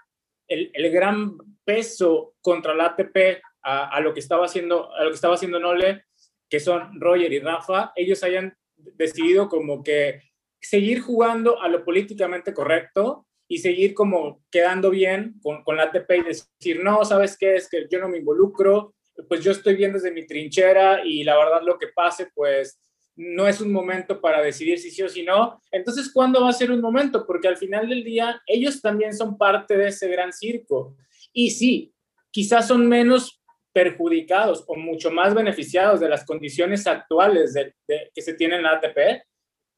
el, 0.47 0.71
el 0.73 0.91
gran 0.91 1.37
peso 1.63 2.35
contra 2.41 2.73
la 2.73 2.87
ATP 2.87 3.41
a, 3.67 3.99
lo 3.99 4.13
que 4.13 4.21
estaba 4.21 4.45
haciendo, 4.45 4.93
a 4.93 5.03
lo 5.03 5.09
que 5.09 5.15
estaba 5.15 5.35
haciendo 5.35 5.59
Nole, 5.59 6.05
que 6.49 6.59
son 6.59 6.99
Roger 7.01 7.33
y 7.33 7.39
Rafa, 7.39 7.91
ellos 7.95 8.23
hayan 8.23 8.55
decidido 8.75 9.49
como 9.49 9.83
que 9.83 10.21
seguir 10.61 11.01
jugando 11.01 11.61
a 11.61 11.67
lo 11.67 11.83
políticamente 11.83 12.53
correcto 12.53 13.27
y 13.49 13.57
seguir 13.57 13.93
como 13.93 14.43
quedando 14.49 14.89
bien 14.89 15.35
con, 15.41 15.63
con 15.63 15.75
la 15.75 15.83
ATP 15.83 16.11
y 16.11 16.23
decir, 16.23 16.81
no, 16.81 17.03
¿sabes 17.03 17.37
qué? 17.37 17.55
Es 17.55 17.69
que 17.69 17.87
yo 17.89 17.99
no 17.99 18.07
me 18.07 18.19
involucro, 18.19 18.95
pues 19.27 19.43
yo 19.43 19.51
estoy 19.51 19.75
bien 19.75 19.93
desde 19.93 20.11
mi 20.11 20.25
trinchera 20.25 21.05
y 21.05 21.23
la 21.23 21.37
verdad 21.37 21.61
lo 21.63 21.77
que 21.77 21.87
pase, 21.87 22.29
pues 22.33 22.79
no 23.17 23.47
es 23.47 23.59
un 23.59 23.71
momento 23.71 24.21
para 24.21 24.41
decidir 24.41 24.79
si 24.79 24.91
sí 24.91 25.01
o 25.01 25.09
si 25.09 25.23
no. 25.23 25.59
Entonces, 25.71 26.11
¿cuándo 26.13 26.41
va 26.41 26.49
a 26.49 26.53
ser 26.53 26.71
un 26.71 26.81
momento? 26.81 27.25
Porque 27.25 27.47
al 27.47 27.57
final 27.57 27.89
del 27.89 28.03
día, 28.03 28.41
ellos 28.45 28.81
también 28.81 29.13
son 29.13 29.37
parte 29.37 29.75
de 29.75 29.87
ese 29.87 30.07
gran 30.07 30.31
circo. 30.31 30.95
Y 31.33 31.49
sí, 31.49 31.93
quizás 32.31 32.67
son 32.67 32.87
menos 32.87 33.41
perjudicados 33.77 34.63
o 34.65 34.75
mucho 34.75 35.11
más 35.11 35.35
beneficiados 35.35 35.99
de 35.99 36.09
las 36.09 36.25
condiciones 36.25 36.87
actuales 36.87 37.53
que 37.85 38.21
se 38.23 38.33
tienen 38.33 38.57
en 38.57 38.63
la 38.63 38.71
ATP, 38.71 39.21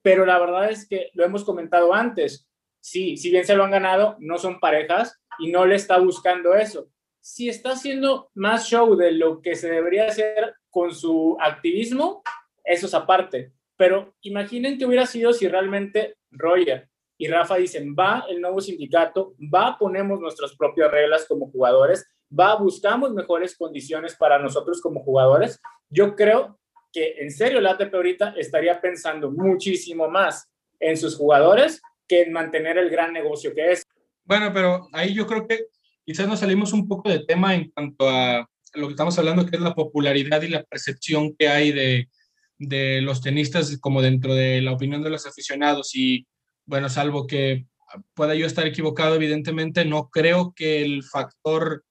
pero 0.02 0.26
la 0.26 0.40
verdad 0.40 0.70
es 0.72 0.88
que 0.88 1.10
lo 1.16 1.26
hemos 1.26 1.44
comentado 1.44 1.94
antes, 1.94 2.48
sí, 2.80 3.18
si 3.18 3.30
bien 3.30 3.44
se 3.44 3.56
lo 3.56 3.66
han 3.66 3.72
ganado, 3.72 4.16
no 4.20 4.38
son 4.38 4.62
parejas 4.62 5.20
y 5.38 5.52
no 5.52 5.66
le 5.66 5.76
está 5.76 5.98
buscando 5.98 6.56
eso. 6.56 6.90
Si 7.20 7.50
está 7.50 7.72
haciendo 7.72 8.30
más 8.36 8.70
show 8.70 8.96
de 8.96 9.12
lo 9.12 9.42
que 9.42 9.56
se 9.56 9.70
debería 9.70 10.08
hacer 10.08 10.54
con 10.70 10.96
su 10.96 11.36
activismo, 11.42 12.24
eso 12.64 12.86
es 12.86 12.94
aparte. 12.94 13.52
Pero 13.76 14.16
imaginen 14.22 14.78
que 14.78 14.86
hubiera 14.86 15.08
sido 15.08 15.34
si 15.34 15.46
realmente 15.50 16.16
Roger 16.32 16.88
y 17.18 17.28
Rafa 17.28 17.58
dicen, 17.58 17.94
va 18.00 18.24
el 18.30 18.40
nuevo 18.40 18.62
sindicato, 18.62 19.36
va, 19.54 19.78
ponemos 19.78 20.22
nuestras 20.22 20.56
propias 20.56 20.90
reglas 20.90 21.26
como 21.28 21.52
jugadores 21.52 22.08
va, 22.38 22.56
buscamos 22.56 23.14
mejores 23.14 23.56
condiciones 23.58 24.16
para 24.16 24.40
nosotros 24.40 24.82
como 24.82 25.04
jugadores, 25.04 25.60
yo 25.90 26.16
creo 26.16 26.60
que 26.92 27.16
en 27.20 27.32
serio 27.32 27.62
la 27.62 27.72
ATP 27.72 27.94
ahorita 27.94 28.34
estaría 28.38 28.80
pensando 28.82 29.32
muchísimo 29.32 30.10
más 30.10 30.50
en 30.80 30.98
sus 30.98 31.16
jugadores 31.16 31.82
que 32.08 32.24
en 32.24 32.32
mantener 32.32 32.78
el 32.78 32.90
gran 32.90 33.14
negocio 33.14 33.54
que 33.54 33.72
es. 33.72 33.84
Bueno, 34.24 34.52
pero 34.54 34.88
ahí 34.94 35.14
yo 35.14 35.28
creo 35.28 35.48
que 35.48 35.66
quizás 36.06 36.28
nos 36.28 36.40
salimos 36.40 36.74
un 36.74 36.88
poco 36.88 37.10
de 37.10 37.26
tema 37.26 37.54
en 37.54 37.70
cuanto 37.72 38.10
a 38.10 38.48
lo 38.74 38.88
que 38.88 38.94
estamos 38.94 39.18
hablando, 39.18 39.46
que 39.46 39.56
es 39.56 39.62
la 39.62 39.76
popularidad 39.76 40.42
y 40.42 40.50
la 40.50 40.64
percepción 40.64 41.36
que 41.36 41.48
hay 41.48 41.72
de, 41.72 42.10
de 42.58 43.02
los 43.02 43.22
tenistas 43.22 43.78
como 43.80 44.02
dentro 44.02 44.34
de 44.36 44.62
la 44.62 44.72
opinión 44.72 45.02
de 45.04 45.10
los 45.10 45.26
aficionados. 45.26 45.96
Y 45.96 46.28
bueno, 46.66 46.90
salvo 46.90 47.26
que 47.26 47.66
pueda 48.14 48.36
yo 48.36 48.46
estar 48.46 48.68
equivocado, 48.68 49.16
evidentemente, 49.16 49.86
no 49.86 50.10
creo 50.10 50.54
que 50.56 50.84
el 50.84 51.04
factor 51.04 51.84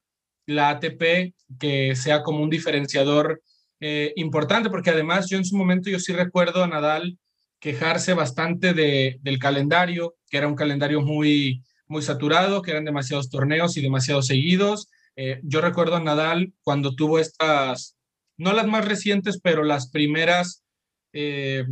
la 0.49 0.71
ATP 0.71 1.35
que 1.61 1.95
sea 1.95 2.23
como 2.23 2.43
un 2.43 2.51
diferenciador 2.51 3.43
eh, 3.81 4.13
importante, 4.17 4.71
porque 4.71 4.91
además 4.91 5.29
yo 5.29 5.37
en 5.37 5.45
su 5.45 5.57
momento 5.57 5.91
yo 5.91 6.01
sí 6.01 6.13
recuerdo 6.13 6.65
a 6.65 6.69
Nadal 6.69 7.19
quejarse 7.61 8.15
bastante 8.15 8.73
de, 8.73 9.19
del 9.21 9.39
calendario, 9.39 10.17
que 10.31 10.39
era 10.39 10.49
un 10.49 10.55
calendario 10.55 11.03
muy, 11.03 11.63
muy 11.87 12.03
saturado, 12.03 12.63
que 12.63 12.71
eran 12.71 12.85
demasiados 12.85 13.31
torneos 13.31 13.77
y 13.77 13.83
demasiados 13.83 14.27
seguidos. 14.27 14.89
Eh, 15.17 15.41
yo 15.43 15.61
recuerdo 15.61 15.97
a 15.97 16.01
Nadal 16.01 16.53
cuando 16.63 16.95
tuvo 16.95 17.19
estas, 17.19 17.97
no 18.39 18.53
las 18.53 18.67
más 18.67 18.87
recientes, 18.87 19.39
pero 19.43 19.65
las 19.65 19.91
primeras 19.91 20.65
eh, 21.13 21.67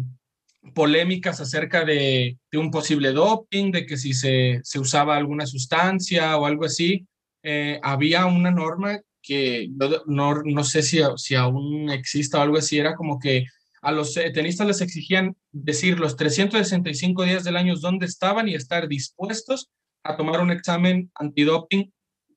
polémicas 0.75 1.41
acerca 1.41 1.85
de, 1.85 2.39
de, 2.51 2.59
un 2.59 2.71
posible 2.71 3.13
doping, 3.13 3.71
de 3.71 3.87
que 3.87 3.97
si 3.97 4.13
se, 4.13 4.61
se 4.65 4.79
usaba 4.79 5.17
alguna 5.17 5.47
sustancia 5.47 6.37
o 6.37 6.45
algo 6.45 6.67
así. 6.67 7.07
Eh, 7.49 7.79
había 7.81 8.27
una 8.27 8.51
norma 8.51 9.01
que 9.23 9.69
no, 10.07 10.43
no 10.43 10.65
sé 10.65 10.83
si, 10.83 10.99
si 11.17 11.37
aún 11.37 11.91
existe 11.91 12.37
o 12.37 12.41
algo 12.41 12.57
así, 12.57 12.77
era 12.77 12.97
como 12.97 13.21
que 13.21 13.45
a 13.83 13.93
los 13.93 14.15
tenistas 14.15 14.67
les 14.67 14.81
exigían 14.81 15.37
decir 15.53 16.01
los 16.01 16.17
365 16.17 17.23
días 17.23 17.45
del 17.45 17.57
año 17.57 17.77
dónde 17.77 18.07
estaban 18.07 18.49
y 18.49 18.57
estar 18.57 18.89
dispuestos 18.89 19.71
a 20.03 20.17
tomar 20.17 20.41
un 20.41 20.51
examen 20.51 21.13
antidoping 21.15 21.93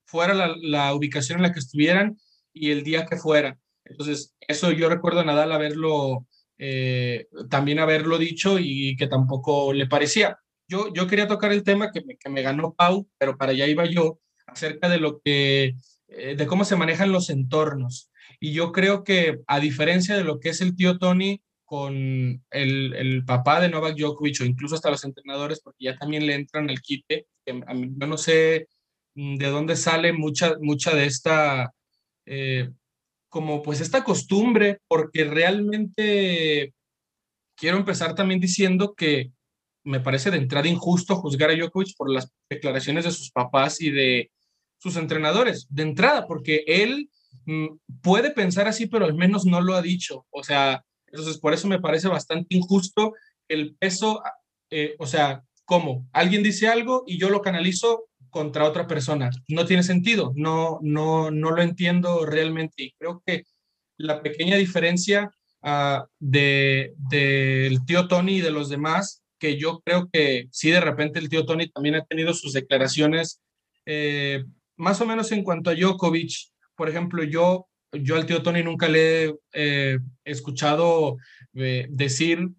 fuera 0.05 0.35
la, 0.35 0.55
la 0.61 0.93
ubicación 0.93 1.39
en 1.39 1.43
la 1.43 1.53
que 1.53 1.59
estuvieran 1.59 2.19
y 2.53 2.69
el 2.69 2.83
día 2.83 3.07
que 3.07 3.17
fuera. 3.17 3.57
Entonces, 3.85 4.35
eso 4.41 4.71
yo 4.71 4.89
recuerdo 4.89 5.21
a 5.21 5.25
Nadal 5.25 5.51
haberlo, 5.53 6.27
eh, 6.59 7.29
también 7.49 7.79
haberlo 7.79 8.19
dicho 8.19 8.59
y 8.59 8.95
que 8.95 9.07
tampoco 9.07 9.73
le 9.73 9.87
parecía. 9.87 10.37
Yo, 10.67 10.93
yo 10.93 11.07
quería 11.07 11.27
tocar 11.27 11.51
el 11.51 11.63
tema 11.63 11.91
que 11.91 12.01
me, 12.05 12.15
que 12.15 12.29
me 12.29 12.43
ganó 12.43 12.75
Pau, 12.75 13.09
pero 13.17 13.37
para 13.37 13.53
allá 13.53 13.65
iba 13.65 13.85
yo, 13.85 14.19
acerca 14.51 14.89
de 14.89 14.99
lo 14.99 15.19
que, 15.19 15.75
eh, 16.07 16.35
de 16.35 16.47
cómo 16.47 16.65
se 16.65 16.75
manejan 16.75 17.11
los 17.11 17.29
entornos. 17.29 18.11
Y 18.39 18.53
yo 18.53 18.71
creo 18.71 19.03
que 19.03 19.39
a 19.47 19.59
diferencia 19.59 20.15
de 20.15 20.23
lo 20.23 20.39
que 20.39 20.49
es 20.49 20.61
el 20.61 20.75
tío 20.75 20.97
Tony 20.97 21.41
con 21.65 21.93
el, 22.49 22.95
el 22.95 23.25
papá 23.25 23.61
de 23.61 23.69
Novak 23.69 23.95
Djokovic 23.95 24.41
o 24.41 24.45
incluso 24.45 24.75
hasta 24.75 24.89
los 24.89 25.03
entrenadores, 25.03 25.61
porque 25.61 25.85
ya 25.85 25.97
también 25.97 26.25
le 26.25 26.33
entran 26.33 26.69
el 26.69 26.81
quite, 26.81 27.27
que 27.45 27.61
a 27.65 27.73
mí, 27.73 27.91
yo 27.95 28.07
no 28.07 28.17
sé 28.17 28.67
mm, 29.15 29.35
de 29.35 29.47
dónde 29.47 29.75
sale 29.75 30.11
mucha, 30.13 30.55
mucha 30.61 30.95
de 30.95 31.05
esta, 31.05 31.71
eh, 32.25 32.69
como 33.29 33.61
pues 33.61 33.81
esta 33.81 34.03
costumbre, 34.03 34.79
porque 34.87 35.25
realmente 35.25 36.73
quiero 37.55 37.77
empezar 37.77 38.15
también 38.15 38.39
diciendo 38.39 38.95
que 38.95 39.31
me 39.83 39.99
parece 39.99 40.31
de 40.31 40.37
entrada 40.37 40.67
injusto 40.67 41.15
juzgar 41.15 41.51
a 41.51 41.55
Djokovic 41.55 41.95
por 41.95 42.09
las 42.09 42.31
declaraciones 42.49 43.05
de 43.05 43.11
sus 43.11 43.31
papás 43.31 43.81
y 43.81 43.91
de 43.91 44.31
sus 44.79 44.95
entrenadores, 44.95 45.67
de 45.69 45.83
entrada, 45.83 46.25
porque 46.25 46.63
él 46.65 47.09
mm, 47.45 47.67
puede 48.01 48.31
pensar 48.31 48.67
así, 48.67 48.87
pero 48.87 49.05
al 49.05 49.13
menos 49.13 49.45
no 49.45 49.61
lo 49.61 49.75
ha 49.75 49.81
dicho. 49.81 50.25
O 50.31 50.43
sea, 50.43 50.83
entonces 51.07 51.37
por 51.37 51.53
eso 51.53 51.67
me 51.67 51.79
parece 51.79 52.07
bastante 52.07 52.55
injusto 52.55 53.13
el 53.47 53.75
peso, 53.75 54.21
eh, 54.71 54.95
o 54.99 55.05
sea, 55.05 55.43
¿cómo? 55.65 56.07
Alguien 56.13 56.43
dice 56.43 56.67
algo 56.67 57.03
y 57.05 57.19
yo 57.19 57.29
lo 57.29 57.41
canalizo 57.41 58.09
contra 58.29 58.65
otra 58.65 58.87
persona. 58.87 59.29
No 59.47 59.65
tiene 59.65 59.83
sentido, 59.83 60.33
no, 60.35 60.79
no, 60.81 61.31
no 61.31 61.51
lo 61.51 61.61
entiendo 61.61 62.25
realmente. 62.25 62.83
Y 62.83 62.91
creo 62.93 63.21
que 63.25 63.43
la 63.97 64.21
pequeña 64.21 64.55
diferencia 64.55 65.31
uh, 65.63 66.05
de, 66.19 66.93
del 67.09 67.85
tío 67.85 68.07
Tony 68.07 68.37
y 68.37 68.41
de 68.41 68.51
los 68.51 68.69
demás, 68.69 69.23
que 69.39 69.57
yo 69.57 69.81
creo 69.81 70.09
que 70.11 70.47
sí, 70.51 70.69
de 70.71 70.81
repente 70.81 71.19
el 71.19 71.29
tío 71.29 71.45
Tony 71.45 71.69
también 71.69 71.95
ha 71.95 72.05
tenido 72.05 72.33
sus 72.33 72.53
declaraciones, 72.53 73.41
eh, 73.85 74.43
más 74.79 74.99
o 75.01 75.05
menos 75.05 75.31
en 75.31 75.43
cuanto 75.43 75.69
a 75.69 75.75
Djokovic, 75.75 76.31
por 76.75 76.89
ejemplo, 76.89 77.23
yo, 77.23 77.67
yo 77.91 78.15
al 78.15 78.25
tío 78.25 78.41
Tony 78.41 78.63
nunca 78.63 78.87
le 78.87 79.25
he 79.25 79.35
eh, 79.53 79.99
escuchado 80.23 81.17
eh, 81.53 81.87
decir, 81.89 82.49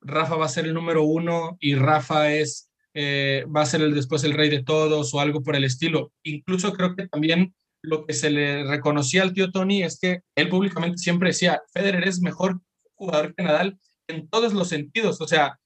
Rafa 0.00 0.36
va 0.36 0.46
a 0.46 0.50
ser 0.50 0.66
el 0.66 0.74
número 0.74 1.04
uno 1.04 1.56
y 1.60 1.76
Rafa 1.76 2.32
es 2.32 2.70
eh, 2.92 3.44
va 3.54 3.62
a 3.62 3.66
ser 3.66 3.82
el, 3.82 3.94
después 3.94 4.24
el 4.24 4.32
rey 4.32 4.50
de 4.50 4.64
todos 4.64 5.14
o 5.14 5.20
algo 5.20 5.42
por 5.42 5.54
el 5.54 5.64
estilo. 5.64 6.12
Incluso 6.24 6.72
creo 6.72 6.96
que 6.96 7.06
también 7.06 7.54
lo 7.82 8.04
que 8.04 8.14
se 8.14 8.30
le 8.30 8.64
reconocía 8.64 9.22
al 9.22 9.32
tío 9.32 9.52
Tony 9.52 9.84
es 9.84 9.98
que 10.00 10.22
él 10.34 10.48
públicamente 10.48 10.98
siempre 10.98 11.28
decía, 11.28 11.62
Federer 11.72 12.08
es 12.08 12.20
mejor 12.20 12.60
jugador 12.94 13.34
que 13.34 13.44
Nadal 13.44 13.78
en 14.08 14.28
todos 14.28 14.52
los 14.54 14.68
sentidos. 14.68 15.20
O 15.20 15.28
sea, 15.28 15.58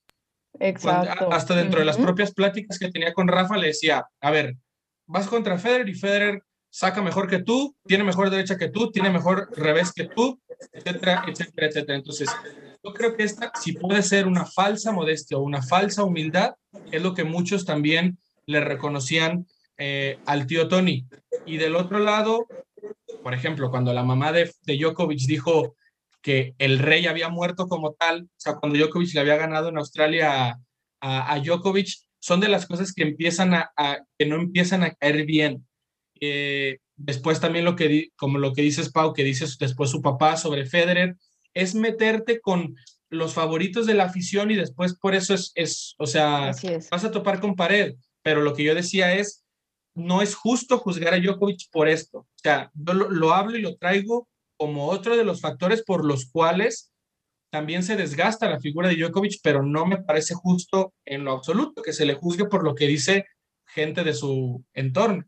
hasta 1.31 1.55
dentro 1.55 1.79
de 1.79 1.85
las 1.85 1.97
propias 1.97 2.31
pláticas 2.31 2.77
que 2.77 2.91
tenía 2.91 3.11
con 3.11 3.27
Rafa 3.27 3.57
le 3.57 3.67
decía, 3.67 4.05
a 4.21 4.31
ver, 4.31 4.55
vas 5.07 5.27
contra 5.27 5.57
Federer 5.57 5.89
y 5.89 5.95
Federer 5.95 6.41
saca 6.69 7.01
mejor 7.01 7.29
que 7.29 7.41
tú, 7.41 7.75
tiene 7.85 8.03
mejor 8.03 8.29
derecha 8.29 8.57
que 8.57 8.69
tú, 8.69 8.91
tiene 8.91 9.09
mejor 9.09 9.49
revés 9.55 9.93
que 9.93 10.05
tú, 10.05 10.41
etcétera, 10.73 11.23
etcétera, 11.27 11.67
etcétera. 11.67 11.97
Entonces, 11.97 12.29
yo 12.83 12.93
creo 12.93 13.15
que 13.15 13.23
esta, 13.23 13.51
si 13.59 13.73
puede 13.73 14.03
ser 14.03 14.27
una 14.27 14.45
falsa 14.45 14.91
modestia 14.91 15.37
o 15.37 15.41
una 15.41 15.61
falsa 15.61 16.03
humildad, 16.03 16.55
es 16.91 17.01
lo 17.01 17.13
que 17.13 17.23
muchos 17.23 17.65
también 17.65 18.17
le 18.45 18.59
reconocían 18.59 19.47
eh, 19.77 20.19
al 20.25 20.45
tío 20.47 20.67
Tony. 20.67 21.07
Y 21.45 21.57
del 21.57 21.75
otro 21.75 21.99
lado, 21.99 22.45
por 23.23 23.33
ejemplo, 23.33 23.71
cuando 23.71 23.93
la 23.93 24.03
mamá 24.03 24.31
de, 24.31 24.51
de 24.63 24.77
Djokovic 24.77 25.21
dijo 25.21 25.75
que 26.21 26.55
el 26.57 26.79
rey 26.79 27.07
había 27.07 27.29
muerto 27.29 27.67
como 27.67 27.93
tal, 27.93 28.23
o 28.23 28.29
sea, 28.37 28.55
cuando 28.55 28.77
Djokovic 28.77 29.13
le 29.13 29.19
había 29.21 29.37
ganado 29.37 29.69
en 29.69 29.77
Australia 29.77 30.57
a, 30.99 31.33
a, 31.33 31.39
Djokovic, 31.39 31.87
son 32.25 32.39
de 32.39 32.49
las 32.49 32.65
cosas 32.65 32.91
que 32.91 33.03
empiezan 33.03 33.53
a, 33.53 33.71
que 34.17 34.25
no 34.25 34.37
empiezan 34.37 34.81
a 34.81 34.95
caer 34.95 35.27
bien. 35.27 35.67
Eh, 36.19 36.79
después 36.95 37.39
también 37.39 37.65
lo 37.65 37.75
que, 37.75 38.09
como 38.15 38.39
lo 38.39 38.51
que 38.51 38.63
dices, 38.63 38.91
Pau, 38.91 39.13
que 39.13 39.23
dices 39.23 39.59
después 39.59 39.91
su 39.91 40.01
papá 40.01 40.35
sobre 40.35 40.65
Federer, 40.65 41.17
es 41.53 41.75
meterte 41.75 42.41
con 42.41 42.75
los 43.11 43.35
favoritos 43.35 43.85
de 43.85 43.93
la 43.93 44.05
afición 44.05 44.49
y 44.49 44.55
después 44.55 44.95
por 44.95 45.13
eso 45.13 45.35
es, 45.35 45.51
es 45.53 45.93
o 45.99 46.07
sea, 46.07 46.51
vas 46.89 47.03
a 47.03 47.11
topar 47.11 47.39
con 47.39 47.55
pared. 47.55 47.93
Pero 48.23 48.41
lo 48.41 48.55
que 48.55 48.63
yo 48.63 48.73
decía 48.73 49.13
es, 49.13 49.45
no 49.93 50.23
es 50.23 50.33
justo 50.33 50.79
juzgar 50.79 51.13
a 51.13 51.19
Djokovic 51.19 51.69
por 51.71 51.87
esto. 51.87 52.17
O 52.17 52.27
sea, 52.41 52.71
yo 52.73 52.93
lo, 52.95 53.35
hablo 53.35 53.55
y 53.55 53.61
lo 53.61 53.75
traigo 53.75 54.27
como 54.57 54.87
otro 54.87 55.15
de 55.15 55.25
los 55.25 55.41
factores 55.41 55.83
por 55.83 56.03
los 56.03 56.25
cuales 56.31 56.91
también 57.55 57.83
se 57.83 57.95
desgasta 57.95 58.49
la 58.49 58.59
figura 58.59 58.89
de 58.89 58.97
Djokovic, 58.97 59.39
pero 59.41 59.63
no 59.63 59.85
me 59.85 60.03
parece 60.03 60.33
justo 60.33 60.93
en 61.05 61.23
lo 61.23 61.31
absoluto 61.31 61.81
que 61.81 61.93
se 61.93 62.05
le 62.05 62.13
juzgue 62.13 62.49
por 62.49 62.65
lo 62.65 62.75
que 62.75 62.85
dice 62.85 63.27
gente 63.65 64.03
de 64.03 64.13
su 64.13 64.65
entorno. 64.73 65.23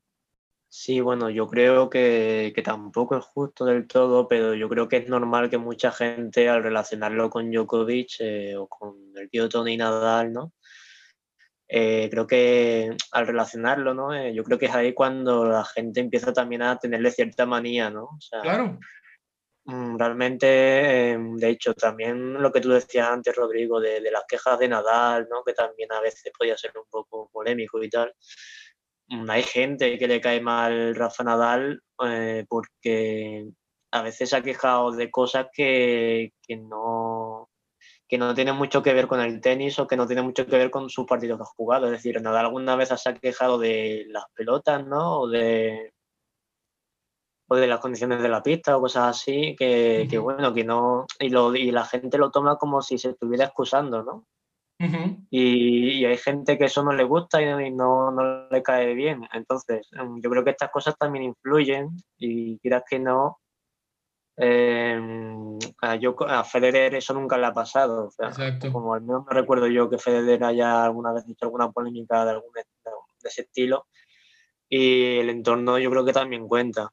Sí, 0.67 0.99
bueno, 0.99 1.29
yo 1.29 1.47
creo 1.47 1.89
que, 1.89 2.51
que, 2.53 2.61
tampoco 2.61 3.15
es 3.15 3.23
justo 3.23 3.63
del 3.63 3.87
todo, 3.87 4.27
pero 4.27 4.53
yo 4.55 4.67
creo 4.67 4.89
que 4.89 4.97
es 4.97 5.07
normal 5.07 5.49
que 5.49 5.57
mucha 5.57 5.89
gente 5.93 6.49
al 6.49 6.63
relacionarlo 6.63 7.29
con 7.29 7.49
Djokovic 7.49 8.17
eh, 8.19 8.57
o 8.57 8.67
con 8.67 8.97
el 9.15 9.29
tío 9.29 9.47
Tony 9.47 9.77
Nadal, 9.77 10.33
¿no? 10.33 10.51
Eh, 11.69 12.09
creo 12.11 12.27
que 12.27 12.93
al 13.13 13.25
relacionarlo, 13.25 13.93
¿no? 13.93 14.13
Eh, 14.13 14.33
yo 14.33 14.43
creo 14.43 14.59
que 14.59 14.65
es 14.65 14.75
ahí 14.75 14.93
cuando 14.93 15.45
la 15.45 15.63
gente 15.63 16.01
empieza 16.01 16.33
también 16.33 16.61
a 16.61 16.77
tenerle 16.77 17.09
cierta 17.09 17.45
manía, 17.45 17.89
¿no? 17.89 18.03
O 18.03 18.19
sea, 18.19 18.41
claro. 18.41 18.77
Mm, 19.67 19.97
realmente, 19.97 21.11
em, 21.11 21.35
de 21.37 21.49
hecho, 21.49 21.73
también 21.73 22.33
lo 22.41 22.51
que 22.51 22.61
tú 22.61 22.69
decías 22.69 23.09
antes, 23.09 23.35
Rodrigo, 23.35 23.79
de, 23.79 24.01
de 24.01 24.11
las 24.11 24.23
quejas 24.27 24.57
de 24.59 24.69
Nadal, 24.69 25.27
¿no? 25.29 25.43
Que 25.43 25.53
también 25.53 25.91
a 25.91 26.01
veces 26.01 26.31
podía 26.37 26.57
ser 26.57 26.71
un 26.77 26.85
poco 26.89 27.29
polémico 27.31 27.83
y 27.83 27.89
tal 27.89 28.13
Mm, 29.09 29.29
hay 29.29 29.43
gente 29.43 29.97
que 29.97 30.07
le 30.07 30.19
cae 30.21 30.41
mal 30.41 30.95
Rafa 30.95 31.23
Nadal 31.23 31.81
eh, 32.05 32.45
porque 32.49 33.49
a 33.91 34.01
veces 34.01 34.29
se 34.29 34.35
ha 34.35 34.41
quejado 34.43 34.91
de 34.91 35.09
cosas 35.09 35.47
que, 35.53 36.33
que, 36.45 36.57
no, 36.57 37.49
que 38.07 38.17
no 38.17 38.33
tienen 38.35 38.55
mucho 38.57 38.83
que 38.83 38.93
ver 38.93 39.07
con 39.07 39.21
el 39.21 39.39
tenis 39.41 39.79
o 39.79 39.87
que 39.87 39.95
no 39.95 40.07
tienen 40.07 40.25
mucho 40.25 40.45
que 40.45 40.57
ver 40.57 40.71
con 40.71 40.89
sus 40.89 41.05
partidos 41.05 41.37
que 41.37 41.43
ha 41.43 41.53
jugado. 41.55 41.85
Es 41.87 41.93
decir, 41.93 42.21
Nadal 42.21 42.47
alguna 42.47 42.75
vez 42.75 42.89
se 42.89 43.09
ha 43.09 43.13
quejado 43.15 43.57
de 43.57 44.05
las 44.09 44.25
pelotas, 44.33 44.85
¿no? 44.85 45.21
O 45.21 45.29
de, 45.29 45.93
o 47.47 47.55
de 47.55 47.67
las 47.67 47.79
condiciones 47.79 48.21
de 48.21 48.29
la 48.29 48.43
pista 48.43 48.77
o 48.77 48.81
cosas 48.81 49.17
así, 49.17 49.55
que, 49.57 50.07
que 50.09 50.17
bueno, 50.17 50.53
que 50.53 50.63
no. 50.63 51.05
Y, 51.19 51.29
lo, 51.29 51.55
y 51.55 51.71
la 51.71 51.85
gente 51.85 52.17
lo 52.17 52.31
toma 52.31 52.57
como 52.57 52.81
si 52.81 52.97
se 52.97 53.09
estuviera 53.09 53.45
excusando, 53.45 54.03
¿no? 54.03 54.25
y, 55.31 56.05
hay 56.05 56.17
gente 56.17 56.55
que 56.57 56.65
eso 56.65 56.83
no 56.83 56.93
le 56.93 57.03
gusta 57.03 57.41
y 57.41 57.71
no, 57.71 58.11
no, 58.11 58.47
le 58.49 58.61
cae 58.61 58.93
bien. 58.93 59.27
Entonces, 59.33 59.87
em, 59.93 60.21
yo 60.21 60.29
creo 60.29 60.43
que 60.43 60.51
estas 60.51 60.69
cosas 60.71 60.95
también 60.97 61.25
influyen 61.25 61.89
y 62.17 62.59
quieras 62.59 62.83
que 62.87 62.99
no, 62.99 63.39
eh, 64.39 65.01
a, 65.81 65.95
yo, 65.95 66.15
a 66.27 66.43
Federer 66.43 66.93
eso 66.93 67.13
nunca 67.13 67.37
le 67.37 67.47
ha 67.47 67.53
pasado. 67.53 68.11
como 68.71 68.93
al 68.93 69.01
menos 69.01 69.25
me 69.25 69.33
recuerdo 69.33 69.67
yo 69.67 69.89
que 69.89 69.97
Federer 69.97 70.43
haya 70.43 70.83
alguna 70.83 71.11
vez 71.11 71.25
dicho 71.25 71.45
alguna 71.45 71.71
polémica 71.71 72.23
de, 72.23 72.31
algún, 72.31 72.51
de 72.53 72.63
ese 73.23 73.41
estilo. 73.41 73.87
Y 74.69 75.17
el 75.17 75.29
entorno 75.29 75.79
yo 75.79 75.89
creo 75.89 76.05
que 76.05 76.13
también 76.13 76.47
cuenta. 76.47 76.91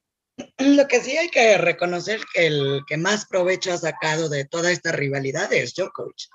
Lo 0.59 0.89
que 0.89 1.01
sí 1.01 1.17
hay 1.17 1.29
que 1.29 1.59
reconocer 1.59 2.21
que 2.33 2.47
el 2.47 2.81
que 2.87 2.97
más 2.97 3.27
provecho 3.27 3.73
ha 3.73 3.79
sacado 3.79 4.29
de 4.29 4.45
toda 4.45 4.73
esta 4.73 4.93
rivalidad 4.93 5.53
es 5.53 5.75
Djokovic 5.75 6.29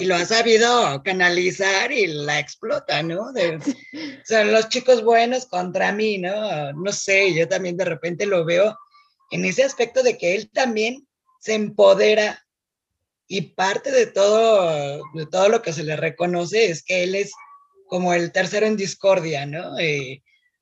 y 0.00 0.06
lo 0.06 0.14
ha 0.14 0.24
sabido 0.24 1.02
canalizar 1.02 1.92
y 1.92 2.06
la 2.06 2.38
explota, 2.38 3.02
¿no? 3.02 3.32
De, 3.32 3.58
son 4.24 4.52
los 4.52 4.68
chicos 4.68 5.04
buenos 5.04 5.46
contra 5.46 5.92
mí, 5.92 6.18
¿no? 6.18 6.72
No 6.72 6.92
sé, 6.92 7.34
yo 7.34 7.48
también 7.48 7.76
de 7.76 7.84
repente 7.84 8.26
lo 8.26 8.44
veo 8.44 8.76
en 9.30 9.44
ese 9.44 9.64
aspecto 9.64 10.02
de 10.02 10.16
que 10.16 10.34
él 10.34 10.50
también 10.50 11.06
se 11.40 11.54
empodera 11.54 12.44
y 13.26 13.42
parte 13.52 13.90
de 13.90 14.06
todo, 14.06 15.02
de 15.14 15.26
todo 15.26 15.48
lo 15.48 15.62
que 15.62 15.72
se 15.72 15.84
le 15.84 15.96
reconoce 15.96 16.70
es 16.70 16.82
que 16.82 17.02
él 17.04 17.14
es 17.14 17.32
como 17.86 18.14
el 18.14 18.32
tercero 18.32 18.66
en 18.66 18.76
discordia, 18.76 19.46
¿no? 19.46 19.76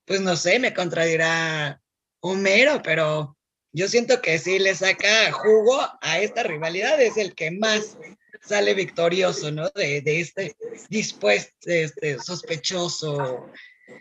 pues 0.05 0.21
no 0.21 0.35
sé, 0.35 0.59
me 0.59 0.75
contradirá 0.75 1.81
Homero, 2.21 2.81
pero 2.83 3.37
yo 3.73 3.89
siento 3.89 4.21
que 4.21 4.39
sí 4.39 4.59
le 4.59 4.75
saca 4.75 5.33
jugo 5.33 5.81
a 6.01 6.19
esta 6.19 6.43
rivalidad, 6.43 7.01
es 7.01 7.17
el 7.17 7.35
que 7.35 7.51
más 7.51 7.97
sale 8.43 8.75
victorioso, 8.75 9.51
¿no? 9.53 9.69
De, 9.71 10.01
de 10.01 10.21
este 10.21 10.57
dispuesto, 10.89 11.53
este 11.67 12.19
sospechoso. 12.19 13.47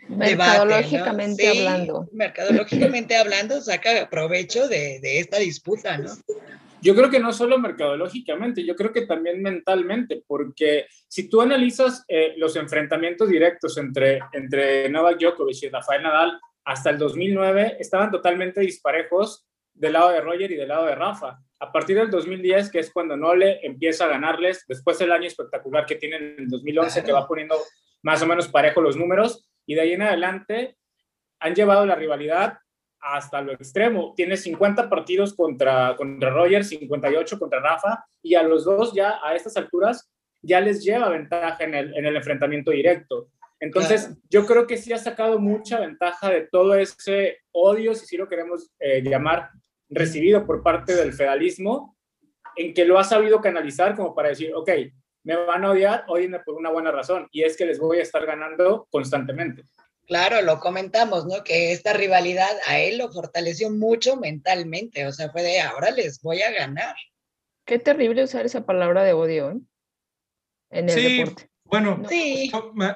Mercadológicamente 0.08 1.48
hablando. 1.48 2.08
Mercadológicamente 2.12 3.16
hablando, 3.16 3.60
saca 3.60 4.08
provecho 4.08 4.68
de, 4.68 5.00
de, 5.00 5.18
esta 5.20 5.38
disputa, 5.38 5.98
¿no? 5.98 6.10
Yo 6.82 6.94
creo 6.94 7.10
que 7.10 7.20
no 7.20 7.32
solo 7.32 7.58
mercadológicamente, 7.58 8.64
yo 8.64 8.74
creo 8.74 8.92
que 8.92 9.02
también 9.02 9.42
mentalmente, 9.42 10.22
porque 10.26 10.86
si 11.08 11.28
tú 11.28 11.42
analizas 11.42 12.04
eh, 12.08 12.34
los 12.38 12.56
enfrentamientos 12.56 13.28
directos 13.28 13.76
entre, 13.76 14.20
entre 14.32 14.88
Novak 14.88 15.18
Djokovic 15.18 15.62
y 15.64 15.68
Rafael 15.68 16.02
Nadal, 16.02 16.40
hasta 16.64 16.90
el 16.90 16.98
2009 16.98 17.76
estaban 17.78 18.10
totalmente 18.10 18.60
disparejos 18.60 19.46
del 19.72 19.94
lado 19.94 20.10
de 20.10 20.20
Roger 20.20 20.50
y 20.50 20.56
del 20.56 20.68
lado 20.68 20.86
de 20.86 20.94
Rafa. 20.94 21.38
A 21.58 21.72
partir 21.72 21.96
del 21.96 22.10
2010, 22.10 22.70
que 22.70 22.78
es 22.78 22.92
cuando 22.92 23.16
Nole 23.16 23.60
empieza 23.62 24.04
a 24.04 24.08
ganarles, 24.08 24.64
después 24.66 24.98
del 24.98 25.12
año 25.12 25.26
espectacular 25.26 25.86
que 25.86 25.96
tienen 25.96 26.34
en 26.36 26.44
el 26.44 26.48
2011, 26.48 27.04
que 27.04 27.12
va 27.12 27.26
poniendo 27.26 27.56
más 28.02 28.22
o 28.22 28.26
menos 28.26 28.48
parejo 28.48 28.80
los 28.80 28.96
números, 28.96 29.50
y 29.66 29.74
de 29.74 29.82
ahí 29.82 29.92
en 29.92 30.02
adelante 30.02 30.76
han 31.38 31.54
llevado 31.54 31.86
la 31.86 31.94
rivalidad 31.94 32.58
hasta 33.00 33.40
lo 33.40 33.52
extremo. 33.52 34.14
Tiene 34.16 34.36
50 34.36 34.88
partidos 34.88 35.34
contra, 35.34 35.96
contra 35.96 36.30
Roger, 36.30 36.64
58 36.64 37.38
contra 37.38 37.60
Rafa, 37.60 38.04
y 38.22 38.34
a 38.34 38.42
los 38.42 38.64
dos 38.64 38.92
ya 38.92 39.18
a 39.22 39.34
estas 39.34 39.56
alturas 39.56 40.10
ya 40.42 40.60
les 40.60 40.82
lleva 40.82 41.08
ventaja 41.08 41.64
en 41.64 41.74
el, 41.74 41.96
en 41.96 42.06
el 42.06 42.16
enfrentamiento 42.16 42.70
directo. 42.70 43.28
Entonces, 43.60 44.10
yo 44.30 44.46
creo 44.46 44.66
que 44.66 44.78
sí 44.78 44.92
ha 44.92 44.98
sacado 44.98 45.38
mucha 45.38 45.78
ventaja 45.78 46.30
de 46.30 46.48
todo 46.50 46.74
ese 46.74 47.38
odio, 47.52 47.94
si 47.94 48.06
sí 48.06 48.16
lo 48.16 48.28
queremos 48.28 48.70
eh, 48.78 49.02
llamar, 49.02 49.50
recibido 49.90 50.46
por 50.46 50.62
parte 50.62 50.94
del 50.94 51.12
federalismo, 51.12 51.96
en 52.56 52.72
que 52.72 52.86
lo 52.86 52.98
ha 52.98 53.04
sabido 53.04 53.40
canalizar 53.40 53.94
como 53.94 54.14
para 54.14 54.30
decir, 54.30 54.54
ok, 54.54 54.70
me 55.24 55.36
van 55.36 55.64
a 55.64 55.70
odiar, 55.70 56.04
odienme 56.08 56.40
por 56.40 56.54
una 56.54 56.70
buena 56.70 56.90
razón, 56.90 57.28
y 57.32 57.42
es 57.42 57.56
que 57.56 57.66
les 57.66 57.78
voy 57.78 57.98
a 57.98 58.02
estar 58.02 58.24
ganando 58.24 58.88
constantemente. 58.90 59.64
Claro, 60.06 60.40
lo 60.42 60.58
comentamos, 60.58 61.26
¿no? 61.26 61.44
Que 61.44 61.72
esta 61.72 61.92
rivalidad 61.92 62.50
a 62.66 62.78
él 62.78 62.98
lo 62.98 63.12
fortaleció 63.12 63.70
mucho 63.70 64.16
mentalmente, 64.16 65.06
o 65.06 65.12
sea, 65.12 65.30
fue 65.30 65.42
de 65.42 65.60
ahora 65.60 65.90
les 65.90 66.20
voy 66.22 66.42
a 66.42 66.50
ganar. 66.50 66.96
Qué 67.66 67.78
terrible 67.78 68.24
usar 68.24 68.46
esa 68.46 68.64
palabra 68.64 69.04
de 69.04 69.12
odio 69.12 69.50
¿eh? 69.50 69.60
en 70.70 70.88
el 70.88 70.94
sí, 70.94 71.18
deporte. 71.18 71.49
Bueno, 71.70 72.02
sí. 72.08 72.50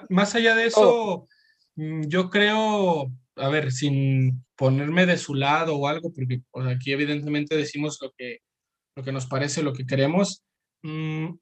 más 0.09 0.35
allá 0.35 0.55
de 0.55 0.67
eso, 0.67 0.81
oh. 0.83 1.29
mm, 1.77 2.03
yo 2.09 2.29
creo, 2.29 3.13
a 3.37 3.49
ver, 3.49 3.73
sin 3.73 4.45
ponerme 4.57 5.07
de 5.07 5.17
su 5.17 5.35
lado 5.35 5.77
o 5.77 5.89
algo, 5.89 6.13
porque 6.13 6.43
aquí 6.69 6.93
evidentemente 6.93 7.57
decimos 7.57 7.99
lo 8.01 8.13
que, 8.17 8.39
lo 8.97 9.03
que 9.03 9.13
nos 9.13 9.27
parece, 9.27 9.63
lo 9.63 9.73
que 9.73 9.87
queremos. 9.87 10.43
Mm, 10.83 11.35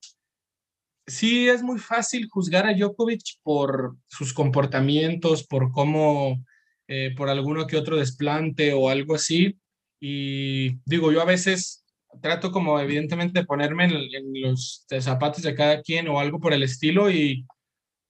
sí 1.06 1.48
es 1.48 1.62
muy 1.62 1.78
fácil 1.78 2.28
juzgar 2.28 2.66
a 2.66 2.74
Djokovic 2.74 3.40
por 3.42 3.96
sus 4.08 4.32
comportamientos, 4.32 5.46
por 5.46 5.72
cómo, 5.72 6.44
eh, 6.88 7.14
por 7.16 7.28
alguno 7.28 7.66
que 7.66 7.76
otro 7.76 7.96
desplante 7.96 8.72
o 8.72 8.88
algo 8.88 9.14
así. 9.14 9.58
Y 10.00 10.80
digo, 10.84 11.12
yo 11.12 11.20
a 11.20 11.26
veces 11.26 11.81
trato 12.20 12.52
como 12.52 12.78
evidentemente 12.80 13.40
de 13.40 13.46
ponerme 13.46 13.84
en, 13.84 14.42
los 14.42 14.84
zapatos 15.00 15.42
de 15.42 15.54
cada 15.54 15.80
quien 15.82 16.08
o 16.08 16.20
algo 16.20 16.40
por 16.40 16.52
el 16.52 16.62
estilo 16.62 17.10
y 17.10 17.46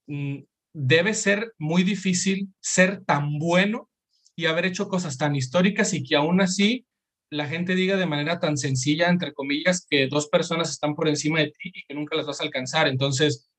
mm, 0.07 0.39
debe 0.73 1.15
ser 1.15 1.53
muy 1.59 1.83
difícil 1.83 2.49
ser 2.61 3.05
tan 3.05 3.39
bueno 3.39 3.89
y 4.35 4.47
haber 4.47 4.67
hecho 4.67 4.89
cosas 4.89 5.19
tan 5.19 5.37
históricas 5.37 5.93
y 5.93 6.03
que 6.03 6.17
aún 6.17 6.41
así 6.41 6.87
la 7.31 7.47
gente 7.47 7.75
diga 7.75 7.97
de 7.97 8.07
manera 8.07 8.39
tan 8.41 8.59
sencilla, 8.59 9.09
entre 9.09 9.33
comillas, 9.33 9.87
que 9.89 10.07
dos 10.07 10.29
personas 10.29 10.71
están 10.71 10.95
por 10.95 11.09
encima 11.09 11.41
de 11.41 11.47
ti 11.47 11.73
y 11.75 11.85
que 11.85 11.95
nunca 11.95 12.15
las 12.15 12.27
vas 12.27 12.41
a 12.41 12.45
alcanzar. 12.45 12.89
Entonces, 12.89 13.51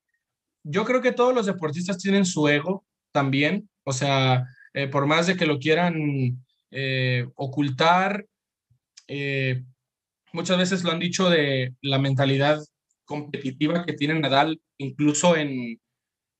yo 0.62 0.84
creo 0.84 1.02
que 1.02 1.12
todos 1.12 1.34
los 1.34 1.46
deportistas 1.46 1.98
tienen 1.98 2.24
su 2.24 2.48
ego 2.48 2.84
también, 3.12 3.68
o 3.84 3.92
sea, 3.92 4.46
eh, 4.74 4.86
por 4.86 5.06
más 5.06 5.26
de 5.26 5.36
que 5.36 5.46
lo 5.46 5.58
quieran 5.58 6.44
eh, 6.70 7.26
ocultar, 7.34 8.26
eh, 9.08 9.64
muchas 10.34 10.58
veces 10.58 10.82
lo 10.82 10.90
han 10.90 10.98
dicho 10.98 11.30
de 11.30 11.74
la 11.80 11.98
mentalidad 11.98 12.58
competitiva 13.04 13.84
que 13.86 13.92
tiene 13.92 14.18
Nadal, 14.18 14.60
incluso 14.78 15.36
en, 15.36 15.80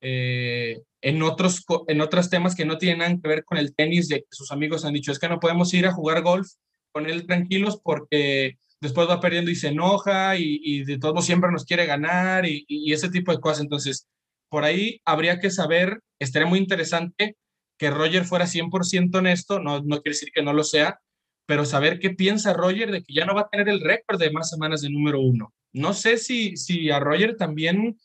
en, 0.00 1.22
otros, 1.22 1.64
en 1.86 2.00
otros 2.00 2.28
temas 2.28 2.56
que 2.56 2.64
no 2.64 2.76
tienen 2.76 2.98
nada 2.98 3.16
que 3.22 3.28
ver 3.28 3.44
con 3.44 3.56
el 3.56 3.74
tenis, 3.74 4.08
de 4.08 4.20
que 4.20 4.26
sus 4.30 4.50
amigos 4.50 4.84
han 4.84 4.94
dicho, 4.94 5.12
es 5.12 5.18
que 5.18 5.28
no 5.28 5.38
podemos 5.38 5.72
ir 5.74 5.86
a 5.86 5.92
jugar 5.92 6.22
golf 6.22 6.48
con 6.92 7.08
él 7.08 7.26
tranquilos 7.26 7.80
porque 7.82 8.56
después 8.80 9.08
va 9.08 9.20
perdiendo 9.20 9.50
y 9.50 9.56
se 9.56 9.68
enoja 9.68 10.36
y, 10.36 10.84
de 10.84 10.98
todos 10.98 11.24
siempre 11.24 11.52
nos 11.52 11.64
quiere 11.64 11.86
ganar 11.86 12.46
y, 12.46 12.92
ese 12.92 13.08
tipo 13.10 13.30
de 13.30 13.40
cosas. 13.40 13.62
Entonces, 13.62 14.08
por 14.48 14.64
ahí 14.64 15.00
habría 15.04 15.38
que 15.38 15.50
saber, 15.50 16.00
estaría 16.18 16.48
muy 16.48 16.58
interesante 16.58 17.36
que 17.78 17.90
Roger 17.90 18.24
fuera 18.24 18.46
100% 18.46 19.18
honesto, 19.18 19.60
no, 19.60 19.80
no 19.80 20.02
quiere 20.02 20.14
decir 20.14 20.30
que 20.34 20.42
no 20.42 20.52
lo 20.52 20.64
sea, 20.64 21.00
pero 21.46 21.64
saber 21.64 21.98
qué 21.98 22.10
piensa 22.10 22.52
Roger 22.52 22.90
de 22.90 23.02
que 23.02 23.12
ya 23.14 23.24
no 23.24 23.34
va 23.34 23.42
a 23.42 23.48
tener 23.48 23.68
el 23.68 23.80
récord 23.80 24.18
de 24.18 24.30
más 24.30 24.50
semanas 24.50 24.80
de 24.80 24.90
número 24.90 25.20
uno. 25.20 25.52
No 25.72 25.92
sé 25.92 26.16
si, 26.16 26.56
si 26.56 26.90
a 26.90 27.00
Roger 27.00 27.36
también 27.36 27.98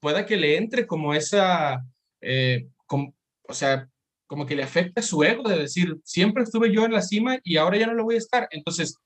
pueda 0.00 0.24
que 0.24 0.36
le 0.36 0.56
entre 0.56 0.86
como 0.86 1.14
esa, 1.14 1.84
eh, 2.20 2.68
o 2.88 3.54
sea, 3.54 3.88
como 4.26 4.46
que 4.46 4.56
le 4.56 4.62
afecta 4.62 5.02
su 5.02 5.22
ego 5.22 5.48
de 5.48 5.58
decir, 5.58 5.96
siempre 6.04 6.42
estuve 6.42 6.72
yo 6.72 6.84
en 6.84 6.92
la 6.92 7.02
cima 7.02 7.38
y 7.44 7.56
ahora 7.56 7.78
ya 7.78 7.86
no 7.86 7.94
lo 7.94 8.04
voy 8.04 8.16
a 8.16 8.18
estar. 8.18 8.48
Entonces, 8.50 8.96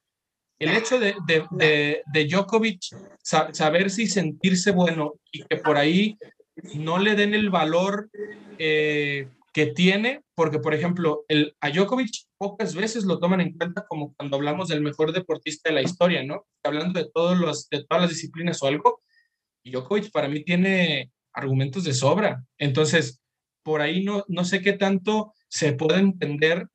el 0.59 0.76
hecho 0.76 1.01
de, 1.01 1.14
de, 1.26 2.03
de, 2.12 2.24
Djokovic 2.26 2.80
saber 3.22 3.91
si 3.91 4.07
sentirse 4.07 4.72
bueno 4.72 5.14
y 5.32 5.43
que 5.45 5.57
por 5.57 5.78
ahí 5.78 6.18
no 6.74 6.99
le 6.99 7.14
den 7.14 7.34
el 7.34 7.49
valor 7.49 8.11
eh, 8.59 9.26
que 9.53 9.66
tiene, 9.66 10.22
porque 10.34 10.59
por 10.59 10.74
ejemplo, 10.74 11.24
el, 11.28 11.57
a 11.61 11.70
Djokovic 11.70 12.26
pocas 12.38 12.74
veces 12.74 13.05
lo 13.05 13.18
toman 13.18 13.40
en 13.40 13.57
cuenta 13.57 13.84
como 13.86 14.14
cuando 14.14 14.36
hablamos 14.36 14.68
del 14.68 14.80
mejor 14.80 15.12
deportista 15.12 15.68
de 15.68 15.74
la 15.74 15.82
historia, 15.82 16.22
¿no? 16.24 16.46
Hablando 16.62 17.01
de, 17.01 17.11
todos 17.12 17.38
los, 17.38 17.68
de 17.68 17.84
todas 17.84 18.03
las 18.03 18.11
disciplinas 18.11 18.62
o 18.62 18.66
algo, 18.66 19.03
Djokovic 19.64 20.11
para 20.12 20.28
mí 20.28 20.44
tiene 20.44 21.11
argumentos 21.32 21.84
de 21.84 21.94
sobra. 21.94 22.44
Entonces, 22.59 23.20
por 23.62 23.80
ahí 23.80 24.05
no, 24.05 24.24
no 24.28 24.44
sé 24.44 24.62
qué 24.62 24.72
tanto 24.72 25.34
se 25.48 25.72
puede 25.72 25.98
entender 25.98 26.68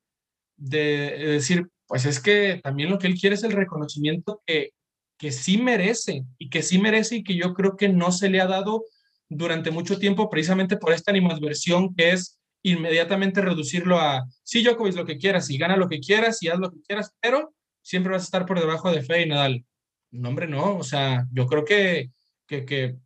de, 0.56 1.16
decir, 1.18 1.68
pues 1.86 2.04
es 2.04 2.20
que 2.20 2.60
también 2.62 2.90
lo 2.90 2.98
que 2.98 3.06
él 3.06 3.18
quiere 3.18 3.34
es 3.34 3.42
el 3.42 3.52
reconocimiento 3.52 4.42
que, 4.46 4.70
que 5.18 5.32
sí 5.32 5.58
merece 5.58 6.24
y 6.38 6.50
que 6.50 6.62
sí 6.62 6.78
merece 6.78 7.16
y 7.16 7.24
que 7.24 7.36
yo 7.36 7.54
creo 7.54 7.76
que 7.76 7.88
no 7.88 8.12
se 8.12 8.28
le 8.28 8.40
ha 8.40 8.46
dado 8.46 8.84
durante 9.28 9.70
mucho 9.70 9.98
tiempo 9.98 10.30
precisamente 10.30 10.76
por 10.76 10.92
esta 10.92 11.10
animadversión 11.10 11.94
que 11.94 12.12
es 12.12 12.35
inmediatamente 12.70 13.40
reducirlo 13.40 13.98
a, 13.98 14.26
sí, 14.42 14.62
Djokovic, 14.62 14.96
lo 14.96 15.06
que 15.06 15.18
quieras, 15.18 15.50
y 15.50 15.58
gana 15.58 15.76
lo 15.76 15.88
que 15.88 16.00
quieras, 16.00 16.42
y 16.42 16.48
haz 16.48 16.58
lo 16.58 16.70
que 16.70 16.80
quieras, 16.82 17.12
pero 17.20 17.54
siempre 17.80 18.12
vas 18.12 18.22
a 18.22 18.24
estar 18.24 18.46
por 18.46 18.58
debajo 18.58 18.90
de 18.90 19.02
Fede 19.02 19.22
y 19.22 19.28
Nadal. 19.28 19.64
No, 20.10 20.28
hombre, 20.30 20.48
no, 20.48 20.76
o 20.76 20.82
sea, 20.82 21.26
yo 21.32 21.46
creo 21.46 21.64
que, 21.64 22.10
que, 22.46 22.64
que, 22.64 22.96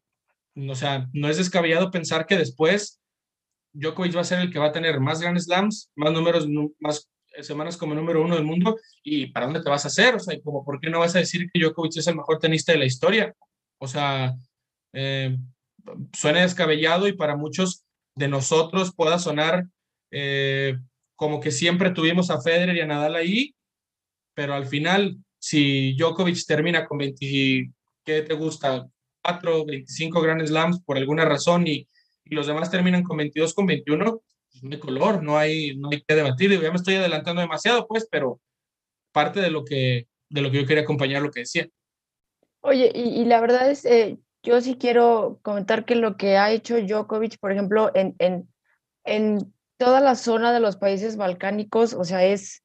o 0.56 0.74
sea, 0.74 1.08
no 1.12 1.28
es 1.28 1.36
descabellado 1.36 1.90
pensar 1.90 2.26
que 2.26 2.38
después 2.38 3.00
Djokovic 3.72 4.16
va 4.16 4.22
a 4.22 4.24
ser 4.24 4.40
el 4.40 4.50
que 4.50 4.58
va 4.58 4.66
a 4.66 4.72
tener 4.72 4.98
más 4.98 5.20
Grand 5.20 5.38
Slams, 5.38 5.90
más 5.94 6.12
números, 6.12 6.48
más 6.78 7.10
semanas 7.42 7.76
como 7.76 7.94
número 7.94 8.22
uno 8.22 8.36
del 8.36 8.44
mundo, 8.44 8.78
y 9.02 9.26
¿para 9.26 9.46
dónde 9.46 9.62
te 9.62 9.68
vas 9.68 9.84
a 9.84 9.88
hacer? 9.88 10.14
O 10.14 10.20
sea, 10.20 10.38
como, 10.40 10.64
¿por 10.64 10.80
qué 10.80 10.88
no 10.88 11.00
vas 11.00 11.14
a 11.16 11.20
decir 11.20 11.48
que 11.52 11.60
Djokovic 11.60 11.96
es 11.98 12.06
el 12.06 12.16
mejor 12.16 12.38
tenista 12.38 12.72
de 12.72 12.78
la 12.78 12.86
historia? 12.86 13.34
O 13.78 13.86
sea, 13.86 14.34
eh, 14.94 15.36
suena 16.14 16.40
descabellado 16.40 17.06
y 17.08 17.12
para 17.12 17.36
muchos 17.36 17.84
de 18.14 18.28
nosotros 18.28 18.94
pueda 18.94 19.18
sonar 19.18 19.66
eh, 20.10 20.76
como 21.16 21.40
que 21.40 21.50
siempre 21.50 21.90
tuvimos 21.90 22.30
a 22.30 22.40
Federer 22.40 22.76
y 22.76 22.80
a 22.80 22.86
Nadal 22.86 23.14
ahí, 23.14 23.54
pero 24.34 24.54
al 24.54 24.66
final, 24.66 25.16
si 25.38 25.94
Djokovic 25.96 26.44
termina 26.46 26.86
con 26.86 26.98
20, 26.98 27.70
¿qué 28.04 28.22
te 28.22 28.34
gusta? 28.34 28.88
4, 29.22 29.66
25 29.66 30.20
Grand 30.22 30.46
Slams 30.46 30.80
por 30.82 30.96
alguna 30.96 31.24
razón 31.24 31.66
y 31.66 31.86
y 32.30 32.34
los 32.36 32.46
demás 32.46 32.70
terminan 32.70 33.02
con 33.02 33.16
22, 33.16 33.54
con 33.54 33.66
21, 33.66 34.22
pues 34.52 34.62
no 34.62 34.80
color, 34.80 35.22
no 35.22 35.36
hay, 35.36 35.76
no 35.76 35.88
hay 35.90 36.00
que 36.00 36.14
debatir. 36.14 36.50
ya 36.60 36.70
me 36.70 36.76
estoy 36.76 36.94
adelantando 36.94 37.40
demasiado, 37.42 37.86
pues, 37.88 38.06
pero 38.10 38.40
parte 39.12 39.40
de 39.40 39.50
lo 39.50 39.64
que, 39.64 40.06
de 40.28 40.40
lo 40.40 40.50
que 40.50 40.58
yo 40.58 40.66
quería 40.66 40.84
acompañar 40.84 41.22
lo 41.22 41.30
que 41.30 41.40
decía. 41.40 41.68
Oye, 42.60 42.92
y, 42.94 43.24
la 43.24 43.40
verdad 43.40 43.70
es, 43.70 43.84
eh, 43.84 44.18
yo 44.42 44.60
sí 44.60 44.76
quiero 44.76 45.38
comentar 45.42 45.84
que 45.84 45.94
lo 45.94 46.16
que 46.16 46.36
ha 46.36 46.50
hecho 46.50 46.80
Djokovic, 46.80 47.38
por 47.38 47.52
ejemplo, 47.52 47.90
en, 47.94 48.14
en, 48.18 48.48
en 49.04 49.52
toda 49.76 50.00
la 50.00 50.14
zona 50.14 50.52
de 50.52 50.60
los 50.60 50.76
países 50.76 51.16
balcánicos, 51.16 51.94
o 51.94 52.04
sea, 52.04 52.24
es 52.24 52.62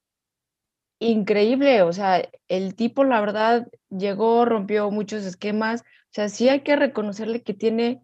increíble, 0.99 1.81
o 1.81 1.91
sea, 1.93 2.27
el 2.47 2.75
tipo, 2.75 3.03
la 3.03 3.19
verdad, 3.19 3.67
llegó, 3.89 4.45
rompió 4.45 4.89
muchos 4.91 5.25
esquemas, 5.25 5.81
o 5.81 6.11
sea, 6.11 6.29
sí 6.29 6.49
hay 6.49 6.61
que 6.61 6.75
reconocerle 6.75 7.43
que 7.43 7.53
tiene 7.53 8.01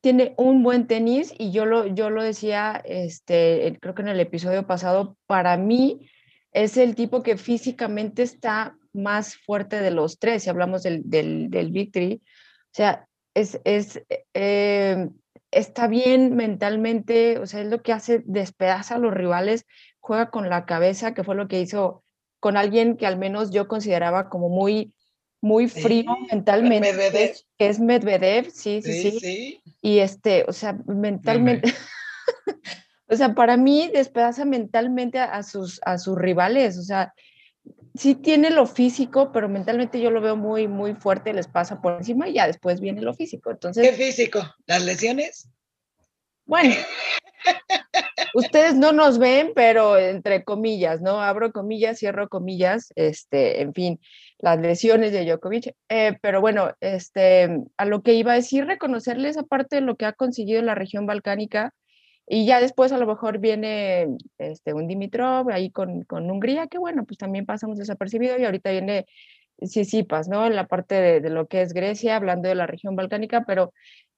tiene 0.00 0.34
un 0.36 0.62
buen 0.62 0.86
tenis 0.86 1.34
y 1.38 1.50
yo 1.50 1.66
lo, 1.66 1.86
yo 1.86 2.10
lo 2.10 2.22
decía, 2.22 2.80
este, 2.84 3.76
creo 3.80 3.94
que 3.94 4.02
en 4.02 4.08
el 4.08 4.20
episodio 4.20 4.66
pasado, 4.66 5.16
para 5.26 5.56
mí 5.56 6.08
es 6.52 6.76
el 6.76 6.94
tipo 6.94 7.22
que 7.22 7.36
físicamente 7.36 8.22
está 8.22 8.76
más 8.92 9.36
fuerte 9.36 9.80
de 9.80 9.90
los 9.90 10.18
tres, 10.18 10.44
si 10.44 10.50
hablamos 10.50 10.82
del, 10.82 11.02
del, 11.04 11.50
del 11.50 11.72
Victory. 11.72 12.22
O 12.24 12.70
sea, 12.72 13.07
es, 13.40 13.60
es, 13.64 14.02
eh, 14.34 15.08
está 15.50 15.86
bien 15.86 16.36
mentalmente, 16.36 17.38
o 17.38 17.46
sea, 17.46 17.60
es 17.60 17.68
lo 17.68 17.82
que 17.82 17.92
hace, 17.92 18.22
despedaza 18.26 18.96
a 18.96 18.98
los 18.98 19.14
rivales, 19.14 19.66
juega 20.00 20.30
con 20.30 20.48
la 20.48 20.66
cabeza, 20.66 21.14
que 21.14 21.24
fue 21.24 21.34
lo 21.34 21.48
que 21.48 21.60
hizo 21.60 22.04
con 22.40 22.56
alguien 22.56 22.96
que 22.96 23.06
al 23.06 23.18
menos 23.18 23.50
yo 23.50 23.68
consideraba 23.68 24.28
como 24.28 24.48
muy 24.48 24.94
muy 25.40 25.68
frío 25.68 26.16
mentalmente, 26.30 26.92
Medvedev. 26.92 27.36
Que 27.56 27.68
es 27.68 27.78
Medvedev, 27.78 28.50
sí, 28.50 28.82
sí, 28.82 29.18
sí, 29.20 29.62
Y 29.80 29.98
este, 29.98 30.44
o 30.48 30.52
sea, 30.52 30.76
mentalmente, 30.86 31.72
o 33.08 33.16
sea, 33.16 33.34
para 33.34 33.56
mí 33.56 33.88
despedaza 33.92 34.44
mentalmente 34.44 35.18
a, 35.18 35.42
sus, 35.42 35.80
a 35.84 35.98
sus 35.98 36.18
rivales, 36.18 36.76
o 36.76 36.82
sea, 36.82 37.14
sí 37.98 38.14
tiene 38.14 38.50
lo 38.50 38.66
físico, 38.66 39.32
pero 39.32 39.48
mentalmente 39.48 40.00
yo 40.00 40.10
lo 40.10 40.20
veo 40.20 40.36
muy, 40.36 40.68
muy 40.68 40.94
fuerte, 40.94 41.32
les 41.32 41.48
pasa 41.48 41.80
por 41.82 41.94
encima 41.94 42.28
y 42.28 42.34
ya 42.34 42.46
después 42.46 42.80
viene 42.80 43.02
lo 43.02 43.12
físico. 43.12 43.50
Entonces, 43.50 43.88
¿Qué 43.88 43.94
físico? 43.94 44.40
¿Las 44.66 44.84
lesiones? 44.84 45.50
Bueno, 46.46 46.74
ustedes 48.34 48.74
no 48.74 48.92
nos 48.92 49.18
ven, 49.18 49.52
pero 49.54 49.98
entre 49.98 50.44
comillas, 50.44 51.02
¿no? 51.02 51.20
Abro 51.20 51.52
comillas, 51.52 51.98
cierro 51.98 52.28
comillas, 52.28 52.92
este, 52.94 53.60
en 53.60 53.74
fin, 53.74 54.00
las 54.38 54.58
lesiones 54.60 55.12
de 55.12 55.24
Djokovic. 55.24 55.74
Eh, 55.88 56.16
pero 56.22 56.40
bueno, 56.40 56.72
este, 56.80 57.64
a 57.76 57.84
lo 57.84 58.02
que 58.02 58.14
iba 58.14 58.32
a 58.32 58.36
decir, 58.36 58.64
reconocerle 58.64 59.28
esa 59.28 59.42
parte 59.42 59.76
de 59.76 59.82
lo 59.82 59.96
que 59.96 60.06
ha 60.06 60.12
conseguido 60.12 60.60
en 60.60 60.66
la 60.66 60.74
región 60.74 61.04
balcánica. 61.04 61.74
Y 62.30 62.44
ya 62.44 62.60
después 62.60 62.92
a 62.92 62.98
lo 62.98 63.06
mejor 63.06 63.38
viene 63.38 64.08
este, 64.36 64.74
un 64.74 64.86
Dimitrov 64.86 65.48
ahí 65.50 65.70
con, 65.70 66.02
con 66.04 66.30
Hungría, 66.30 66.66
que 66.66 66.78
bueno, 66.78 67.04
pues 67.04 67.16
también 67.16 67.46
pasamos 67.46 67.78
desapercibido. 67.78 68.38
Y 68.38 68.44
ahorita 68.44 68.70
viene 68.70 69.06
Sisipas, 69.62 70.28
¿no? 70.28 70.46
En 70.46 70.54
la 70.54 70.66
parte 70.66 70.94
de, 70.96 71.20
de, 71.20 71.30
lo 71.30 71.48
que 71.48 71.62
es 71.62 71.72
Grecia, 71.72 72.16
hablando 72.16 72.48
de 72.48 72.54
la 72.54 72.66
región 72.66 72.96
balcánica, 72.96 73.44
pero 73.46 73.72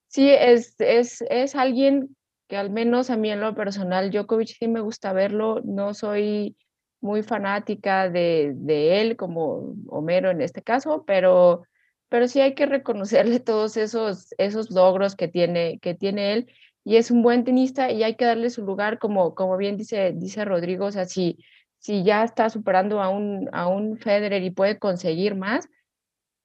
sí, 0.08 0.28
es, 0.28 0.74
es, 0.80 1.22
es 1.30 1.54
alguien 1.54 2.16
que 2.48 2.56
al 2.56 2.70
menos 2.70 3.11
a 3.11 3.16
mí 3.16 3.30
en 3.30 3.40
lo 3.40 3.54
personal, 3.54 4.11
Djokovic 4.11 4.48
sí 4.48 4.66
me 4.66 4.80
gusta 4.80 5.12
verlo, 5.12 5.61
no 5.64 5.94
soy 5.94 6.56
muy 7.00 7.22
fanática 7.22 8.11
de, 8.11 8.52
de, 8.56 9.00
él 9.00 9.16
como 9.16 9.74
Homero 9.88 10.30
en 10.30 10.40
este 10.40 10.62
caso, 10.62 11.04
pero, 11.06 11.62
pero 12.08 12.26
sí 12.26 12.40
hay 12.40 12.54
que 12.54 12.66
reconocerle 12.66 13.38
todos 13.40 13.76
esos, 13.76 14.34
esos 14.36 14.70
logros 14.72 15.14
que 15.14 15.28
tiene, 15.28 15.78
que 15.78 15.94
tiene 15.94 16.32
él 16.32 16.52
y 16.85 16.97
es 16.97 17.11
un 17.11 17.22
buen 17.22 17.45
tenista 17.45 17.91
y 17.91 18.03
hay 18.03 18.14
que 18.16 18.24
darle 18.24 18.51
su 18.51 18.64
lugar 18.64 18.99
como, 18.99 19.35
como 19.35 19.57
bien 19.57 19.76
dice, 19.76 20.12
dice 20.14 20.45
Rodrigo, 20.45 20.87
o 20.87 20.93
sea, 20.93 21.05
si, 21.05 21.39
si 21.78 22.03
ya 22.05 22.24
está 22.24 22.51
superando 22.51 23.03
a 23.03 23.09
un, 23.09 23.49
a 23.53 23.68
un 23.68 23.99
Federer 23.99 24.43
y 24.43 24.51
puede 24.51 24.78
conseguir 24.78 25.35
más, 25.35 25.68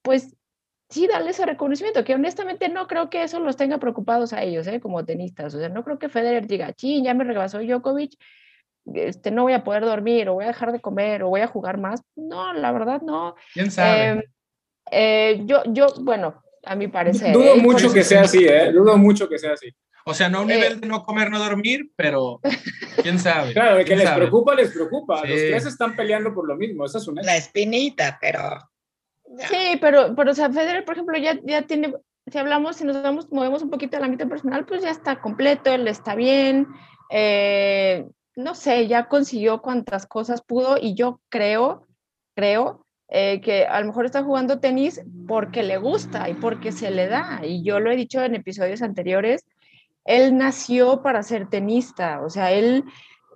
pues 0.02 0.36
sí 0.90 1.08
darle 1.08 1.32
ese 1.32 1.46
reconocimiento, 1.46 2.04
que 2.04 2.16
honestamente 2.16 2.70
no 2.70 2.88
creo 2.88 3.10
que 3.10 3.24
eso 3.24 3.40
los 3.40 3.58
tenga 3.58 3.80
preocupados 3.80 4.34
a 4.34 4.44
ellos, 4.44 4.68
¿eh? 4.68 4.80
como 4.80 5.06
tenistas. 5.06 5.56
O 5.56 5.60
sea, 5.60 5.70
no 5.70 5.84
creo 5.84 6.00
que 6.00 6.10
Federer 6.10 6.48
diga, 6.48 6.74
sí, 6.78 7.02
ya 7.04 7.14
me 7.14 7.24
rebasó 7.24 7.60
Djokovic, 7.60 8.14
este, 8.94 9.32
no 9.32 9.44
voy 9.44 9.54
a 9.54 9.64
poder 9.64 9.84
dormir, 9.84 10.30
o 10.30 10.36
voy 10.36 10.44
a 10.44 10.50
dejar 10.50 10.72
de 10.72 10.80
comer, 10.80 11.24
o 11.24 11.30
voy 11.30 11.42
a 11.42 11.48
jugar 11.48 11.80
más. 11.80 12.02
No, 12.16 12.54
la 12.54 12.72
verdad 12.72 13.02
no. 13.02 13.36
¿Quién 13.54 13.72
sabe? 13.72 14.08
Em, 14.08 14.22
eh, 14.92 15.42
yo, 15.46 15.64
yo, 15.68 15.88
bueno, 16.02 16.44
a 16.64 16.76
mi 16.76 16.88
parecer. 16.88 17.34
Dudo 17.34 17.56
¿eh? 17.56 17.62
mucho 17.62 17.92
que 17.92 18.04
sea 18.04 18.22
así, 18.22 18.46
¿eh? 18.46 18.72
Dudo 18.72 18.98
mucho 18.98 19.28
que 19.28 19.40
sea 19.40 19.54
así. 19.54 19.74
O 20.06 20.14
sea, 20.14 20.30
no 20.30 20.40
a 20.40 20.42
un 20.42 20.48
nivel 20.48 20.74
eh, 20.74 20.76
de 20.78 20.88
no 20.88 21.04
comer, 21.04 21.32
no 21.32 21.40
dormir, 21.40 21.92
pero 21.96 22.40
quién 23.02 23.20
sabe. 23.20 23.54
Claro, 23.54 23.78
de 23.78 23.86
que 23.86 23.96
les 23.96 24.10
preocupa, 24.10 24.56
les 24.56 24.72
preocupa. 24.72 25.26
Los 25.26 25.40
tres 25.40 25.66
están 25.66 25.96
peleando 25.96 26.34
por 26.34 26.48
lo 26.48 26.56
mismo, 26.56 26.86
esa 26.86 27.00
es 27.00 27.08
una. 27.08 27.24
La 27.24 27.36
espinita, 27.36 28.18
pero 28.22 28.40
Sí, 29.50 29.78
pero, 29.82 30.16
pero 30.16 30.32
o 30.32 30.34
sea, 30.34 30.52
Federer, 30.52 30.86
por 30.86 30.96
ejemplo, 30.96 31.18
ya, 31.18 31.40
ya 31.44 31.64
tiene, 31.64 31.94
si 32.28 32.38
hablamos, 32.38 32.78
si 32.78 32.86
nos 32.86 33.02
vamos, 33.02 33.32
movemos 33.32 33.64
un 33.64 33.70
poquito 33.70 33.98
al 33.98 34.04
ámbito 34.04 34.30
personal, 34.30 34.66
pues 34.66 34.84
ya 34.84 34.92
está 34.92 35.20
completo, 35.20 35.74
él 35.74 35.88
está 35.88 36.16
bien, 36.16 36.68
eh, 37.10 38.06
no 38.36 38.56
sé, 38.56 38.88
ya 38.88 39.08
consiguió 39.08 39.62
cuantas 39.62 40.06
cosas 40.06 40.42
pudo 40.42 40.78
y 40.80 40.94
yo 40.96 41.22
creo, 41.30 41.88
creo 42.36 42.86
eh, 43.10 43.42
que 43.42 43.66
a 43.66 43.80
lo 43.80 43.88
mejor 43.88 44.06
está 44.06 44.24
jugando 44.24 44.60
tenis 44.60 45.02
porque 45.28 45.64
le 45.64 45.78
gusta 45.78 46.30
y 46.30 46.34
porque 46.34 46.72
se 46.72 46.92
le 46.92 47.08
da. 47.08 47.42
Y 47.44 47.64
yo 47.64 47.80
lo 47.80 47.92
he 47.92 47.96
dicho 47.96 48.24
en 48.24 48.36
episodios 48.36 48.82
anteriores, 48.82 49.46
él 50.06 50.38
nació 50.38 51.02
para 51.02 51.24
ser 51.24 51.50
tenista, 51.50 52.22
o 52.22 52.30
sea, 52.30 52.52
él 52.52 52.86